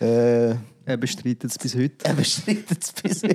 Äh, 0.00 0.50
Er 0.84 0.96
bestreitet 0.98 1.44
es 1.50 1.58
bis 1.58 1.74
heute. 1.74 2.04
er 2.04 2.14
bestreitet 2.14 2.82
es 2.82 2.92
bis 2.92 3.22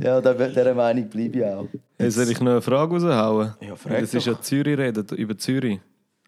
Ja, 0.00 0.20
der, 0.20 0.34
dieser 0.48 0.74
Meinung 0.74 1.08
bleibe 1.08 1.38
ich 1.38 1.44
auch. 1.44 1.68
Hey, 1.98 2.10
soll 2.10 2.30
ich 2.30 2.40
noch 2.40 2.52
eine 2.52 2.62
Frage 2.62 2.94
raushauen? 2.94 3.54
Ja, 3.60 3.76
frag 3.76 4.00
Das 4.00 4.14
ist 4.14 4.26
ja 4.26 4.40
Zürich 4.40 4.78
reden, 4.78 5.06
über 5.16 5.36
Zürich. 5.38 5.80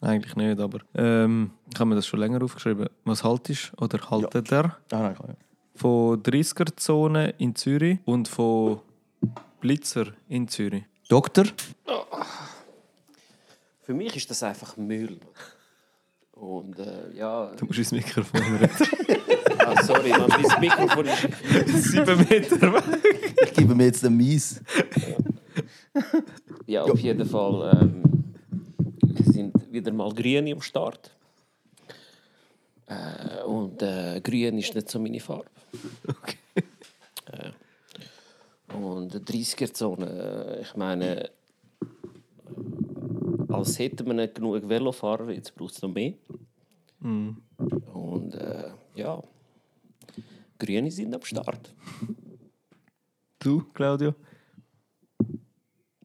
Eigentlich 0.04 0.36
nicht, 0.36 0.60
aber 0.60 0.80
ähm, 0.94 1.50
ich 1.72 1.80
habe 1.80 1.88
mir 1.88 1.96
das 1.96 2.06
schon 2.06 2.20
länger 2.20 2.42
aufgeschrieben. 2.42 2.88
Was 3.04 3.24
haltest 3.24 3.72
oder 3.80 3.98
haltet 4.10 4.52
er 4.52 4.76
Ah, 4.90 5.00
nein, 5.00 5.14
kann 5.16 5.30
ich. 5.30 5.80
von 5.80 6.22
30er-Zone 6.22 7.34
in 7.38 7.54
Zürich 7.56 7.98
und 8.04 8.28
von 8.28 8.80
Blitzer 9.60 10.08
in 10.28 10.46
Zürich? 10.48 10.84
Doktor? 11.08 11.44
Für 13.82 13.94
mich 13.94 14.14
ist 14.16 14.30
das 14.30 14.42
einfach 14.42 14.76
Müll. 14.76 15.18
Und 16.32 16.78
äh, 16.78 17.12
ja, 17.16 17.52
Du 17.56 17.64
musst 17.66 17.78
ins 17.78 17.92
Mikrofon 17.92 18.40
reden. 18.40 18.70
ah, 19.58 19.82
sorry, 19.82 20.10
man, 20.10 20.28
mein 20.28 20.60
Mikrofon 20.60 21.06
ist. 21.06 21.84
Sieben 21.92 22.18
Meter 22.28 22.72
weg. 22.74 22.84
Ich 23.44 23.52
gebe 23.54 23.74
mir 23.74 23.84
jetzt 23.86 24.02
den 24.02 24.16
Mies. 24.16 24.60
Ja, 26.66 26.82
auf 26.82 26.98
jeden 26.98 27.24
Fall. 27.26 27.78
Ähm, 27.80 28.02
sind 29.22 29.72
wieder 29.72 29.92
mal 29.92 30.12
Grün 30.12 30.53
am 30.53 30.61
Start. 30.61 31.11
Äh, 32.87 33.42
und 33.44 33.83
äh, 33.83 34.20
Grün 34.22 34.59
ist 34.59 34.74
nicht 34.74 34.90
so 34.90 34.98
meine 34.98 35.20
Farbe. 35.20 35.46
Äh, 37.27 37.53
und 38.74 39.14
30er-Zone, 39.14 40.59
äh, 40.59 40.62
ich 40.62 40.77
meine, 40.77 41.31
als 43.48 43.79
hätte 43.79 44.05
man 44.05 44.16
nicht 44.16 44.35
genug 44.35 44.68
Velofahrer, 44.68 45.31
jetzt 45.31 45.55
braucht 45.55 45.74
es 45.74 45.83
noch 45.83 45.92
mehr. 45.92 46.12
Und 47.00 48.35
äh, 48.35 48.70
ja, 48.94 49.22
Grüne 50.59 50.90
sind 50.90 51.14
am 51.14 51.22
Start. 51.22 51.74
Du, 53.38 53.62
Claudio? 53.74 54.14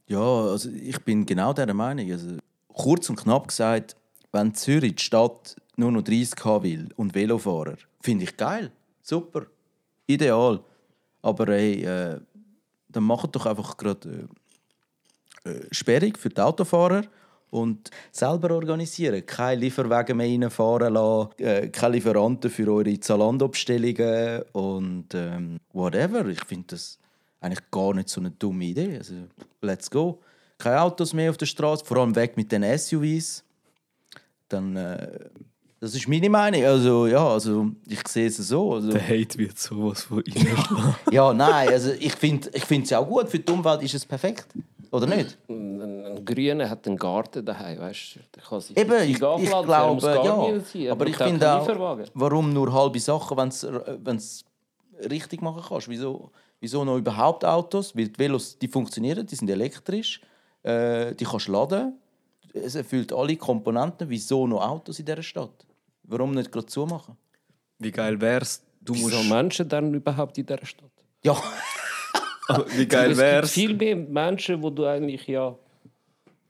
Ja, 0.06 0.20
also 0.20 0.70
ich 0.70 0.98
bin 1.04 1.24
genau 1.24 1.52
dieser 1.52 1.72
Meinung. 1.72 2.10
Also, 2.10 2.36
kurz 2.80 3.10
und 3.10 3.16
knapp 3.16 3.48
gesagt, 3.48 3.96
wenn 4.32 4.54
Zürich 4.54 4.96
die 4.96 5.02
Stadt 5.02 5.56
nur 5.76 5.92
noch 5.92 6.02
30 6.02 6.44
haben 6.44 6.64
will 6.64 6.88
und 6.96 7.14
Velofahrer, 7.14 7.76
finde 8.00 8.24
ich 8.24 8.36
geil. 8.36 8.70
Super. 9.02 9.46
Ideal. 10.06 10.60
Aber 11.22 11.46
hey, 11.46 11.82
äh, 11.82 12.20
dann 12.88 13.04
macht 13.04 13.34
doch 13.36 13.46
einfach 13.46 13.76
gerade 13.76 14.28
äh, 15.44 15.50
äh, 15.50 15.66
Sperrung 15.70 16.16
für 16.16 16.28
die 16.28 16.40
Autofahrer 16.40 17.02
und 17.50 17.90
selber 18.12 18.54
organisieren. 18.54 19.24
Keine 19.26 19.60
Lieferwege 19.60 20.14
mehr 20.14 20.28
reinfahren 20.28 20.94
lassen, 20.94 21.30
äh, 21.38 21.68
keine 21.68 21.94
Lieferanten 21.94 22.50
für 22.50 22.72
eure 22.72 22.98
Zalando-Bestellungen 22.98 24.42
und 24.52 25.06
ähm, 25.14 25.60
whatever. 25.72 26.26
Ich 26.26 26.44
finde 26.44 26.68
das 26.68 26.98
eigentlich 27.40 27.70
gar 27.70 27.94
nicht 27.94 28.08
so 28.08 28.20
eine 28.20 28.30
dumme 28.30 28.64
Idee. 28.64 28.98
Also, 28.98 29.14
let's 29.62 29.90
go. 29.90 30.20
Keine 30.60 30.82
Autos 30.82 31.12
mehr 31.12 31.30
auf 31.30 31.36
der 31.36 31.46
Straße, 31.46 31.84
vor 31.84 31.96
allem 31.96 32.14
weg 32.14 32.36
mit 32.36 32.52
den 32.52 32.62
SUVs. 32.78 33.42
Dann, 34.48 34.76
äh, 34.76 35.08
das 35.80 35.94
ist 35.94 36.06
meine 36.06 36.28
Meinung. 36.28 36.62
Also, 36.64 37.06
ja, 37.06 37.26
also, 37.26 37.70
ich 37.88 38.06
sehe 38.06 38.26
es 38.26 38.36
so. 38.36 38.74
Also, 38.74 38.92
Der 38.92 39.02
Hate 39.02 39.38
wird 39.38 39.58
sowas 39.58 40.02
von 40.02 40.18
reinschlagen. 40.18 40.94
ja, 41.10 41.32
nein, 41.32 41.68
also 41.68 41.92
ich 41.92 42.12
finde 42.14 42.50
ich 42.52 42.70
es 42.70 42.90
ja 42.90 42.98
auch 42.98 43.08
gut. 43.08 43.28
Für 43.28 43.38
die 43.38 43.50
Umwelt 43.50 43.82
ist 43.82 43.94
es 43.94 44.04
perfekt. 44.04 44.46
Oder 44.92 45.06
nicht? 45.06 45.38
Ein, 45.48 45.80
ein 45.80 46.24
Grüner 46.24 46.68
hat 46.68 46.86
einen 46.86 46.96
Garten 46.96 47.44
daheim, 47.44 47.78
weißt 47.78 48.16
du? 48.16 48.40
Kann 48.40 48.60
sich 48.60 48.76
Eben, 48.76 48.92
ich, 49.04 49.10
ich 49.10 49.16
er 49.16 49.18
glaube, 49.18 49.44
ja. 49.44 50.84
er 50.84 50.92
Aber 50.92 51.06
ich 51.06 51.16
finde 51.16 51.52
auch, 51.52 51.98
warum 52.14 52.52
nur 52.52 52.72
halbe 52.72 52.98
Sachen, 52.98 53.36
wenn 53.36 54.16
es 54.16 54.44
richtig 55.08 55.42
machen 55.42 55.62
kannst? 55.66 55.88
Wieso, 55.88 56.30
wieso 56.60 56.84
noch 56.84 56.96
überhaupt 56.96 57.44
Autos? 57.44 57.96
Weil 57.96 58.08
die 58.08 58.18
Velos, 58.18 58.58
die 58.58 58.68
funktionieren, 58.68 59.24
die 59.24 59.34
sind 59.36 59.48
elektrisch, 59.48 60.20
äh, 60.62 61.14
die 61.14 61.24
kannst 61.24 61.48
du 61.48 61.52
laden. 61.52 61.98
Es 62.52 62.74
erfüllt 62.74 63.12
alle 63.12 63.36
Komponenten. 63.36 64.08
Wieso 64.08 64.46
noch 64.46 64.62
Autos 64.62 64.98
in 64.98 65.06
dieser 65.06 65.22
Stadt? 65.22 65.66
Warum 66.04 66.32
nicht 66.32 66.50
gerade 66.50 66.66
zumachen? 66.66 67.16
Wie 67.78 67.90
geil 67.92 68.20
wär's? 68.20 68.62
Du 68.80 68.94
musst, 68.94 69.14
Wieso 69.14 69.22
Menschen 69.34 69.68
dann 69.68 69.94
überhaupt 69.94 70.36
in 70.38 70.46
dieser 70.46 70.64
Stadt? 70.66 70.90
Ja, 71.22 71.36
Aber 72.48 72.66
wie 72.76 72.86
geil 72.86 73.12
es 73.12 73.18
wär's? 73.18 73.54
gibt 73.54 73.68
viel 73.68 73.76
mehr 73.76 73.96
Menschen, 73.96 74.62
wo 74.62 74.70
du 74.70 74.86
eigentlich 74.86 75.26
ja... 75.26 75.54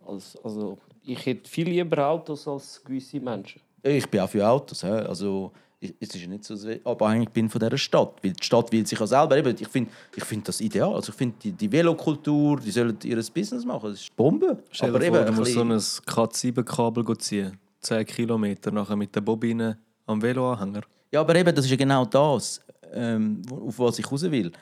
Als, 0.07 0.37
also, 0.43 0.79
ich 1.05 1.25
hätte 1.27 1.49
viel 1.49 1.69
lieber 1.69 2.07
Autos 2.07 2.49
als 2.49 2.83
gewisse 2.83 3.21
Menschen. 3.21 3.61
ich 3.83 4.09
bin 4.09 4.21
auch 4.21 4.31
für 4.31 4.47
Autos. 4.49 4.83
Also, 4.83 5.53
es 5.81 6.15
ist 6.15 6.17
ja 6.17 6.29
nicht 6.29 6.45
so, 6.45 6.55
aber 6.85 7.07
eigentlich 7.07 7.31
bin 7.31 7.47
ich 7.47 7.53
von 7.53 7.59
dieser 7.59 7.79
Stadt. 7.79 8.23
Weil 8.23 8.33
die 8.33 8.45
Stadt 8.45 8.71
will 8.71 8.87
sich 8.87 9.01
auch 9.01 9.07
selber. 9.07 9.37
Eben, 9.37 9.57
ich 9.59 9.69
finde 9.69 9.91
ich 10.15 10.25
find 10.25 10.47
das 10.47 10.61
ideal. 10.61 10.95
Also 10.95 11.11
ich 11.11 11.17
finde 11.17 11.37
die, 11.43 11.53
die 11.53 11.73
Velokultur, 11.73 12.61
die 12.61 12.71
sollen 12.71 12.99
ihr 13.03 13.17
Business 13.17 13.65
machen. 13.65 13.91
Das 13.91 14.01
ist 14.01 14.15
Bombe. 14.15 14.63
Stell 14.71 14.93
dir 14.93 15.11
vor, 15.11 15.25
du 15.25 15.33
musst 15.33 15.53
so 15.53 15.63
ein 15.63 15.73
Cat7-Kabel 15.73 17.19
ziehen. 17.19 17.59
10 17.81 18.05
Kilometer 18.05 18.71
nachher 18.71 18.97
mit 18.97 19.15
der 19.15 19.23
Bobine 19.23 19.79
am 20.07 20.21
Veloanhänger. 20.21 20.83
Ja, 21.11 21.23
aber 21.23 21.35
eben, 21.35 21.55
das 21.55 21.65
ist 21.65 21.71
ja 21.71 21.77
genau 21.79 22.05
das, 22.05 22.61
ähm, 22.93 23.41
auf 23.51 23.79
was 23.79 23.99
ich 23.99 24.13
raus 24.13 24.23
will. 24.23 24.53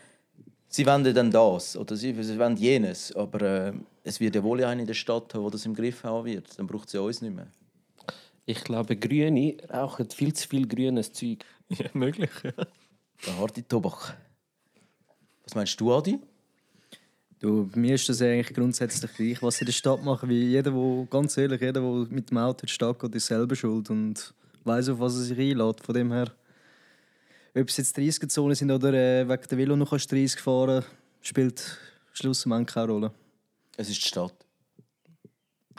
Sie 0.68 0.86
ja 1.04 1.12
dann 1.12 1.30
das 1.30 1.76
oder 1.76 1.96
sie, 1.96 2.14
sie 2.22 2.38
wollen 2.38 2.56
jenes, 2.56 3.14
aber 3.16 3.42
äh, 3.42 3.72
es 4.04 4.20
wird 4.20 4.36
ja 4.36 4.42
wohl 4.42 4.62
einen 4.62 4.82
in 4.82 4.86
der 4.86 4.94
Stadt 4.94 5.34
haben, 5.34 5.42
der 5.42 5.50
das 5.50 5.66
im 5.66 5.74
Griff 5.74 6.04
haben 6.04 6.26
wird. 6.26 6.58
Dann 6.58 6.66
braucht 6.66 6.92
ja 6.92 7.00
uns 7.00 7.20
nicht 7.22 7.34
mehr. 7.34 7.48
Ich 8.48 8.64
glaube, 8.64 8.96
Grüne 8.96 9.58
rauchen 9.70 10.08
viel 10.08 10.32
zu 10.32 10.48
viel 10.48 10.66
grünes 10.66 11.12
Zeug. 11.12 11.44
Ja, 11.68 11.84
möglich. 11.92 12.30
Ja. 12.42 12.52
Der 13.26 13.38
harte 13.38 13.68
Tobak. 13.68 14.16
Was 15.44 15.54
meinst 15.54 15.78
du, 15.78 15.92
Adi? 15.92 16.18
Du, 17.40 17.66
bei 17.66 17.78
mir 17.78 17.94
ist 17.96 18.08
das 18.08 18.22
eigentlich 18.22 18.54
grundsätzlich 18.54 19.12
gleich, 19.12 19.42
was 19.42 19.56
sie 19.56 19.64
in 19.64 19.66
der 19.66 19.72
Stadt 19.74 20.02
machen. 20.02 20.30
Wie 20.30 20.46
jeder, 20.46 20.72
wo, 20.72 21.04
ganz 21.04 21.36
ehrlich, 21.36 21.60
jeder, 21.60 21.82
der 21.82 22.06
mit 22.08 22.30
dem 22.30 22.38
Auto 22.38 22.62
in 22.62 22.68
die 22.68 22.72
Stadt 22.72 22.98
geht, 22.98 23.14
ist 23.16 23.26
selber 23.26 23.54
schuld 23.54 23.90
und 23.90 24.32
weiß 24.64 24.88
auf 24.88 24.98
was 24.98 25.16
er 25.16 25.24
sich 25.24 25.38
einlädt. 25.38 25.82
Von 25.82 25.94
dem 25.94 26.10
her, 26.10 26.32
ob 27.54 27.68
es 27.68 27.76
jetzt 27.76 27.98
30er-Zonen 27.98 28.54
sind 28.54 28.70
oder 28.70 28.94
äh, 28.94 29.28
wegen 29.28 29.42
der 29.46 29.58
Velo 29.58 29.76
noch 29.76 29.90
kannst 29.90 30.10
du 30.10 30.16
30 30.16 30.40
fahren, 30.40 30.82
spielt 31.20 31.78
schlussendlich 32.14 32.66
keine 32.68 32.92
Rolle. 32.92 33.12
Es 33.76 33.90
ist 33.90 34.02
die 34.02 34.08
Stadt. 34.08 34.32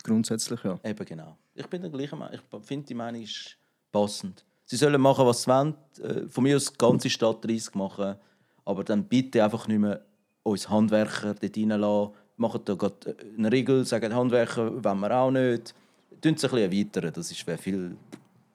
Grundsätzlich 0.03 0.63
ja. 0.63 0.79
Eben 0.83 1.05
genau. 1.05 1.35
Ich 1.59 1.67
bin 1.67 1.81
der 1.81 1.91
gleichen 1.91 2.17
Meinung. 2.17 2.39
Ich 2.51 2.65
finde, 2.65 2.85
die 2.85 2.93
Meinung 2.93 3.21
ist 3.21 3.57
passend. 3.91 4.45
Sie 4.65 4.77
sollen 4.77 5.01
machen, 5.01 5.25
was 5.25 5.43
sie 5.43 5.49
wollen. 5.51 5.75
Äh, 6.01 6.27
Von 6.27 6.43
mir 6.43 6.55
aus 6.55 6.71
die 6.71 6.77
ganze 6.77 7.09
Stadt 7.09 7.43
30 7.43 7.75
machen. 7.75 8.15
Aber 8.63 8.83
dann 8.83 9.03
bitte 9.03 9.43
einfach 9.43 9.67
nicht 9.67 9.79
mehr 9.79 10.01
uns 10.43 10.69
Handwerker 10.69 11.33
dort 11.33 11.57
reinlassen. 11.57 12.13
Machen 12.37 12.61
da 12.63 12.75
gerade 12.75 13.17
eine 13.37 13.51
Regel, 13.51 13.83
sagen 13.83 14.15
Handwerker, 14.15 14.83
wollen 14.83 14.99
wir 15.01 15.11
auch 15.11 15.31
nicht. 15.31 15.73
Tun 16.21 16.33
es 16.35 16.43
ein 16.45 16.51
bisschen 16.51 16.71
erweitern. 16.71 17.11
Das 17.13 17.29
ist 17.31 17.45
wäre 17.45 17.57
viel 17.57 17.97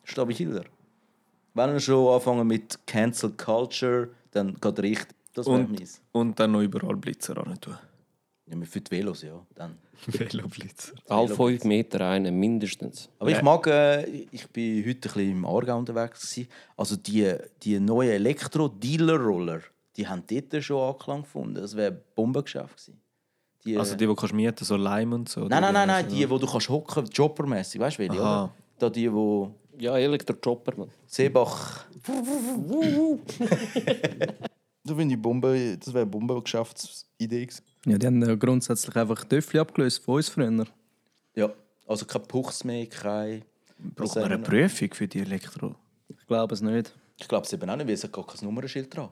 stabiler. 0.04 0.64
Wenn 1.52 1.72
wir 1.72 1.80
schon 1.80 2.14
anfangen 2.14 2.46
mit 2.46 2.78
Cancel 2.86 3.32
Culture, 3.32 4.08
dann 4.30 4.54
geht 4.60 4.78
richtig. 4.80 5.14
Das 5.34 5.46
wäre 5.46 5.64
meins. 5.64 6.00
und 6.12 6.38
dann 6.38 6.52
noch 6.52 6.62
überall 6.62 6.96
Blitzer 6.96 7.36
an 7.36 7.60
tun. 7.60 7.76
Ja, 8.46 8.56
für 8.64 8.80
die 8.80 8.90
Velos, 8.90 9.22
ja. 9.22 9.40
Dann. 9.54 9.78
Veloblitzer. 10.06 10.92
Alle 11.08 11.28
fünf 11.34 11.64
Meter 11.64 12.06
einen 12.06 12.38
mindestens. 12.38 13.08
Aber 13.18 13.30
ich 13.30 13.40
mag, 13.42 13.66
äh, 13.66 14.04
ich 14.30 14.46
bin 14.48 14.80
heute 14.80 14.90
ein 14.90 15.00
bisschen 15.00 15.30
im 15.30 15.44
Aargau 15.46 15.78
unterwegs. 15.78 16.20
Gewesen. 16.30 16.48
Also 16.76 16.96
die, 16.96 17.34
die 17.62 17.80
neuen 17.80 18.10
Elektro-Dealer-Roller, 18.10 19.60
die 19.96 20.06
haben 20.06 20.24
dort 20.28 20.62
schon 20.62 20.94
Anklang 20.94 21.22
gefunden. 21.22 21.54
Das 21.54 21.74
wäre 21.74 21.92
ein 21.92 22.00
Bombengeschäft 22.14 22.76
gewesen. 22.76 23.00
Die, 23.64 23.78
Also 23.78 23.96
die, 23.96 24.06
die 24.06 24.14
kannst 24.14 24.34
mieten, 24.34 24.62
so 24.64 24.76
Leim 24.76 25.12
und 25.14 25.28
so. 25.28 25.40
nein, 25.48 25.62
nein, 25.62 25.72
nein, 25.72 25.88
nein, 25.88 26.04
oder? 26.04 26.14
die, 26.14 26.28
wo 26.28 26.36
du 26.36 26.46
kannst 26.46 26.68
hocken, 26.68 27.06
jobbermäßig, 27.06 27.80
weißt 27.80 27.96
du, 27.98 28.02
welche, 28.02 28.20
oder? 28.20 28.52
Da 28.78 28.90
die, 28.90 29.10
wo 29.10 29.54
Ja, 29.78 29.96
Elektrochopper, 29.96 30.76
man. 30.76 30.90
Seebach. 31.06 31.86
da 34.84 34.94
finde 34.94 35.14
ich 35.14 35.22
Bombe, 35.22 35.78
das 35.78 35.94
wäre 35.94 36.02
eine 36.02 36.10
Bombengeschäftsidee 36.10 37.46
gewesen. 37.46 37.64
Ja, 37.86 37.98
die 37.98 38.06
haben 38.06 38.22
ja 38.26 38.34
grundsätzlich 38.34 38.94
einfach 38.96 39.24
Töffel 39.24 39.60
abgelöst 39.60 40.02
von 40.02 40.14
uns 40.16 40.28
früher. 40.28 40.64
Ja, 41.34 41.50
also 41.86 42.06
kein 42.06 42.22
Puchs 42.22 42.64
mehr, 42.64 42.86
kein. 42.86 43.44
Braucht 43.78 44.14
man 44.16 44.24
eine 44.24 44.38
Prüfung 44.38 44.92
für 44.94 45.06
die 45.08 45.20
Elektro? 45.20 45.74
Ich 46.08 46.26
glaube 46.26 46.54
es 46.54 46.60
nicht. 46.62 46.94
Ich 47.18 47.28
glaube 47.28 47.44
es 47.46 47.52
eben 47.52 47.68
auch 47.68 47.76
nicht, 47.76 47.86
weil 47.86 47.94
es 47.94 48.04
hat 48.04 48.12
gar 48.12 48.26
kein 48.26 48.44
Nummernschild 48.44 48.94
dran. 48.94 49.10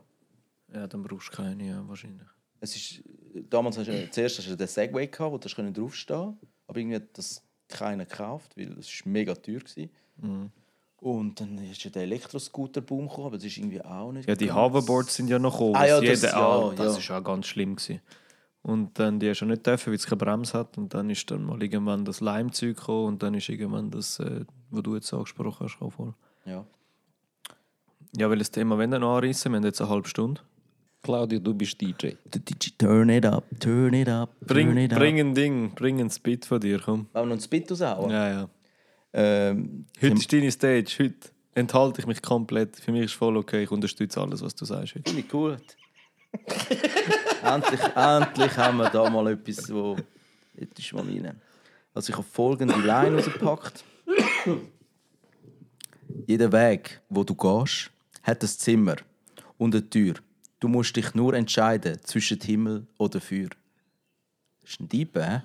Ja, 0.72 0.86
dann 0.86 1.02
brauchst 1.02 1.28
du 1.32 1.36
keine, 1.36 1.66
ja, 1.66 1.84
wahrscheinlich. 1.86 2.26
Es 2.60 2.74
ist, 2.76 3.02
damals 3.50 3.76
hast 3.76 3.88
du 3.88 4.10
zuerst 4.10 4.38
hast 4.38 4.48
du 4.48 4.56
den 4.56 4.66
Segway 4.68 5.06
gehabt, 5.06 5.32
wo 5.32 5.38
du 5.38 5.44
hast 5.48 5.76
draufstehen 5.76 6.38
aber 6.66 6.78
irgendwie 6.78 6.96
hat 6.96 7.18
das 7.18 7.42
keiner 7.68 8.06
gekauft, 8.06 8.56
weil 8.56 8.78
es 8.78 8.88
war 9.04 9.12
mega 9.12 9.34
teuer 9.34 9.60
war. 9.60 10.50
Und 10.98 11.40
dann 11.40 11.58
ist 11.70 11.82
ja 11.82 11.90
der 11.90 12.02
Elektroscooter-Boom 12.02 13.08
gekommen, 13.08 13.26
aber 13.26 13.36
das 13.36 13.46
ist 13.46 13.58
irgendwie 13.58 13.82
auch 13.82 14.12
nicht 14.12 14.28
Ja, 14.28 14.36
die 14.36 14.46
ganz- 14.46 14.56
Hoverboards 14.58 15.16
sind 15.16 15.28
ja 15.28 15.38
noch 15.38 15.52
gekommen. 15.52 15.74
Ah, 15.74 15.86
ja, 15.86 16.00
das- 16.00 16.22
jeder, 16.22 16.32
ja, 16.32 16.48
ah, 16.48 16.72
das 16.76 16.94
ja. 16.94 16.98
ist 17.00 17.10
auch 17.10 17.24
ganz 17.24 17.46
schlimm 17.46 17.74
gewesen. 17.76 18.00
Und 18.62 18.96
dann 18.98 19.18
die 19.18 19.28
hast 19.28 19.40
du 19.40 19.46
nicht 19.46 19.66
dürfen, 19.66 19.88
weil 19.88 19.96
es 19.96 20.06
keine 20.06 20.18
Bremse 20.18 20.56
hat. 20.56 20.78
Und 20.78 20.94
dann 20.94 21.10
ist 21.10 21.28
dann 21.30 21.44
mal 21.44 21.60
irgendwann 21.60 22.04
das 22.04 22.20
Leimzeug 22.20 22.76
gekommen 22.76 23.08
und 23.08 23.22
dann 23.22 23.34
ist 23.34 23.48
irgendwann 23.48 23.90
das, 23.90 24.20
äh, 24.20 24.44
was 24.70 24.82
du 24.82 24.94
jetzt 24.94 25.12
angesprochen 25.12 25.66
hast, 25.66 25.82
auch 25.82 25.90
voll. 25.90 26.14
Ja. 26.44 26.64
Ja, 28.16 28.30
weil 28.30 28.38
das 28.38 28.50
Thema 28.50 28.78
wenn 28.78 28.90
dann 28.90 29.02
anreißen, 29.02 29.50
wir 29.50 29.56
haben 29.56 29.64
jetzt 29.64 29.80
eine 29.80 29.90
halbe 29.90 30.08
Stunde. 30.08 30.40
Claudio, 31.02 31.40
du 31.40 31.52
bist 31.54 31.80
DJ. 31.80 32.10
DJ, 32.26 32.68
turn 32.78 33.08
it 33.08 33.26
up, 33.26 33.44
turn 33.58 33.94
it 33.94 34.08
up, 34.08 34.30
turn 34.46 34.46
Bring, 34.46 34.76
it 34.76 34.92
up. 34.92 34.98
bring 34.98 35.18
ein 35.18 35.34
Ding, 35.34 35.74
bring 35.74 36.00
ein 36.00 36.10
Spit 36.10 36.44
von 36.44 36.60
dir, 36.60 36.78
komm. 36.78 37.08
Wollen 37.12 37.24
wir 37.24 37.26
noch 37.26 37.36
ein 37.36 37.40
Spit 37.40 37.68
raushauen? 37.70 38.10
Ja, 38.10 38.28
ja. 38.28 38.48
Ähm, 39.12 39.86
Heute 40.00 40.14
ist 40.14 40.32
deine 40.32 40.50
Stage, 40.52 40.94
heute 41.00 41.14
enthalte 41.54 42.00
ich 42.00 42.06
mich 42.06 42.22
komplett. 42.22 42.76
Für 42.76 42.92
mich 42.92 43.06
ist 43.06 43.14
voll 43.14 43.36
okay, 43.36 43.64
ich 43.64 43.70
unterstütze 43.72 44.20
alles, 44.20 44.42
was 44.42 44.54
du 44.54 44.64
sagst 44.64 44.94
heute. 44.94 45.10
Finde 45.10 45.22
ich 45.22 45.28
gut. 45.28 45.58
endlich, 47.42 47.80
endlich 47.94 48.56
haben 48.56 48.78
wir 48.78 48.90
da 48.90 49.08
mal 49.10 49.32
etwas, 49.32 49.72
wo. 49.72 49.96
Jetzt 50.54 50.78
ist 50.78 50.92
mal 50.92 51.04
rein. 51.04 51.40
Also 51.94 52.10
ich 52.10 52.16
habe 52.16 52.26
folgende 52.26 52.74
Line 52.76 53.16
rausgepackt. 53.16 53.84
Jeder 56.26 56.52
Weg, 56.52 57.00
wo 57.08 57.24
du 57.24 57.34
gehst, 57.34 57.90
hat 58.22 58.42
ein 58.42 58.48
Zimmer 58.48 58.96
und 59.58 59.74
eine 59.74 59.88
Tür. 59.88 60.14
Du 60.60 60.68
musst 60.68 60.94
dich 60.96 61.14
nur 61.14 61.34
entscheiden 61.34 61.98
zwischen 62.04 62.40
Himmel 62.40 62.86
oder 62.98 63.20
Feuer. 63.20 63.48
Das 64.62 64.70
ist 64.70 64.80
ein 64.80 64.88
Dieb, 64.88 65.16
hä? 65.16 65.42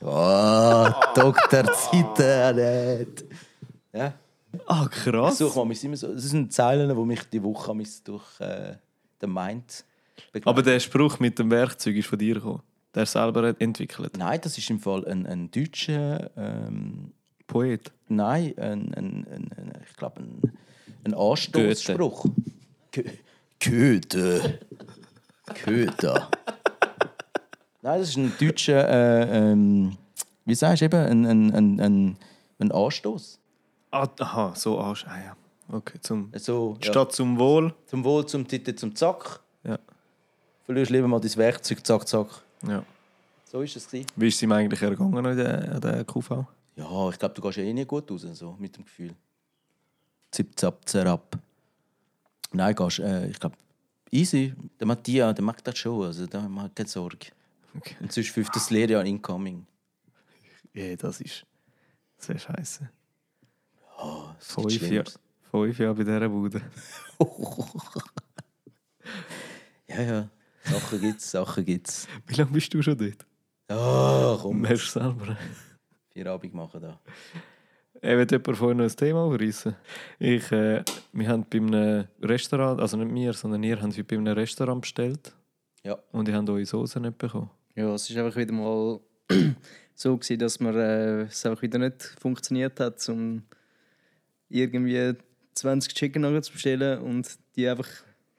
Oh, 0.00 0.88
Dr. 1.14 1.72
Zittanet. 1.74 3.24
Ja. 3.92 4.14
Ah, 4.66 4.86
Ich 4.90 4.98
krass. 5.04 5.38
suche 5.38 5.64
mal, 5.64 5.74
immer 5.82 5.96
so, 5.96 6.12
das 6.12 6.24
sind 6.24 6.52
Zeilen, 6.52 6.88
die 6.88 7.04
mich 7.04 7.22
die 7.24 7.42
Woche 7.42 7.74
durch 8.04 8.40
äh, 8.40 8.74
den 9.22 9.32
Mind 9.32 9.84
begleiten. 10.32 10.48
Aber 10.48 10.62
der 10.62 10.80
Spruch 10.80 11.18
mit 11.20 11.38
dem 11.38 11.50
Werkzeug 11.50 11.96
ist 11.96 12.08
von 12.08 12.18
dir 12.18 12.34
gekommen. 12.34 12.62
Der 12.94 13.06
selber 13.06 13.46
hat 13.48 13.60
entwickelt. 13.60 14.16
Nein, 14.16 14.40
das 14.42 14.58
ist 14.58 14.68
im 14.70 14.80
Fall 14.80 15.06
ein, 15.06 15.26
ein 15.26 15.50
deutscher. 15.50 16.30
Ähm, 16.36 17.12
Poet. 17.46 17.90
nein, 18.08 18.54
ein, 18.58 18.94
ein, 18.94 19.26
ein, 19.30 19.72
ich 19.88 19.96
glaube, 19.96 20.20
ein, 20.20 20.40
ein 21.04 21.14
Anstoßspruch. 21.14 22.26
Goethe. 23.60 24.58
Goethe. 25.64 26.28
Nein, 27.82 27.98
das 28.00 28.08
ist 28.10 28.16
ein 28.16 28.32
deutscher. 28.38 28.88
Äh, 28.88 29.52
ähm, 29.52 29.96
wie 30.44 30.54
sagst 30.54 30.80
du 30.82 30.84
eben? 30.86 30.96
Ein, 31.00 31.26
ein, 31.26 31.52
ein, 31.52 31.80
ein, 31.80 32.16
ein 32.58 32.72
Anstoß. 32.72 33.39
Ah, 33.90 34.08
aha, 34.18 34.54
so 34.54 34.78
Arsch. 34.80 35.04
Ah, 35.06 35.18
ja. 35.18 35.36
Okay, 35.72 35.98
zum, 36.00 36.32
So, 36.36 36.76
ja. 36.82 36.90
Statt 36.90 37.12
zum 37.12 37.38
Wohl. 37.38 37.74
Zum 37.86 38.04
Wohl, 38.04 38.26
zum 38.26 38.46
Titel, 38.46 38.74
zum 38.74 38.94
Zack. 38.94 39.40
Ja. 39.64 39.78
Verlierst 40.64 40.90
lieber 40.90 41.08
mal 41.08 41.20
dein 41.20 41.36
Werkzeug, 41.36 41.84
zack, 41.86 42.06
zack. 42.08 42.28
ja. 42.66 42.84
So 43.44 43.62
ist 43.62 43.74
es. 43.76 43.86
gewesen. 43.88 44.06
Wie 44.14 44.28
ist 44.28 44.36
es 44.36 44.42
ihm 44.42 44.52
eigentlich 44.52 44.80
ergangen 44.80 45.26
an 45.26 45.36
der, 45.36 45.72
an 45.74 45.80
der 45.80 46.04
QV? 46.04 46.44
Ja, 46.76 47.08
ich 47.10 47.18
glaube, 47.18 47.34
du 47.34 47.42
gehst 47.42 47.56
ja 47.58 47.64
eh 47.64 47.72
nicht 47.72 47.88
gut 47.88 48.08
raus, 48.10 48.22
so, 48.32 48.54
mit 48.58 48.76
dem 48.76 48.84
Gefühl. 48.84 49.12
Zip, 50.30 50.56
zap, 50.58 50.88
zerab. 50.88 51.36
Nein, 52.52 52.74
gehst, 52.76 53.00
äh, 53.00 53.26
ich 53.28 53.40
glaube, 53.40 53.56
easy. 54.12 54.54
Der 54.78 54.86
Matthias, 54.86 55.34
der 55.34 55.42
macht 55.44 55.66
das 55.66 55.78
schon, 55.78 56.04
also 56.04 56.26
da 56.26 56.48
macht 56.48 56.76
keine 56.76 56.88
Sorge. 56.88 57.26
Okay. 57.76 57.96
Und 58.00 58.12
sonst 58.12 58.30
fünftes 58.30 58.70
Lehrjahr 58.70 59.04
incoming. 59.04 59.66
Ja, 60.72 60.94
das 60.94 61.20
ist 61.20 61.44
sehr 62.18 62.38
scheiße. 62.38 62.88
Fünf 64.40 64.90
Jahre, 64.90 65.04
fünf 65.50 65.78
Jahre 65.78 65.94
bei 65.94 66.04
dieser 66.04 66.28
Bude. 66.28 66.60
Ja, 69.88 70.02
ja, 70.02 70.30
Sachen 70.62 71.00
gibt's, 71.00 71.30
Sachen 71.32 71.64
gibt's. 71.64 72.06
Wie 72.24 72.34
lange 72.34 72.52
bist 72.52 72.72
du 72.72 72.80
schon 72.80 72.96
dort? 72.96 73.26
Ah, 73.66 74.38
komm, 74.40 74.60
Merkst 74.60 74.94
du 74.94 75.00
selber? 75.00 75.36
vier 76.12 76.26
Abend 76.26 76.54
machen 76.54 76.80
da. 76.80 77.00
Ich 77.94 78.02
will 78.02 78.26
jemand 78.30 78.56
vorhin 78.56 78.78
noch 78.78 78.84
ein 78.84 78.96
Thema 78.96 79.24
aufreißen. 79.24 79.74
Ich, 80.18 80.50
äh, 80.52 80.82
wir 81.12 81.28
haben 81.28 81.44
bei 81.50 81.58
einem 81.58 82.06
Restaurant, 82.22 82.80
also 82.80 82.96
nicht 82.96 83.14
wir, 83.14 83.32
sondern 83.32 83.62
ihr 83.62 83.80
habt 83.80 84.06
bei 84.06 84.16
einem 84.16 84.32
Restaurant 84.32 84.82
bestellt. 84.82 85.34
Ja. 85.82 85.98
Und 86.12 86.28
ihr 86.28 86.36
habt 86.36 86.48
eure 86.48 86.64
Soße 86.64 87.00
nicht 87.00 87.18
bekommen. 87.18 87.50
Ja, 87.74 87.94
es 87.94 88.14
war 88.14 88.24
einfach 88.24 88.38
wieder 88.38 88.52
mal 88.52 89.00
so, 89.94 90.16
gewesen, 90.16 90.38
dass 90.38 90.60
man, 90.60 90.74
äh, 90.76 91.22
es 91.22 91.44
einfach 91.44 91.62
wieder 91.62 91.78
nicht 91.78 92.02
funktioniert 92.20 92.78
hat, 92.80 93.06
um 93.08 93.42
irgendwie 94.50 95.14
20 95.54 95.94
Chicken 95.94 96.22
Nuggets 96.22 96.48
zu 96.48 96.52
bestellen 96.52 97.00
und 97.02 97.38
die 97.56 97.68
einfach, 97.68 97.88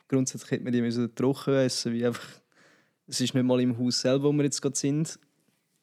grundsätzlich 0.08 0.52
hätte 0.52 0.64
man 0.64 0.74
die 0.74 0.82
müssen 0.82 1.14
trocken 1.16 1.54
essen, 1.56 1.94
wie 1.94 2.06
einfach, 2.06 2.28
es 3.08 3.22
ist 3.22 3.34
nicht 3.34 3.44
mal 3.44 3.60
im 3.62 3.78
Haus 3.78 4.02
selber, 4.02 4.26
wo 4.26 4.34
wir 4.34 4.44
jetzt 4.44 4.62
gerade 4.62 4.76
sind, 4.76 5.18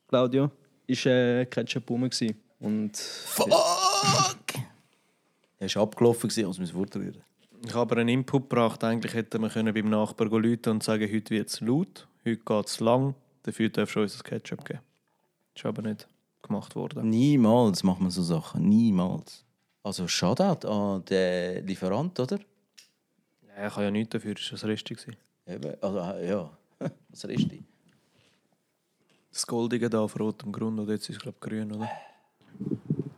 Claudio, 0.07 0.51
ist 0.87 1.07
äh, 1.07 1.45
Ketchup 1.47 1.88
rum 1.91 2.03
gewesen. 2.03 2.37
und 2.61 2.97
Fuck! 2.97 3.51
Er 5.61 5.75
war 5.75 5.83
abgelaufen, 5.83 6.31
wir 6.35 6.49
es 6.49 6.71
vorrühren. 6.71 7.23
Ich 7.64 7.75
habe 7.75 7.81
aber 7.81 8.01
einen 8.01 8.09
Input 8.11 8.49
gebracht. 8.49 8.85
Eigentlich 8.85 9.14
hätte 9.14 9.41
man 9.41 9.51
können 9.51 9.75
beim 9.75 9.91
Nachbarn 9.91 10.31
rufen 10.31 10.71
und 10.71 10.83
sagen, 10.83 11.12
heute 11.12 11.31
wird 11.31 11.49
es 11.49 11.61
laut, 11.61 12.07
heute 12.25 12.37
geht 12.37 12.67
es 12.67 12.79
lang, 12.79 13.14
dafür 13.43 13.69
darfst 13.69 13.97
du 13.97 14.01
uns 14.01 14.12
das 14.12 14.23
Ketchup 14.23 14.64
geben. 14.64 14.81
Das 15.55 15.62
ist 15.62 15.67
aber 15.67 15.83
nicht 15.83 16.07
gemacht 16.43 16.77
worden. 16.77 17.11
Niemals 17.11 17.83
machen 17.83 18.05
wir 18.05 18.11
so 18.12 18.23
Sachen, 18.23 18.69
niemals. 18.69 19.45
Also 19.83 20.07
Shoutout 20.09 20.67
an 20.69 21.05
den 21.07 21.67
Lieferant, 21.67 22.19
oder? 22.21 22.38
Ja, 23.57 23.67
ich 23.69 23.73
habe 23.73 23.85
ja 23.85 23.91
nichts 23.91 24.11
dafür, 24.11 24.35
das 24.35 24.45
war 24.45 24.59
das 24.59 24.64
Reste. 24.64 24.95
gewesen. 24.95 25.17
Eben, 25.47 25.75
also 25.81 25.99
äh, 25.99 26.29
ja, 26.29 26.51
was 27.09 27.25
ist 27.25 27.51
die? 27.51 27.64
Das 29.33 29.47
Goldige 29.47 29.88
da 29.88 30.01
auf 30.01 30.19
rotem 30.19 30.53
Grund, 30.53 30.79
oder 30.81 30.93
jetzt 30.93 31.09
ist 31.09 31.17
es, 31.17 31.23
glaube 31.23 31.37
ich, 31.41 31.49
grün, 31.49 31.73
oder? 31.73 31.88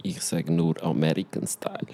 Ich 0.03 0.21
sage 0.23 0.53
nur 0.53 0.83
American 0.83 1.47
Style. 1.47 1.87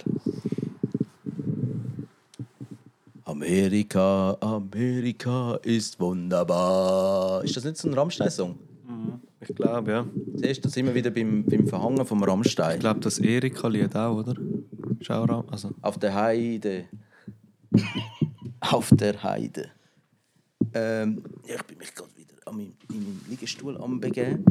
Amerika, 3.24 4.36
Amerika 4.40 5.56
ist 5.62 5.98
wunderbar. 5.98 7.42
Ist 7.44 7.56
das 7.56 7.64
nicht 7.64 7.76
so 7.76 7.88
ein 7.88 7.94
Rammstein-Song? 7.94 8.58
Ich 9.40 9.54
glaube, 9.54 9.90
ja. 9.90 10.06
Siehst 10.34 10.64
du, 10.64 10.68
da 10.68 10.72
sind 10.72 10.86
wir 10.86 10.94
wieder 10.94 11.10
beim, 11.10 11.44
beim 11.44 11.66
Verhangen 11.66 12.04
vom 12.04 12.22
Rammstein. 12.22 12.76
Ich 12.76 12.80
glaube, 12.80 13.00
das 13.00 13.18
Erika-Lied 13.18 13.94
auch, 13.94 14.18
oder? 14.18 14.34
Schau 15.06 15.22
ran. 15.24 15.44
Also, 15.52 15.70
Auf 15.82 15.98
der 15.98 16.14
Heide. 16.14 16.86
Auf 18.60 18.90
der 18.92 19.22
Heide. 19.22 19.70
Ähm, 20.74 21.22
ja, 21.46 21.54
ich 21.54 21.62
bin 21.62 21.78
mich 21.78 21.94
gerade 21.94 22.10
wieder 22.16 22.34
an 22.44 22.56
meinem, 22.56 22.72
in 22.90 23.04
meinem 23.04 23.20
Liegestuhl 23.28 23.76
am 23.80 24.00
begeben. 24.00 24.44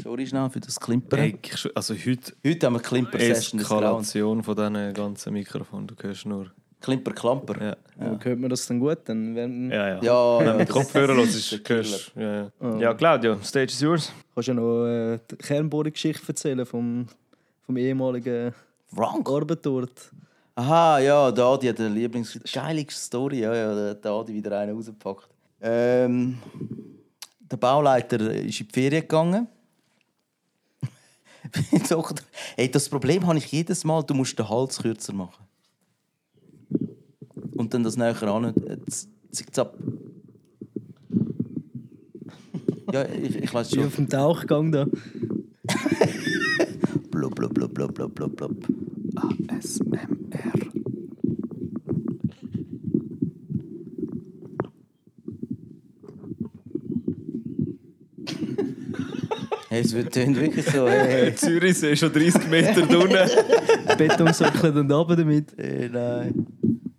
Sorry 0.00 0.24
schnell 0.24 0.48
für 0.50 0.60
das 0.60 0.78
Klimpern. 0.78 1.18
ey, 1.18 1.36
also 1.74 1.94
heute 1.94 2.32
Heute 2.46 2.66
haben 2.66 2.74
wir 2.74 2.80
Klimper-Session. 2.80 3.60
Eskalation 3.60 4.44
von 4.44 4.54
diesen 4.54 4.94
ganzen 4.94 5.32
Mikrofonen. 5.32 5.88
Du 5.88 5.96
hörst 6.00 6.26
nur. 6.26 6.46
Klimper-Klamper. 6.80 7.60
Ja, 7.60 7.76
ja. 8.06 8.18
hört 8.22 8.38
man 8.38 8.50
das 8.50 8.64
dann 8.68 8.78
gut? 8.78 8.98
Dann 9.06 9.34
werden, 9.34 9.68
ja. 9.68 9.96
ja. 9.96 10.02
Ja, 10.02 10.38
Wenn 10.38 10.56
mit 10.58 10.68
das- 10.68 10.76
Kopfhörer 10.76 11.14
hörst, 11.16 11.34
ist 11.52 11.68
hörst 11.68 12.12
du. 12.14 12.20
Ja, 12.20 12.52
ja. 12.60 12.78
ja, 12.78 12.94
Claudio, 12.94 13.36
Stage 13.42 13.72
is 13.72 13.80
yours. 13.80 14.12
Kannst 14.32 14.46
du 14.46 14.52
ja 14.52 14.54
noch 14.60 14.86
äh, 14.86 15.18
die 15.28 15.34
Kernbohrer-Geschichte 15.36 16.28
erzählen 16.28 16.64
vom, 16.64 17.06
vom 17.62 17.76
ehemaligen 17.76 18.54
Frank? 18.94 19.28
Arbeit 19.28 19.64
Aha, 20.54 20.98
ja, 20.98 21.30
der 21.30 21.44
Adi 21.44 21.66
hat 21.68 21.78
eine 21.80 21.88
Lieblings... 21.90 22.38
Geile 22.52 22.84
Story, 22.90 23.40
ja, 23.40 23.54
ja, 23.54 23.94
der 23.94 24.10
Adi 24.10 24.34
wieder 24.34 24.58
einen 24.58 24.74
rausgepackt. 24.76 25.28
Ähm, 25.60 26.38
der 27.40 27.56
Bauleiter 27.56 28.18
ist 28.34 28.60
in 28.60 28.66
die 28.66 28.72
Ferien 28.72 29.02
gegangen. 29.02 29.46
Doch, 31.88 32.12
Ey, 32.56 32.70
das 32.70 32.88
Problem 32.88 33.24
habe 33.26 33.38
ich 33.38 33.46
jedes 33.52 33.84
Mal, 33.84 34.02
du 34.02 34.14
musst 34.14 34.36
den 34.38 34.48
Hals 34.48 34.78
kürzer 34.82 35.12
machen. 35.12 35.44
Und 37.56 37.72
dann 37.72 37.82
das 37.84 37.96
näher 37.96 38.20
an. 38.22 38.44
äh, 38.46 38.78
z- 38.90 39.08
zick, 39.30 39.54
zapp. 39.54 39.74
Ja, 42.92 43.04
ich, 43.04 43.36
ich 43.36 43.54
weiß 43.54 43.70
Wie 43.72 43.76
schon. 43.76 43.86
auf 43.86 43.96
dem 43.96 44.08
Tauchgang 44.08 44.72
da. 44.72 44.86
Blub, 47.18 47.34
blub, 47.34 47.52
blub, 47.52 47.74
blub, 47.74 47.94
blub, 47.94 48.14
blub, 48.14 48.36
blub. 48.36 48.54
ASMR. 49.50 50.06
Hey, 59.68 59.80
es 59.80 59.92
wird 59.92 60.14
tönt 60.14 60.36
wirklich 60.40 60.64
so. 60.64 60.88
Hey, 60.88 61.34
Zürichsee 61.36 61.96
schon 61.96 62.12
30 62.12 62.48
Meter 62.48 62.82
unten. 62.82 63.28
Betonsockeln 63.98 64.78
und 64.78 64.92
runter 64.92 65.16
damit. 65.16 65.52
hey, 65.56 65.90
nein. 65.90 66.46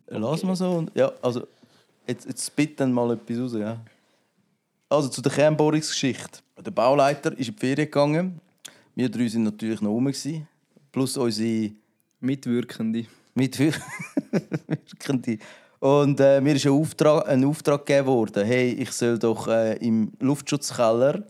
Lass 0.08 0.44
mal 0.44 0.58
so. 0.58 0.72
Und, 0.72 0.92
ja, 0.96 1.14
also, 1.22 1.48
jetzt, 2.06 2.28
jetzt 2.28 2.46
spit 2.46 2.78
dann 2.78 2.92
mal 2.92 3.14
etwas 3.14 3.40
raus. 3.40 3.54
Ja. 3.58 3.80
Also 4.90 5.08
zu 5.08 5.22
der 5.22 5.32
Kernbohrungsgeschichte. 5.32 6.42
Der 6.64 6.72
Bauleiter 6.72 7.32
ist 7.32 7.48
in 7.48 7.56
die 7.56 7.60
Ferien 7.60 7.86
gegangen. 7.86 8.42
Wir 9.00 9.08
drei 9.08 9.30
sind 9.30 9.44
natürlich 9.44 9.80
noch 9.80 9.92
rum. 9.92 10.08
Gewesen, 10.08 10.46
plus 10.92 11.16
unsere 11.16 11.72
Mitwirkende. 12.20 13.06
Mitwirkende. 13.34 15.38
Und 15.80 16.20
äh, 16.20 16.42
mir 16.42 16.56
ist 16.56 16.66
ein 16.66 16.74
Auftrag, 16.74 17.26
ein 17.30 17.46
Auftrag 17.46 17.86
gegeben 17.86 18.08
worden. 18.08 18.46
Hey, 18.46 18.74
ich 18.74 18.92
soll 18.92 19.18
doch 19.18 19.48
äh, 19.48 19.78
im 19.78 20.12
Luftschutzkeller, 20.20 21.24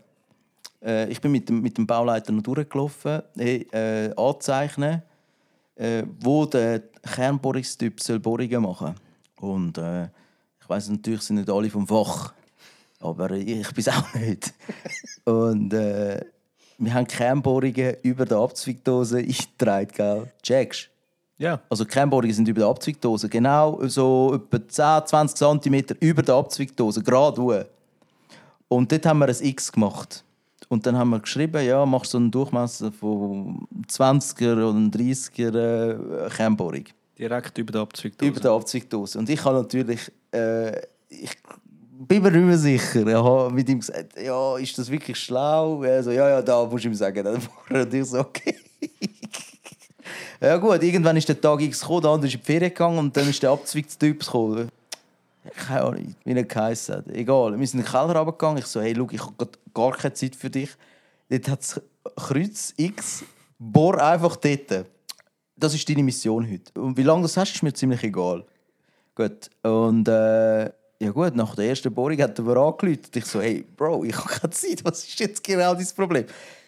äh, 0.82 1.08
ich 1.12 1.20
bin 1.20 1.30
mit 1.30 1.48
dem, 1.48 1.62
mit 1.62 1.78
dem 1.78 1.86
Bauleiter 1.86 2.32
noch 2.32 2.42
durchgelaufen, 2.42 3.22
hey, 3.36 3.68
äh, 3.70 4.12
anzeichnen, 4.16 5.02
äh, 5.76 6.02
wo 6.18 6.46
der 6.46 6.82
Kernbohrungstyp 7.02 8.00
soll 8.00 8.18
Bohrungen 8.18 8.62
machen 8.62 8.96
Und 9.36 9.78
äh, 9.78 10.06
ich 10.60 10.68
weiß 10.68 10.88
natürlich, 10.88 11.22
sind 11.22 11.36
nicht 11.36 11.48
alle 11.48 11.70
vom 11.70 11.86
Fach, 11.86 12.34
aber 12.98 13.30
ich 13.30 13.72
bin 13.72 13.74
es 13.76 13.88
auch 13.88 14.12
nicht. 14.14 14.52
Und 15.24 15.72
wir 16.80 16.94
haben 16.94 17.06
Kernbohrungen 17.06 17.96
über 18.02 18.24
der 18.24 18.38
Abzweigdose 18.38 19.18
eingetragen, 19.18 19.90
gell? 19.94 20.26
Checkst 20.42 20.88
Ja. 21.38 21.60
also 21.68 21.84
Kernbohrungen 21.84 22.32
sind 22.32 22.48
über 22.48 22.60
der 22.60 22.68
Abzweigdose. 22.68 23.28
Genau 23.28 23.78
so 23.86 24.34
etwa 24.50 25.02
10, 25.04 25.06
20 25.06 25.62
cm 25.62 25.96
über 26.00 26.22
der 26.22 26.34
Abzweigdose, 26.36 27.02
gerade 27.02 27.40
hoch. 27.42 27.64
Und 28.68 28.90
dort 28.90 29.04
haben 29.06 29.18
wir 29.18 29.28
ein 29.28 29.36
X 29.40 29.70
gemacht. 29.70 30.24
Und 30.68 30.86
dann 30.86 30.96
haben 30.96 31.10
wir 31.10 31.18
geschrieben, 31.18 31.64
ja, 31.64 31.84
machst 31.84 32.12
so 32.12 32.18
einen 32.18 32.30
Durchmesser 32.30 32.92
von 32.92 33.66
20er 33.88 34.52
oder 34.52 34.78
30er 34.78 36.26
äh, 36.26 36.30
Kernbohrung. 36.30 36.84
Direkt 37.18 37.58
über 37.58 37.72
der 37.72 37.80
Abzweigdose. 37.82 38.30
Über 38.30 38.40
der 38.40 38.50
Abzweigdose. 38.52 39.18
Und 39.18 39.28
ich 39.28 39.44
habe 39.44 39.56
natürlich, 39.58 40.10
äh, 40.32 40.78
ich 41.08 41.36
bin 42.06 42.22
mir 42.22 42.30
nicht 42.30 42.44
mehr 42.44 42.58
sicher. 42.58 43.06
Ich 43.06 43.14
habe 43.14 43.52
mit 43.52 43.68
ihm 43.68 43.80
gesagt, 43.80 44.18
ja, 44.18 44.56
ist 44.56 44.76
das 44.78 44.90
wirklich 44.90 45.18
schlau? 45.18 45.82
Er 45.82 46.00
ja, 46.00 46.28
ja, 46.30 46.42
da 46.42 46.64
musst 46.64 46.84
du 46.84 46.88
ihm 46.88 46.94
sagen. 46.94 47.22
Dann 47.22 47.42
war 47.68 47.92
ich 47.92 48.04
so, 48.06 48.20
okay. 48.20 48.56
ja 50.40 50.56
gut, 50.56 50.82
irgendwann 50.82 51.16
ist 51.16 51.28
der 51.28 51.40
Tag 51.40 51.60
X 51.60 51.80
gekommen, 51.80 52.02
der 52.02 52.10
andere 52.10 52.28
ist 52.28 52.34
in 52.34 52.40
die 52.40 52.46
Ferien 52.46 52.70
gegangen 52.70 52.98
und 52.98 53.16
dann 53.16 53.28
ist 53.28 53.42
der 53.42 53.50
Abzweigstyp 53.50 54.20
gekommen. 54.20 54.68
Keine 55.54 55.82
Ahnung, 55.82 56.14
wie 56.24 56.32
er 56.32 56.44
geheißen 56.44 56.96
hat. 56.96 57.08
Egal, 57.08 57.58
wir 57.58 57.66
sind 57.66 57.80
in 57.80 57.84
den 57.84 57.90
Keller 57.90 58.16
runtergegangen. 58.16 58.58
Ich 58.58 58.66
so, 58.66 58.80
hey, 58.80 58.94
schau, 58.96 59.08
ich 59.10 59.20
habe 59.20 59.48
gar 59.74 59.92
keine 59.92 60.14
Zeit 60.14 60.36
für 60.36 60.50
dich. 60.50 60.70
Dort 61.28 61.48
hat 61.48 61.60
es 61.60 61.80
Kreuz 62.16 62.74
X, 62.76 63.24
bohr 63.58 64.02
einfach 64.02 64.36
dort. 64.36 64.86
Das 65.56 65.74
ist 65.74 65.88
deine 65.88 66.02
Mission 66.02 66.50
heute. 66.50 66.80
Und 66.80 66.96
wie 66.96 67.02
lange 67.02 67.22
das 67.22 67.36
hast, 67.36 67.54
ist 67.54 67.62
mir 67.62 67.72
ziemlich 67.72 68.02
egal. 68.02 68.44
Gut. 69.14 69.50
Und 69.62 70.08
äh, 70.08 70.70
ja 71.00 71.10
gut, 71.10 71.34
nach 71.34 71.54
der 71.54 71.68
ersten 71.68 71.92
Bohrung 71.92 72.20
hat 72.20 72.38
er 72.38 72.44
mir 72.44 72.56
angerufen. 72.58 73.00
Ich 73.14 73.24
so, 73.24 73.40
hey, 73.40 73.64
Bro, 73.76 74.04
ich 74.04 74.16
habe 74.16 74.28
keine 74.28 74.50
Zeit. 74.50 74.84
Was 74.84 75.02
ist 75.04 75.18
jetzt 75.18 75.42
genau 75.42 75.74
dein 75.74 75.88
Problem? 75.96 76.26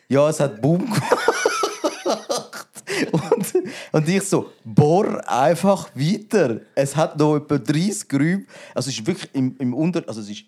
Ja, 0.09 0.29
es 0.29 0.40
hat 0.40 0.61
Boom 0.61 0.81
gemacht. 0.81 1.03
Und, 3.11 3.55
und 3.92 4.09
ich 4.09 4.23
so, 4.23 4.53
bohr 4.64 5.27
einfach 5.29 5.88
weiter. 5.95 6.61
Es 6.75 6.95
hat 6.95 7.18
noch 7.18 7.37
etwa 7.37 7.59
30 7.59 8.09
Grübe. 8.09 8.45
Also 8.75 8.90
es 8.90 8.99
ist 8.99 9.07
wirklich 9.07 9.31
im, 9.33 9.57
im 9.59 9.75
Unter... 9.75 10.05
Also 10.07 10.21
es 10.21 10.31
ist 10.31 10.45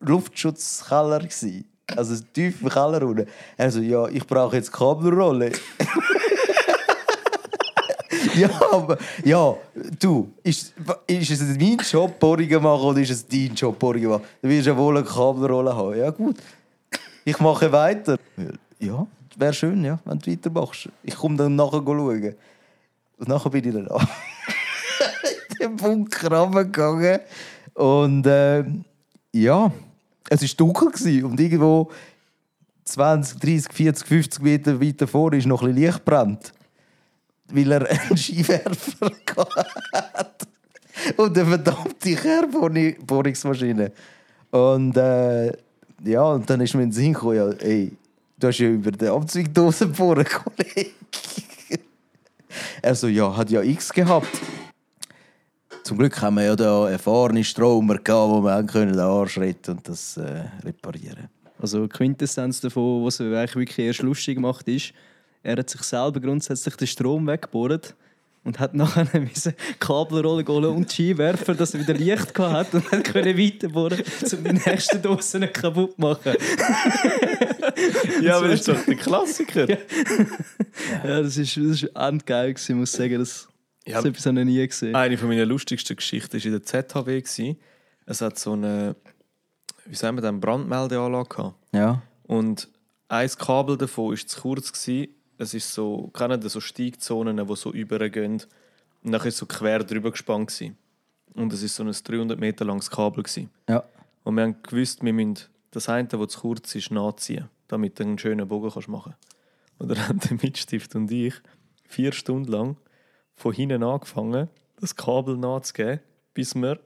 Luftschutzkeller 0.00 1.20
gsi. 1.20 1.64
Also 1.96 2.14
ein 2.14 2.32
tiefer 2.32 2.70
Keller 2.70 3.02
unten. 3.02 3.26
Er 3.56 3.70
so, 3.70 3.80
ja, 3.80 4.06
ich 4.08 4.26
brauche 4.26 4.56
jetzt 4.56 4.72
Kabelrolle. 4.72 5.52
ja, 8.36 8.50
aber 8.72 8.98
ja, 9.24 9.54
du, 9.98 10.32
ist, 10.42 10.74
ist 11.06 11.30
es 11.30 11.58
mein 11.58 11.78
Job, 11.78 12.18
Bohrungen 12.18 12.62
machen 12.62 12.82
oder 12.82 13.00
ist 13.00 13.10
es 13.10 13.26
dein 13.26 13.54
Job, 13.54 13.78
Bohrungen 13.78 14.08
machen? 14.08 14.24
Du 14.42 14.48
wirst 14.48 14.66
ja 14.66 14.76
wohl 14.76 14.96
eine 14.96 15.06
Kabelrolle 15.06 15.74
haben. 15.74 15.98
Ja, 15.98 16.10
gut. 16.10 16.36
Ich 17.24 17.38
mache 17.40 17.70
weiter. 17.70 18.18
Ja, 18.78 19.06
wäre 19.36 19.52
schön, 19.52 19.84
ja, 19.84 19.98
wenn 20.04 20.18
du 20.18 20.30
weitermachst. 20.30 20.88
Ich 21.02 21.16
komme 21.16 21.36
dann 21.36 21.56
nachher 21.56 21.82
schauen. 21.84 22.34
Und 23.18 23.28
nachher 23.28 23.50
bin 23.50 23.66
ich 23.66 23.74
dann 23.74 23.88
an. 23.88 24.08
in 25.58 25.70
den 25.70 25.76
Bunker 25.76 26.36
runtergegangen. 26.36 27.20
Und 27.74 28.26
ähm, 28.28 28.84
ja, 29.32 29.70
es 30.28 30.42
war 30.42 30.48
dunkel 30.56 30.90
gewesen. 30.90 31.24
und 31.24 31.40
irgendwo 31.40 31.90
20, 32.84 33.40
30, 33.40 33.72
40, 33.72 34.06
50 34.06 34.42
Meter 34.42 34.80
weiter 34.80 35.06
vor 35.06 35.32
ist 35.32 35.46
noch 35.46 35.62
ein 35.62 35.74
bisschen 35.74 35.86
Licht 35.86 36.04
brennt. 36.04 36.52
Weil 37.54 37.72
er 37.72 37.88
einen 37.88 38.16
Skiwerfer 38.16 39.10
hat. 39.92 40.46
Und 41.16 41.38
eine 41.38 41.46
verdammte 41.46 42.14
Kernbohrungsmaschine. 42.14 43.92
Und 44.50 44.96
äh, 44.96 45.52
ja, 46.04 46.22
und 46.22 46.48
dann 46.50 46.60
ist 46.60 46.74
mir 46.74 46.82
in 46.82 46.90
den 46.90 46.92
Sinn 46.92 47.12
gekommen, 47.12 47.36
ja, 47.36 47.48
ey, 47.50 47.92
du 48.38 48.46
hast 48.48 48.58
ja 48.58 48.68
über 48.68 48.90
die 48.90 49.06
Abzweigdose 49.06 49.86
bohren, 49.86 50.24
Kollege. 50.44 50.90
Er 52.82 52.94
so, 52.94 53.08
ja, 53.08 53.36
hat 53.36 53.50
ja 53.50 53.62
X 53.62 53.92
gehabt. 53.92 54.28
Zum 55.84 55.98
Glück 55.98 56.20
haben 56.20 56.36
wir 56.36 56.44
ja 56.44 56.56
da 56.56 56.90
erfahrene 56.90 57.44
Stromer 57.44 57.98
gehabt, 57.98 58.32
die 58.32 58.42
wir 58.42 58.64
können 58.64 58.98
Arsch 58.98 59.38
retten 59.38 59.76
und 59.76 59.88
das 59.88 60.16
äh, 60.16 60.44
reparieren. 60.64 61.28
Also 61.60 61.86
die 61.86 61.88
Quintessenz 61.88 62.60
davon, 62.60 63.04
was 63.04 63.20
eigentlich 63.20 63.56
wirklich 63.56 63.86
erst 63.86 64.02
lustig 64.02 64.38
macht, 64.40 64.66
ist, 64.68 64.92
er 65.44 65.56
hat 65.58 65.70
sich 65.70 65.82
selber 65.82 66.20
grundsätzlich 66.20 66.74
den 66.76 66.86
Strom 66.88 67.26
weggebohrt 67.26 67.94
und 68.44 68.58
hat 68.58 68.74
nachher 68.74 69.06
müssen 69.20 69.54
Kabelrolle 69.78 70.44
holen 70.46 70.74
und 70.76 70.90
Skiwerfer, 70.90 71.54
dass 71.54 71.74
er 71.74 71.80
wieder 71.80 71.94
Licht 71.94 72.38
hat 72.38 72.74
und 72.74 72.84
dann 72.92 73.02
können 73.02 73.38
weiterbohren, 73.38 74.02
um 74.32 74.44
die 74.44 74.52
nächsten 74.52 75.00
Dosen 75.00 75.40
nicht 75.40 75.54
kaputt 75.54 75.98
machen. 75.98 76.32
Ja, 78.20 78.36
aber 78.36 78.48
das 78.48 78.60
ist 78.60 78.68
doch 78.68 78.84
der 78.84 78.94
Klassiker. 78.96 79.68
Ja, 79.68 79.78
das 81.22 81.36
ist, 81.36 81.56
das 81.56 81.82
ist 81.82 81.82
endgeil 81.94 82.52
gewesen, 82.54 82.72
ich 82.72 82.78
muss 82.78 82.92
sagen, 82.92 83.18
das, 83.18 83.48
Ja. 83.86 84.02
das 84.02 84.26
habe 84.26 84.38
ich 84.40 84.46
nie 84.46 84.66
gesehen. 84.66 84.94
Eine 84.94 85.16
von 85.18 85.28
meiner 85.28 85.46
lustigsten 85.46 85.96
Geschichten 85.96 86.34
war 86.38 86.44
in 86.44 86.52
der 86.52 86.62
ZHW. 86.62 87.20
gewesen. 87.20 87.56
Es 88.06 88.20
hat 88.20 88.38
so 88.38 88.52
eine, 88.52 88.96
wie 89.86 89.94
sagen 89.94 90.16
wir 90.16 90.22
das, 90.22 90.40
Brandmeldeanlage 90.40 91.28
gehabt. 91.28 91.54
Ja. 91.72 92.02
Und 92.24 92.68
ein 93.08 93.30
Kabel 93.38 93.76
davon 93.76 94.10
war 94.10 94.16
zu 94.26 94.40
kurz. 94.40 94.72
Gewesen. 94.72 95.08
Es 95.38 95.54
ist 95.54 95.72
so, 95.72 96.10
kennen 96.14 96.40
so 96.42 96.60
Steigzonen, 96.60 97.46
die 97.46 97.56
so 97.56 97.72
übergehen. 97.72 98.42
Und 99.02 99.12
dann 99.12 99.20
war 99.20 99.26
es 99.26 99.36
so 99.36 99.46
quer 99.46 99.80
drüber 99.80 100.10
gespannt. 100.10 100.48
Gewesen. 100.48 100.76
Und 101.34 101.52
es 101.52 101.62
war 101.62 101.68
so 101.68 101.82
ein 101.84 101.92
300 101.92 102.38
Meter 102.38 102.64
langes 102.64 102.90
Kabel. 102.90 103.22
Gewesen. 103.22 103.50
Ja. 103.68 103.84
Und 104.22 104.36
wir 104.36 104.42
haben 104.42 104.62
gewusst, 104.62 105.02
wir 105.04 105.12
müssen 105.12 105.38
das 105.70 105.88
eine, 105.88 106.08
das 106.08 106.28
zu 106.28 106.40
kurz 106.40 106.74
ist, 106.74 106.90
nachziehen, 106.90 107.48
damit 107.68 107.98
du 107.98 108.04
einen 108.04 108.18
schönen 108.18 108.46
Bogen 108.46 108.70
kannst 108.70 108.88
machen 108.88 109.12
kannst. 109.12 109.34
Und 109.78 109.88
dann 109.88 109.98
haben 110.08 110.20
der 110.20 110.38
Mitstift 110.40 110.94
und 110.94 111.10
ich 111.10 111.34
vier 111.86 112.12
Stunden 112.12 112.50
lang 112.50 112.76
von 113.34 113.52
hinten 113.52 113.82
angefangen, 113.82 114.48
das 114.80 114.96
Kabel 114.96 115.36
nachzugeben, 115.36 116.00
bis 116.32 116.54
wir 116.54 116.78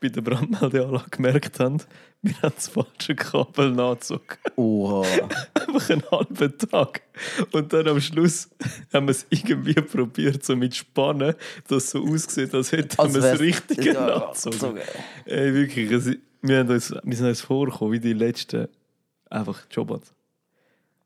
bei 0.00 0.08
der 0.08 0.22
Brandmeldeanlage 0.22 1.10
gemerkt 1.10 1.60
haben, 1.60 1.82
wir 2.22 2.34
haben 2.42 2.54
das 2.54 2.68
falsche 2.68 3.14
Kabel 3.14 3.70
nachgezogen. 3.72 4.38
Oha. 4.56 5.02
Einfach 5.54 5.90
einen 5.90 6.10
halben 6.10 6.58
Tag. 6.58 7.02
Und 7.52 7.72
dann 7.72 7.88
am 7.88 8.00
Schluss 8.00 8.48
haben 8.92 9.06
wir 9.06 9.12
es 9.12 9.26
irgendwie 9.30 9.74
probiert, 9.74 10.44
so 10.44 10.56
mit 10.56 10.74
Spannen, 10.74 11.34
dass 11.68 11.84
es 11.84 11.90
so 11.90 12.02
aussieht, 12.04 12.54
als 12.54 12.72
hätten 12.72 12.98
Als 12.98 13.14
wir 13.14 13.24
es 13.24 13.40
richtig 13.40 13.84
Ja, 13.84 14.06
nachgezogen. 14.06 14.78
Ey, 15.26 15.54
wirklich. 15.54 15.90
Es, 15.90 16.10
wir, 16.42 16.58
haben 16.58 16.70
uns, 16.70 16.90
wir 16.90 17.16
sind 17.16 17.26
uns 17.26 17.40
vorgekommen 17.42 17.92
wie 17.92 18.00
die 18.00 18.14
letzten 18.14 18.68
einfach 19.28 19.66
Jobbert. 19.70 20.12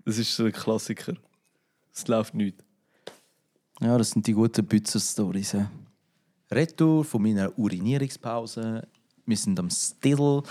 Das 0.05 0.19
ist 0.19 0.35
so 0.35 0.45
ein 0.45 0.53
Klassiker. 0.53 1.15
Es 1.93 2.07
läuft 2.09 2.35
nicht. 2.35 2.57
Ja, 3.81 3.99
das 3.99 4.11
sind 4.11 4.27
die 4.27 4.33
guten 4.33 4.65
Bützer-Stories. 4.65 5.53
Ja. 5.53 5.71
Retour 6.55 7.05
von 7.05 7.23
meiner 7.23 7.57
Urinierungspause. 7.59 8.87
Wir 9.27 9.37
sind 9.37 9.59
am 9.59 9.71
Still. 9.71 10.43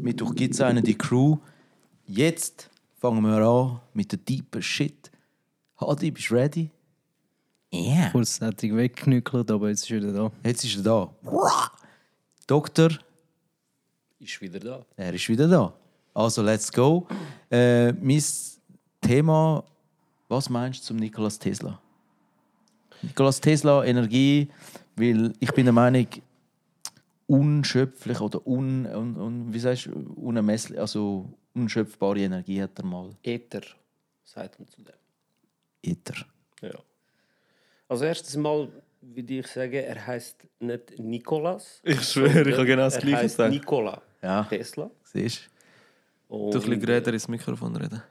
Mittwoch 0.00 0.34
gibt 0.34 0.54
es 0.54 0.60
einen, 0.60 0.82
die 0.82 0.96
Crew. 0.96 1.36
Jetzt 2.06 2.68
fangen 2.98 3.22
wir 3.22 3.36
an 3.46 3.80
mit 3.94 4.10
der 4.12 4.18
deepen 4.18 4.62
Shit. 4.62 5.10
Hadi, 5.80 6.10
bist 6.10 6.30
du 6.30 6.34
ready? 6.34 6.70
Ja. 7.70 7.80
Yeah. 7.80 8.10
Kurzzeitig 8.10 8.74
weggeknückelt, 8.74 9.50
aber 9.50 9.68
jetzt 9.68 9.82
ist 9.84 9.90
er 9.90 9.96
wieder 9.98 10.12
da. 10.12 10.32
Jetzt 10.44 10.64
ist 10.64 10.76
er 10.76 10.82
da. 10.82 11.14
Doktor, 12.46 12.90
Ist 14.20 14.40
wieder 14.40 14.60
da. 14.60 14.86
er 14.96 15.12
ist 15.12 15.28
wieder 15.28 15.48
da. 15.48 15.72
Also, 16.14 16.42
let's 16.42 16.72
go. 16.72 17.06
Äh, 17.50 17.92
mein 17.92 18.22
Thema, 19.00 19.62
was 20.28 20.48
meinst 20.48 20.80
du 20.82 20.86
zum 20.86 20.96
Nikolas 20.96 21.38
Tesla? 21.38 21.78
Nikolas 23.02 23.40
Tesla, 23.40 23.84
Energie, 23.84 24.48
weil 24.96 25.32
ich 25.40 25.52
bin 25.52 25.66
der 25.66 25.72
Meinung, 25.72 26.06
unschöpflich 27.26 28.20
oder 28.20 28.46
un, 28.46 28.86
un, 28.86 29.16
un, 29.16 29.52
wie 29.52 29.58
sagst 29.58 29.86
du, 29.86 30.12
unermesslich, 30.16 30.78
also 30.78 31.28
unschöpfbare 31.54 32.20
Energie 32.20 32.62
hat 32.62 32.78
er 32.78 32.84
mal. 32.84 33.10
Äther, 33.22 33.62
sagt 34.24 34.58
man 34.58 34.68
zu 34.68 34.82
dem. 34.82 34.94
Ether. 35.82 36.24
Ja. 36.62 36.78
Also 37.88 38.04
erstens 38.04 38.36
mal 38.36 38.68
würde 39.00 39.34
ich 39.38 39.46
sagen, 39.46 39.72
er 39.74 40.06
heißt 40.06 40.46
nicht 40.60 40.98
Nikolas. 40.98 41.80
Ich 41.84 42.02
schwöre, 42.02 42.48
ich 42.48 42.56
habe 42.56 42.66
genau 42.66 42.82
das 42.82 42.96
er 42.96 43.00
Gleiche 43.02 43.16
heißt 43.18 43.36
gesagt. 43.36 43.52
Nikola 43.52 44.02
Ja, 44.22 44.44
Tesla. 44.44 44.90
siehst 45.04 45.48
Und 46.28 46.52
Du 46.52 46.58
ein 46.58 46.64
bisschen 46.64 46.80
geredet 46.80 47.14
ins 47.14 47.28
Mikrofon 47.28 47.76
reden. 47.76 48.02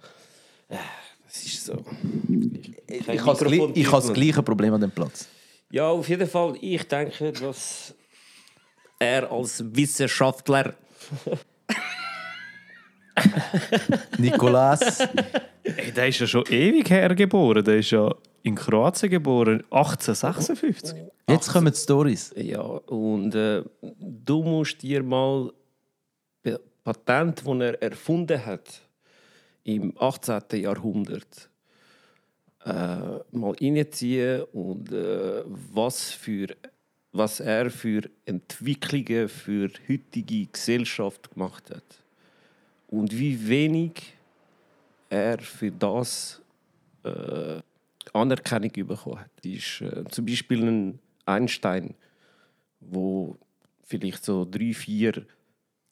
Das 1.25 1.43
ist 1.43 1.65
so. 1.65 1.83
Ich, 2.29 2.77
ich 2.87 3.07
ich 3.09 3.25
habe 3.91 4.01
das 4.01 4.13
gleiche 4.13 4.41
Problem 4.41 4.73
an 4.73 4.81
dem 4.81 4.91
Platz. 4.91 5.27
Ja, 5.69 5.89
auf 5.89 6.07
jeden 6.07 6.27
Fall, 6.27 6.55
ich 6.61 6.87
denke, 6.87 7.31
dass 7.31 7.93
er 8.99 9.31
als 9.31 9.63
Wissenschaftler 9.75 10.75
Nikolas, 14.17 14.99
Ey, 15.63 15.91
der 15.91 16.09
ist 16.09 16.19
ja 16.19 16.27
schon 16.27 16.43
ewig 16.49 16.89
her 16.89 17.15
geboren. 17.15 17.63
Der 17.63 17.77
ist 17.77 17.91
ja 17.91 18.13
in 18.43 18.55
Kroatien 18.55 19.09
geboren, 19.09 19.63
1856. 19.71 20.95
jetzt 21.27 21.51
kommen 21.51 21.73
die 21.73 21.79
Stories. 21.79 22.33
Ja, 22.37 22.61
und 22.61 23.33
äh, 23.33 23.63
du 23.81 24.43
musst 24.43 24.81
dir 24.83 25.01
mal 25.01 25.51
das 26.43 26.59
Patent, 26.83 27.41
das 27.45 27.59
er 27.59 27.81
erfunden 27.81 28.45
hat 28.45 28.81
im 29.63 29.93
18. 29.97 30.61
Jahrhundert, 30.61 31.49
äh, 32.65 33.19
mal 33.31 33.55
reinziehen 33.61 34.43
und 34.53 34.91
äh, 34.91 35.43
was, 35.45 36.11
für, 36.11 36.47
was 37.11 37.39
er 37.39 37.69
für 37.69 38.09
Entwicklungen 38.25 39.29
für 39.29 39.69
heutige 39.87 40.47
Gesellschaft 40.47 41.31
gemacht 41.31 41.69
hat. 41.69 42.03
Und 42.87 43.17
wie 43.17 43.47
wenig 43.47 44.13
er 45.09 45.39
für 45.39 45.71
das 45.71 46.41
äh, 47.03 47.61
Anerkennung 48.13 48.71
bekommen 48.71 49.19
hat. 49.19 49.45
Ist, 49.45 49.81
äh, 49.81 50.03
zum 50.09 50.25
Beispiel 50.25 50.63
ein 50.63 50.99
Einstein, 51.25 51.93
wo 52.79 53.37
vielleicht 53.83 54.23
so 54.23 54.45
drei, 54.45 54.73
vier 54.73 55.25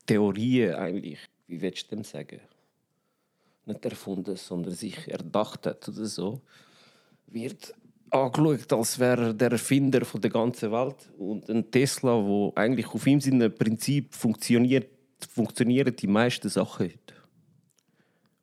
Theorien 0.05 0.75
eigentlich, 0.75 1.19
wie 1.47 1.61
willst 1.61 1.91
du 1.91 1.95
dem 1.95 2.03
sagen, 2.03 2.39
nicht 3.65 3.85
erfunden, 3.85 4.35
sondern 4.35 4.73
sich 4.73 5.07
erdacht 5.07 5.65
hat 5.65 5.87
oder 5.87 6.05
so, 6.05 6.41
wird 7.27 7.73
angeschaut, 8.09 8.71
als 8.73 8.99
wäre 8.99 9.27
er 9.27 9.33
der 9.33 9.51
Erfinder 9.51 10.05
von 10.05 10.21
der 10.21 10.29
ganzen 10.29 10.71
Welt. 10.71 11.09
Und 11.17 11.49
ein 11.49 11.69
Tesla, 11.71 12.11
wo 12.11 12.53
eigentlich 12.55 12.87
auf 12.87 13.07
ihm 13.07 13.19
seinem 13.19 13.53
Prinzip 13.53 14.13
funktioniert, 14.13 14.89
funktionieren 15.29 15.95
die 15.95 16.07
meisten 16.07 16.49
Sachen 16.49 16.85
heute. 16.85 17.13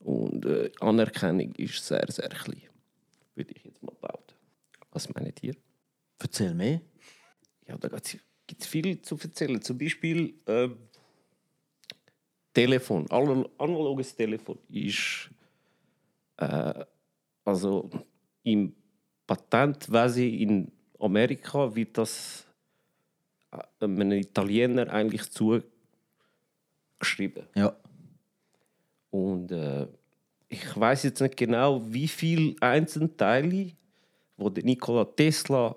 Und 0.01 0.47
äh, 0.47 0.71
Anerkennung 0.81 1.53
ist 1.57 1.87
sehr, 1.87 2.07
sehr 2.09 2.31
klein, 2.31 2.63
würde 3.35 3.53
ich 3.55 3.65
jetzt 3.65 3.83
mal 3.83 3.95
behaupten. 4.01 4.35
Was 4.93 5.09
meint 5.15 5.43
ihr? 5.43 5.55
Erzähl 6.19 6.55
mehr. 6.55 6.81
Ja, 7.69 7.77
da 7.77 7.89
gibt 7.89 8.63
es 8.63 8.67
viel 8.67 9.01
zu 9.03 9.17
erzählen. 9.23 9.61
Zum 9.61 9.79
Beispiel 9.79 10.35
ähm, 10.47 10.77
Telefon, 12.53 13.07
Anal- 13.11 13.49
analoges 13.59 14.15
Telefon 14.15 14.59
ist 14.69 15.31
äh, 16.37 16.85
also 17.45 17.91
im 18.43 18.75
Patentwesen 19.27 20.35
in 20.35 20.73
Amerika 20.99 21.75
wird 21.75 21.97
das 21.99 22.47
äh, 23.53 23.85
einem 23.85 24.13
Italiener 24.13 24.93
eigentlich 24.93 25.31
zugeschrieben. 25.31 25.69
Ja. 27.55 27.75
Und 29.11 29.53
äh, 29.53 29.87
ich 30.49 30.79
weiß 30.79 31.05
jetzt 31.05 31.21
nicht 31.21 31.37
genau, 31.37 31.83
wie 31.93 32.09
viele 32.09 32.57
Einzelteile, 32.61 33.73
wo 34.37 34.51
der 34.51 34.65
Nikola 34.65 35.05
Tesla 35.05 35.77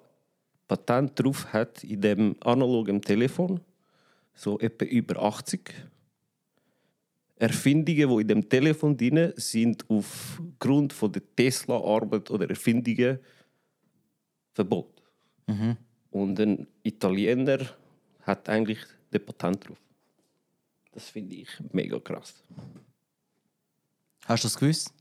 Patent 0.68 1.20
drauf 1.20 1.52
hat 1.54 1.84
in 1.84 2.02
dem 2.02 2.36
analogen 2.40 3.02
Telefon, 3.02 3.60
so 4.34 4.60
etwa 4.60 4.86
über 4.86 5.22
80. 5.22 5.72
Erfindungen, 7.44 8.10
die 8.10 8.22
in 8.22 8.28
dem 8.28 8.50
Telefon 8.50 8.96
drin 8.96 9.34
sind, 9.36 9.84
aufgrund 9.90 10.94
von 10.94 11.12
der 11.12 11.24
Tesla-Arbeit 11.36 12.32
oder 12.32 12.50
Erfindungen 12.50 13.20
verboten. 14.54 15.02
Und 16.12 16.40
ein 16.40 16.68
Italiener 16.84 17.60
hat 18.22 18.48
eigentlich 18.48 18.80
den 19.12 19.26
Patent 19.26 19.68
drauf. 19.68 19.78
Das 20.94 21.10
finde 21.10 21.36
ich 21.36 21.50
mega 21.74 22.00
krass. 22.00 22.42
Hast 24.26 24.44
du 24.44 24.48
das 24.48 24.58
gewusst? 24.58 24.94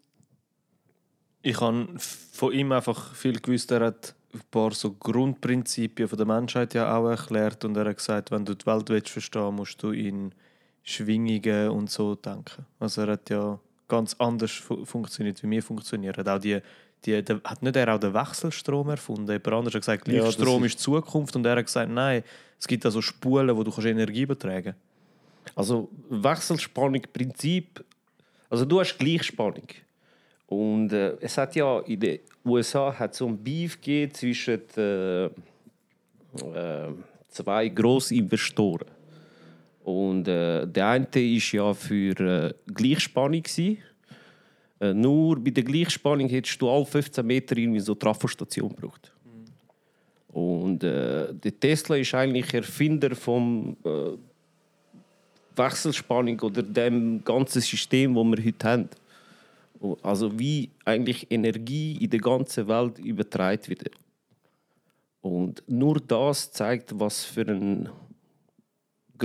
Ich 1.43 1.61
habe 1.61 1.95
von 1.99 2.53
ihm 2.53 2.72
einfach 2.72 3.14
viel 3.14 3.38
gewusst. 3.38 3.70
Er 3.70 3.86
hat 3.86 4.16
ein 4.32 4.40
paar 4.51 4.72
so 4.72 4.93
Grundprinzipien 4.95 6.09
von 6.09 6.16
der 6.18 6.26
Menschheit 6.26 6.74
ja 6.74 6.97
auch 6.97 7.09
erklärt 7.09 7.64
und 7.64 7.76
er 7.76 7.84
hat 7.84 7.99
gesagt, 7.99 8.30
wenn 8.32 8.45
du 8.45 8.55
die 8.55 8.66
Welt 8.66 8.88
willst 8.88 9.11
verstehen, 9.11 9.55
musst 9.55 9.80
du 9.82 9.90
in 9.90 10.34
Schwingungen 10.82 11.70
und 11.70 11.90
so 11.90 12.14
denken. 12.14 12.66
Also 12.80 13.02
er 13.02 13.12
hat 13.12 13.30
ja 13.30 13.58
ganz 13.88 14.14
anders 14.18 14.52
fu 14.52 14.84
funktioniert, 14.84 15.42
wie 15.42 15.50
wir 15.50 15.62
funktionieren. 15.62 16.26
Auch 16.26 16.38
die, 16.38 16.58
die, 17.04 17.22
der, 17.22 17.40
hat 17.44 17.62
nicht 17.62 17.76
er 17.76 17.94
auch 17.94 18.00
den 18.00 18.14
Wechselstrom 18.14 18.88
erfunden? 18.90 19.26
Jemand 19.30 19.46
anderes 19.48 19.74
hat 19.74 19.82
gesagt, 19.82 20.08
Ja, 20.08 20.22
Gleichstrom 20.22 20.64
ist- 20.64 20.74
ist 20.76 20.80
Zukunft 20.82 21.36
und 21.36 21.44
er 21.46 21.56
hat 21.56 21.66
gesagt, 21.66 21.90
nein, 21.90 22.22
es 22.58 22.66
gibt 22.66 22.84
also 22.84 23.00
Spulen, 23.02 23.56
wo 23.56 23.62
du 23.64 23.70
kannst 23.70 23.86
Energie 23.86 24.22
übertragen 24.22 24.74
Also 25.54 25.88
Wechselspannung 26.08 27.02
Prinzip, 27.12 27.84
also 28.50 28.64
du 28.64 28.80
hast 28.80 28.96
Gleichspannung. 28.98 29.66
Und 30.46 30.92
äh, 30.92 31.16
es 31.20 31.38
hat 31.38 31.54
ja 31.56 31.80
in 31.80 31.98
den 32.00 32.18
USA 32.44 32.92
hat 32.98 33.14
so 33.14 33.26
ein 33.26 33.36
Beef 33.38 33.76
gegeben 33.80 34.12
zwischen 34.14 34.60
äh, 34.76 35.24
äh, 35.26 35.30
zwei 37.28 37.68
Grossinvestoren. 37.68 38.86
Und 39.84 40.28
äh, 40.28 40.66
der 40.66 40.88
eine 40.88 41.06
ist 41.14 41.52
ja 41.52 41.74
für 41.74 42.18
äh, 42.20 42.54
Gleichspannung. 42.72 43.42
Äh, 44.80 44.94
nur 44.94 45.42
bei 45.42 45.50
der 45.50 45.64
Gleichspannung 45.64 46.28
hättest 46.28 46.60
du 46.62 46.70
alle 46.70 46.86
15 46.86 47.26
Meter 47.26 47.56
irgendwie 47.56 47.80
so 47.80 47.92
eine 47.92 47.98
Trafostation 47.98 48.68
gebraucht. 48.68 49.12
Und 50.28 50.82
äh, 50.82 51.34
der 51.34 51.60
Tesla 51.60 51.96
ist 51.96 52.14
eigentlich 52.14 52.54
Erfinder 52.54 53.14
vom 53.14 53.76
äh, 53.84 54.16
Wechselspannung 55.56 56.40
oder 56.40 56.62
dem 56.62 57.22
ganzen 57.24 57.60
System, 57.60 58.14
das 58.14 58.24
wir 58.24 58.44
heute 58.44 58.68
haben. 58.68 58.88
Also 60.02 60.38
wie 60.38 60.70
eigentlich 60.84 61.26
Energie 61.30 61.98
in 62.00 62.08
der 62.08 62.20
ganzen 62.20 62.68
Welt 62.68 62.98
übertragen 62.98 63.68
wird. 63.68 63.90
Und 65.20 65.62
nur 65.66 66.00
das 66.00 66.52
zeigt, 66.52 66.98
was 66.98 67.24
für 67.24 67.42
ein 67.42 67.88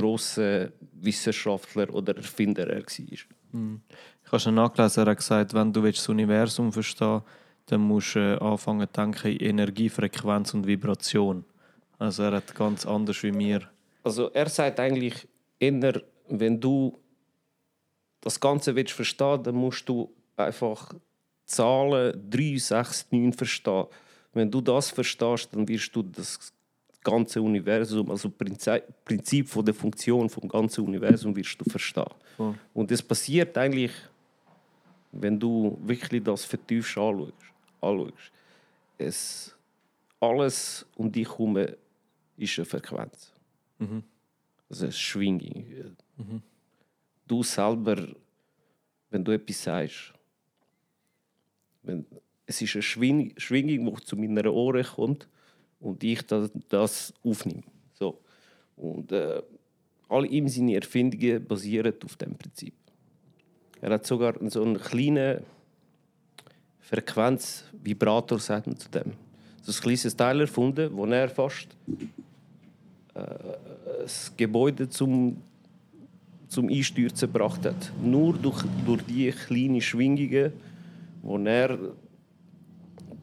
großer 0.01 0.69
Wissenschaftler 0.93 1.93
oder 1.93 2.15
Erfinder 2.15 2.67
er 2.67 2.81
war. 2.81 3.79
Ich 4.23 4.31
habe 4.31 4.39
schon 4.39 4.55
nachgelesen, 4.55 5.03
er 5.03 5.11
hat 5.11 5.17
gesagt, 5.17 5.53
wenn 5.53 5.73
du 5.73 5.83
willst, 5.83 5.99
das 5.99 6.09
Universum 6.09 6.71
verstehen 6.71 7.21
dann 7.67 7.81
musst 7.81 8.15
du 8.15 8.19
äh, 8.19 8.37
anfangen 8.39 8.87
zu 8.87 8.93
denken 8.93 9.27
in 9.27 9.59
Energie, 9.59 9.89
Frequenz 9.89 10.53
und 10.53 10.65
Vibration. 10.65 11.43
Also 11.99 12.23
er 12.23 12.33
hat 12.33 12.55
ganz 12.55 12.85
anders 12.85 13.21
wie 13.23 13.37
wir. 13.37 13.69
Also 14.03 14.29
er 14.31 14.49
sagt 14.49 14.79
eigentlich, 14.79 15.27
eher, 15.59 16.01
wenn 16.29 16.59
du 16.59 16.97
das 18.21 18.39
Ganze 18.39 18.75
willst 18.75 18.93
verstehen, 18.93 19.43
dann 19.43 19.55
musst 19.55 19.87
du 19.87 20.09
einfach 20.37 20.93
Zahlen 21.45 22.29
3, 22.29 22.57
6, 22.57 23.07
9 23.11 23.33
verstehen. 23.33 23.85
Wenn 24.33 24.49
du 24.49 24.61
das 24.61 24.89
verstehst, 24.91 25.49
dann 25.53 25.67
wirst 25.67 25.95
du 25.95 26.03
das 26.03 26.53
ganze 27.11 27.41
Universum, 27.41 28.11
also 28.11 28.29
Prinzip, 28.29 28.83
Prinzip 29.05 29.47
von 29.47 29.65
der 29.65 29.73
Funktion 29.73 30.29
vom 30.29 30.47
ganzen 30.47 30.85
Universum 30.85 31.35
wirst 31.35 31.59
du 31.59 31.69
verstehen. 31.69 32.13
Voll. 32.35 32.55
Und 32.73 32.91
das 32.91 33.01
passiert 33.01 33.57
eigentlich, 33.57 33.91
wenn 35.11 35.39
du 35.39 35.77
wirklich 35.81 36.23
das 36.23 36.45
vertiefst 36.45 36.97
anschaust. 36.97 37.33
anschaust. 37.81 38.31
Es, 38.97 39.55
alles 40.19 40.85
um 40.95 41.11
dich 41.11 41.29
herum 41.29 41.57
ist 42.37 42.57
eine 42.59 42.65
Frequenz. 42.65 43.31
Also 44.69 44.85
eine 44.85 44.91
Schwingung. 44.91 45.65
du 47.27 47.43
selber, 47.43 48.07
wenn 49.09 49.23
du 49.23 49.31
etwas 49.31 49.63
sagst, 49.63 50.13
wenn, 51.83 52.05
es 52.45 52.61
ist 52.61 52.75
eine 52.75 52.81
Schwing 52.81 53.33
Schwingung, 53.37 53.95
die 53.95 54.03
zu 54.03 54.17
meinen 54.17 54.47
Ohren 54.47 54.83
kommt 54.83 55.27
und 55.79 56.03
ich 56.03 56.25
das, 56.25 56.51
das 56.69 57.13
aufnehme. 57.23 57.63
So. 57.93 58.19
Und 58.75 59.11
äh, 59.11 59.41
alle 60.09 60.27
ihm 60.27 60.47
seine 60.47 60.75
Erfindungen 60.75 61.45
basieren 61.45 61.93
auf 62.03 62.15
dem 62.15 62.35
Prinzip. 62.35 62.73
Er 63.81 63.91
hat 63.91 64.05
sogar 64.05 64.35
so 64.49 64.63
einen 64.63 64.79
kleinen 64.79 65.43
Frequenz-Vibrator, 66.79 68.39
sagt 68.39 68.67
man 68.67 68.77
zu 68.77 68.89
dem. 68.89 69.13
So 69.61 69.71
ein 69.71 69.81
kleines 69.81 70.15
Teil 70.15 70.41
erfunden, 70.41 70.89
wo 70.93 71.05
er 71.05 71.29
fast 71.29 71.67
äh, 73.13 73.21
das 74.01 74.31
Gebäude 74.37 74.89
zum, 74.89 75.37
zum 76.47 76.69
Einstürzen 76.69 77.31
gebracht 77.31 77.65
hat. 77.65 77.91
Nur 78.01 78.33
durch, 78.33 78.63
durch 78.85 79.03
die 79.03 79.29
kleinen 79.31 79.81
Schwingungen, 79.81 80.53
wo 81.21 81.37
er 81.37 81.77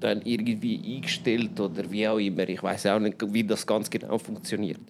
dann 0.05 0.21
irgendwie 0.23 0.97
eingestellt 0.97 1.59
oder 1.59 1.91
wie 1.91 2.07
auch 2.07 2.19
immer. 2.19 2.47
Ich 2.49 2.63
weiß 2.63 2.87
auch 2.87 2.99
nicht, 3.01 3.17
wie 3.33 3.43
das 3.43 3.67
ganz 3.67 3.89
genau 3.89 4.19
funktioniert. 4.19 4.81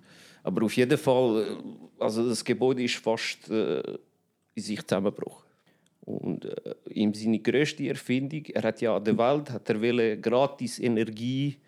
Aber 0.42 0.64
auf 0.64 0.76
jeden 0.76 0.98
Fall, 0.98 1.42
äh, 1.42 2.02
also 2.02 2.28
das 2.28 2.44
Gebäude 2.44 2.82
ist 2.82 2.96
fast 2.96 3.48
äh, 3.48 3.80
in 4.54 4.62
sich 4.62 4.84
zusammengebrochen. 4.84 5.44
Und 6.04 6.44
äh, 6.44 6.74
ihm 6.90 7.14
seine 7.14 7.38
größte 7.38 7.88
Erfindung, 7.88 8.44
er 8.46 8.62
hat 8.62 8.80
ja 8.80 8.96
an 8.96 9.04
der 9.04 9.16
Welt 9.16 9.50
hat 9.50 9.70
er 9.70 9.80
wollte 9.80 10.20
gratis 10.20 10.80
Energie, 10.80 11.58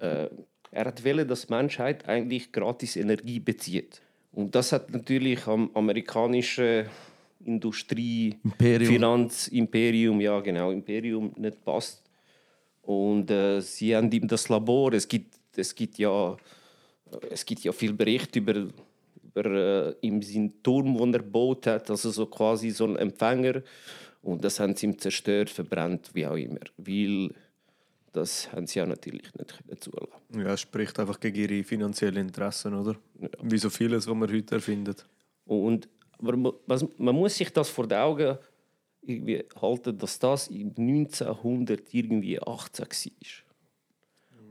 äh, 0.00 0.28
er 0.70 0.84
hat 0.84 1.04
wollte, 1.04 1.24
dass 1.24 1.46
die 1.46 1.52
Menschheit 1.52 2.08
eigentlich 2.08 2.50
gratis 2.50 2.96
Energie 2.96 3.38
bezieht. 3.38 4.02
Und 4.32 4.52
das 4.54 4.72
hat 4.72 4.90
natürlich 4.90 5.46
am 5.46 5.70
amerikanischen 5.74 6.86
Industrie, 7.44 8.36
Imperium. 8.42 8.92
Finanzimperium, 8.92 10.20
ja 10.20 10.40
genau, 10.40 10.72
Imperium 10.72 11.32
nicht 11.36 11.64
passt. 11.64 12.03
Und 12.86 13.30
äh, 13.30 13.60
sie 13.60 13.96
haben 13.96 14.10
ihm 14.12 14.28
das 14.28 14.48
Labor, 14.48 14.92
es 14.92 15.08
gibt, 15.08 15.34
es 15.56 15.74
gibt 15.74 15.98
ja 15.98 16.36
es 17.30 17.44
gibt 17.44 17.62
ja 17.62 17.72
viel 17.72 17.92
Berichte 17.92 18.40
über, 18.40 18.66
über 19.34 19.44
äh, 19.44 19.94
ihm 20.00 20.20
seinen 20.22 20.62
Turm, 20.62 20.96
den 20.96 21.14
er 21.14 21.20
gebaut 21.20 21.66
hat, 21.66 21.90
also 21.90 22.10
so 22.10 22.26
quasi 22.26 22.70
so 22.70 22.86
ein 22.86 22.96
Empfänger. 22.96 23.62
Und 24.22 24.42
das 24.42 24.58
haben 24.58 24.74
sie 24.74 24.86
ihm 24.86 24.98
zerstört, 24.98 25.50
verbrannt, 25.50 26.10
wie 26.14 26.26
auch 26.26 26.36
immer. 26.36 26.60
Weil 26.76 27.30
das 28.12 28.50
haben 28.52 28.66
sie 28.66 28.78
ja 28.78 28.86
natürlich 28.86 29.32
nicht 29.34 29.84
zulassen. 29.84 30.08
Ja, 30.34 30.54
es 30.54 30.60
spricht 30.62 30.98
einfach 30.98 31.20
gegen 31.20 31.36
ihre 31.36 31.62
finanziellen 31.62 32.26
Interessen, 32.26 32.74
oder? 32.74 32.96
Wie 33.42 33.58
so 33.58 33.70
vieles, 33.70 34.06
was 34.06 34.14
man 34.14 34.32
heute 34.32 34.56
erfindet. 34.56 35.04
Und, 35.46 35.88
aber 36.18 36.36
ma- 36.36 36.54
was, 36.66 36.86
man 36.96 37.14
muss 37.14 37.36
sich 37.36 37.52
das 37.52 37.68
vor 37.68 37.86
den 37.86 37.98
Augen 37.98 38.38
irgendwie 39.06 39.44
halten, 39.60 39.98
dass 39.98 40.18
das 40.18 40.48
im 40.48 40.68
1900 40.76 41.92
irgendwie 41.94 42.40
18 42.40 42.86
war. 42.86 43.54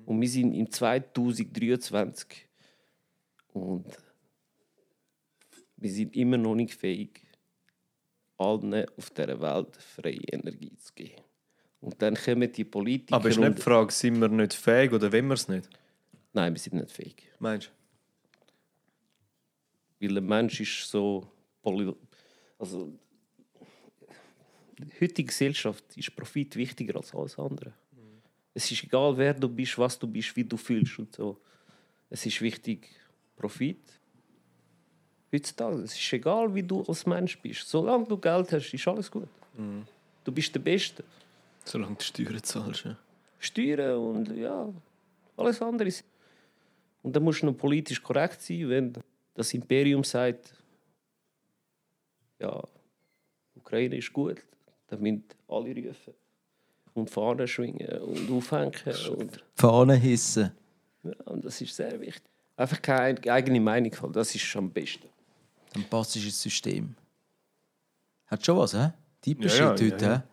Und 0.06 0.22
wir 0.22 0.28
sind 0.30 0.54
im 0.54 0.70
2023 0.70 2.48
und 3.54 3.86
wir 5.78 5.92
sind 5.92 6.16
immer 6.16 6.38
noch 6.38 6.56
nicht 6.56 6.74
fähig, 6.76 7.22
allen 8.38 8.86
auf 8.98 9.10
dieser 9.12 9.40
Welt 9.42 9.76
freie 9.78 10.20
Energie 10.32 10.76
zu 10.78 10.94
geben. 10.94 11.22
Und 11.80 12.02
dann 12.02 12.16
kommen 12.16 12.52
die 12.52 12.64
Politiker 12.64 13.16
Aber 13.16 13.30
ist 13.30 13.38
nicht 13.40 13.58
die 13.58 13.62
Frage, 13.62 13.92
sind 13.92 14.20
wir 14.20 14.30
nicht 14.30 14.54
fähig 14.54 14.92
oder 14.94 15.12
wollen 15.12 15.28
wir 15.28 15.34
es 15.34 15.48
nicht? 15.48 15.70
Nein, 16.34 16.54
wir 16.54 16.60
sind 16.60 16.76
nicht 16.76 16.92
fähig. 16.92 17.30
Meinst 17.40 17.72
Weil 20.00 20.18
ein 20.18 20.26
Mensch 20.26 20.60
ist 20.62 20.90
so. 20.90 21.30
poly- 21.62 21.96
Also, 22.58 22.88
der 22.88 23.00
heutigen 25.02 25.28
Gesellschaft 25.28 25.84
ist 25.96 26.16
Profit 26.16 26.56
wichtiger 26.56 26.96
als 26.96 27.14
alles 27.14 27.38
andere. 27.38 27.74
Es 28.54 28.70
ist 28.72 28.84
egal, 28.84 29.18
wer 29.18 29.34
du 29.34 29.50
bist, 29.50 29.78
was 29.78 29.98
du 29.98 30.08
bist, 30.08 30.36
wie 30.36 30.44
du 30.44 30.58
fühlst 30.58 31.00
und 31.00 31.16
so. 31.16 31.40
Es 32.10 32.26
ist 32.26 32.40
wichtig, 32.42 32.88
Profit. 33.36 33.80
Heutzutage, 35.34 35.82
es 35.82 35.96
ist 35.98 36.14
egal, 36.14 36.54
wie 36.54 36.62
du 36.62 36.82
als 36.84 37.06
Mensch 37.08 37.40
bist. 37.40 37.68
Solange 37.68 38.06
du 38.06 38.18
Geld 38.18 38.52
hast, 38.52 38.72
ist 38.72 38.88
alles 38.88 39.10
gut. 39.10 39.28
Du 40.24 40.32
bist 40.32 40.54
der 40.54 40.60
Beste. 40.60 41.04
Solange 41.66 41.96
du 41.96 42.04
Steuern 42.04 42.44
zahlst. 42.44 42.86
Ja. 42.86 42.98
Steuern 43.40 43.98
und 43.98 44.38
ja, 44.38 44.72
alles 45.38 45.62
andere. 45.62 45.88
ist- 45.88 46.06
Und 47.02 47.16
dann 47.16 47.24
musst 47.24 47.42
du 47.42 47.48
noch 47.48 47.58
politisch 47.58 48.02
korrekt 48.02 48.42
sein, 48.42 48.70
wenn 48.70 48.94
das 49.34 49.54
Imperium 49.54 50.04
sagt, 50.04 50.54
ja, 52.40 52.64
Ukraine 53.56 53.98
ist 53.98 54.14
gut, 54.14 54.42
dann 54.94 55.02
müssen 55.02 55.24
alle 55.48 55.76
rufen 55.76 56.14
und 56.94 57.10
Fahnen 57.10 57.48
schwingen 57.48 58.00
und 58.00 58.32
aufhängen. 58.32 58.74
Und, 59.18 59.44
Fahnen 59.56 60.00
hissen. 60.00 60.52
ja, 61.04 61.14
und 61.26 61.44
das 61.44 61.60
ist 61.62 61.76
sehr 61.76 62.00
wichtig. 62.00 62.24
Einfach 62.56 62.82
keine 62.82 63.20
eigene 63.32 63.60
Meinung 63.60 63.92
haben, 64.02 64.14
das 64.14 64.36
ist 64.36 64.56
am 64.56 64.70
besten. 64.70 65.08
Dann 65.74 65.84
passt 65.86 66.16
es 66.16 66.24
ins 66.24 66.42
System. 66.42 66.96
Hat 68.28 68.46
schon 68.46 68.58
was, 68.58 68.74
hä? 68.74 68.92
Typisch 69.22 69.58
Ja, 69.58 69.66
ja, 69.66 69.72
heute, 69.72 69.88
ja, 69.88 69.98
ja. 69.98 70.18
hä? 70.18 70.24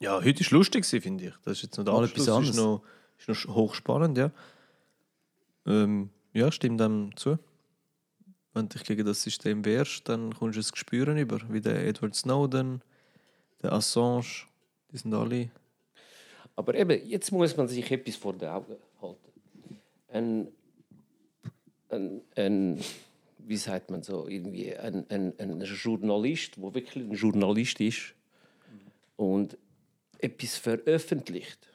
Ja, 0.00 0.22
heute 0.22 0.44
war 0.44 0.58
lustig, 0.58 0.84
finde 0.84 1.28
ich. 1.28 1.34
Das 1.44 1.58
ist 1.58 1.62
jetzt 1.62 1.78
noch 1.78 1.84
der 1.84 1.94
Mal 1.94 2.04
Abschluss. 2.04 2.28
etwas 2.28 2.48
Ist 2.50 2.56
noch, 2.56 2.82
ist 3.18 3.28
noch 3.28 3.54
hochspannend, 3.54 4.18
ja. 4.18 4.30
Ähm, 5.66 6.10
ja, 6.34 6.52
stimmt 6.52 6.80
dem 6.80 7.16
zu. 7.16 7.38
Wenn 8.52 8.68
du 8.68 8.76
dich 8.76 8.86
gegen 8.86 9.06
das 9.06 9.22
System 9.22 9.64
wehrst, 9.64 10.08
dann 10.08 10.34
kommst 10.34 10.56
du 10.56 10.60
es 10.60 10.70
spüren 10.74 11.16
über, 11.16 11.40
wie 11.48 11.60
der 11.60 11.86
Edward 11.86 12.14
Snowden, 12.14 12.82
der 13.64 13.72
Assange, 13.72 14.46
die 14.92 14.98
sind 14.98 15.14
alle. 15.14 15.50
Aber 16.54 16.74
eben, 16.74 17.06
jetzt 17.08 17.32
muss 17.32 17.56
man 17.56 17.66
sich 17.66 17.90
etwas 17.90 18.16
vor 18.16 18.34
den 18.34 18.48
Augen 18.48 18.76
halten. 19.00 19.32
Ein, 20.08 20.48
ein, 21.88 22.20
ein 22.36 22.84
wie 23.38 23.56
sagt 23.56 23.90
man 23.90 24.02
so, 24.02 24.28
irgendwie 24.28 24.76
ein, 24.76 25.08
ein, 25.10 25.34
ein 25.38 25.60
Journalist, 25.60 26.56
der 26.56 26.74
wirklich 26.74 27.04
ein 27.04 27.12
Journalist 27.12 27.80
ist 27.80 28.14
und 29.16 29.58
etwas 30.18 30.56
veröffentlicht, 30.56 31.68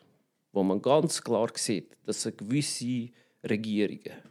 wo 0.52 0.64
man 0.64 0.82
ganz 0.82 1.22
klar 1.22 1.52
sieht, 1.56 1.96
dass 2.06 2.26
eine 2.26 2.36
gewisse 2.36 3.10
Regierungen 3.44 4.24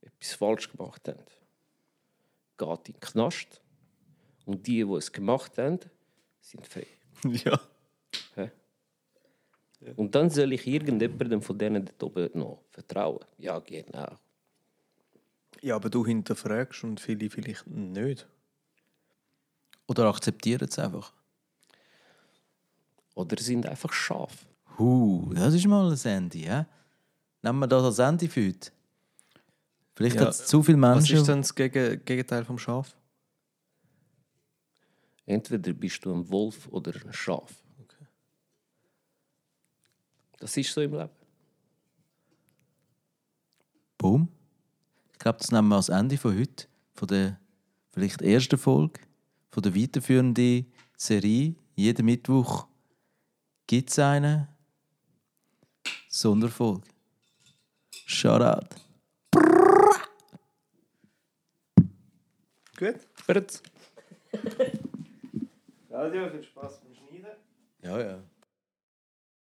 etwas 0.00 0.34
falsch 0.34 0.70
gemacht 0.70 1.06
haben, 1.08 1.18
geht 2.58 2.88
in 2.88 2.94
den 2.94 3.00
Knast 3.00 3.60
und 4.46 4.66
die, 4.66 4.84
die 4.84 4.92
es 4.94 5.12
gemacht 5.12 5.58
haben, 5.58 5.78
sind 6.42 6.66
frei. 6.66 6.86
ja. 7.24 7.58
Und 9.96 10.14
dann 10.14 10.30
soll 10.30 10.52
ich 10.52 10.64
irgendjemandem 10.66 11.42
von 11.42 11.58
denen 11.58 11.84
dort 11.84 12.02
oben 12.04 12.38
noch 12.38 12.62
vertrauen. 12.70 13.24
Ja, 13.38 13.58
genau. 13.58 14.16
Ja, 15.60 15.74
aber 15.74 15.90
du 15.90 16.06
hinterfragst 16.06 16.84
und 16.84 17.00
viele 17.00 17.28
vielleicht 17.30 17.66
nicht. 17.66 18.28
Oder 19.88 20.04
akzeptieren 20.06 20.68
es 20.68 20.78
einfach. 20.78 21.12
Oder 23.14 23.36
sind 23.42 23.66
einfach 23.66 23.92
scharf. 23.92 24.46
Huh, 24.78 25.32
das 25.34 25.54
ist 25.54 25.66
mal 25.66 25.90
ein 25.90 25.96
Handy, 25.98 26.42
hä? 26.42 26.64
Nehmen 27.42 27.58
wir 27.58 27.66
das 27.66 27.82
als 27.82 27.98
Handy 27.98 28.28
für 28.28 28.46
heute. 28.46 28.70
Vielleicht 29.94 30.16
Ja, 30.16 30.22
hat 30.22 30.28
es 30.30 30.46
zu 30.46 30.62
viele 30.62 30.80
Was 30.80 30.96
Menschen. 30.96 31.16
ist 31.18 31.28
denn 31.28 31.40
das 31.42 31.54
Gegen 31.54 32.04
Gegenteil 32.04 32.44
vom 32.44 32.58
Schaf? 32.58 32.96
Entweder 35.26 35.72
bist 35.72 36.04
du 36.04 36.12
ein 36.12 36.28
Wolf 36.28 36.68
oder 36.68 36.92
ein 37.04 37.12
Schaf. 37.12 37.62
Das 40.38 40.56
ist 40.56 40.72
so 40.72 40.80
im 40.80 40.92
Leben. 40.92 41.10
Boom. 43.96 44.28
Ich 45.12 45.18
glaube, 45.20 45.38
das 45.38 45.52
nehmen 45.52 45.68
wir 45.68 45.76
als 45.76 45.88
Ende 45.88 46.18
von 46.18 46.36
heute, 46.36 46.66
von 46.94 47.06
der 47.06 47.38
vielleicht 47.92 48.20
ersten 48.22 48.58
Folge, 48.58 49.00
von 49.50 49.62
der 49.62 49.76
weiterführenden 49.76 50.66
Serie. 50.96 51.54
Jeden 51.76 52.06
Mittwoch 52.06 52.66
gibt 53.68 53.90
es 53.90 54.00
eine 54.00 54.48
Sonderfolge. 56.08 56.88
Shoutout. 58.06 58.66
Gut. 62.76 63.06
Fritz. 63.14 63.62
Radio, 65.92 66.30
viel 66.30 66.42
Spaß 66.42 66.80
beim 66.80 66.94
Schneiden. 66.94 67.36
Ja, 67.82 68.00
ja. 68.00 68.22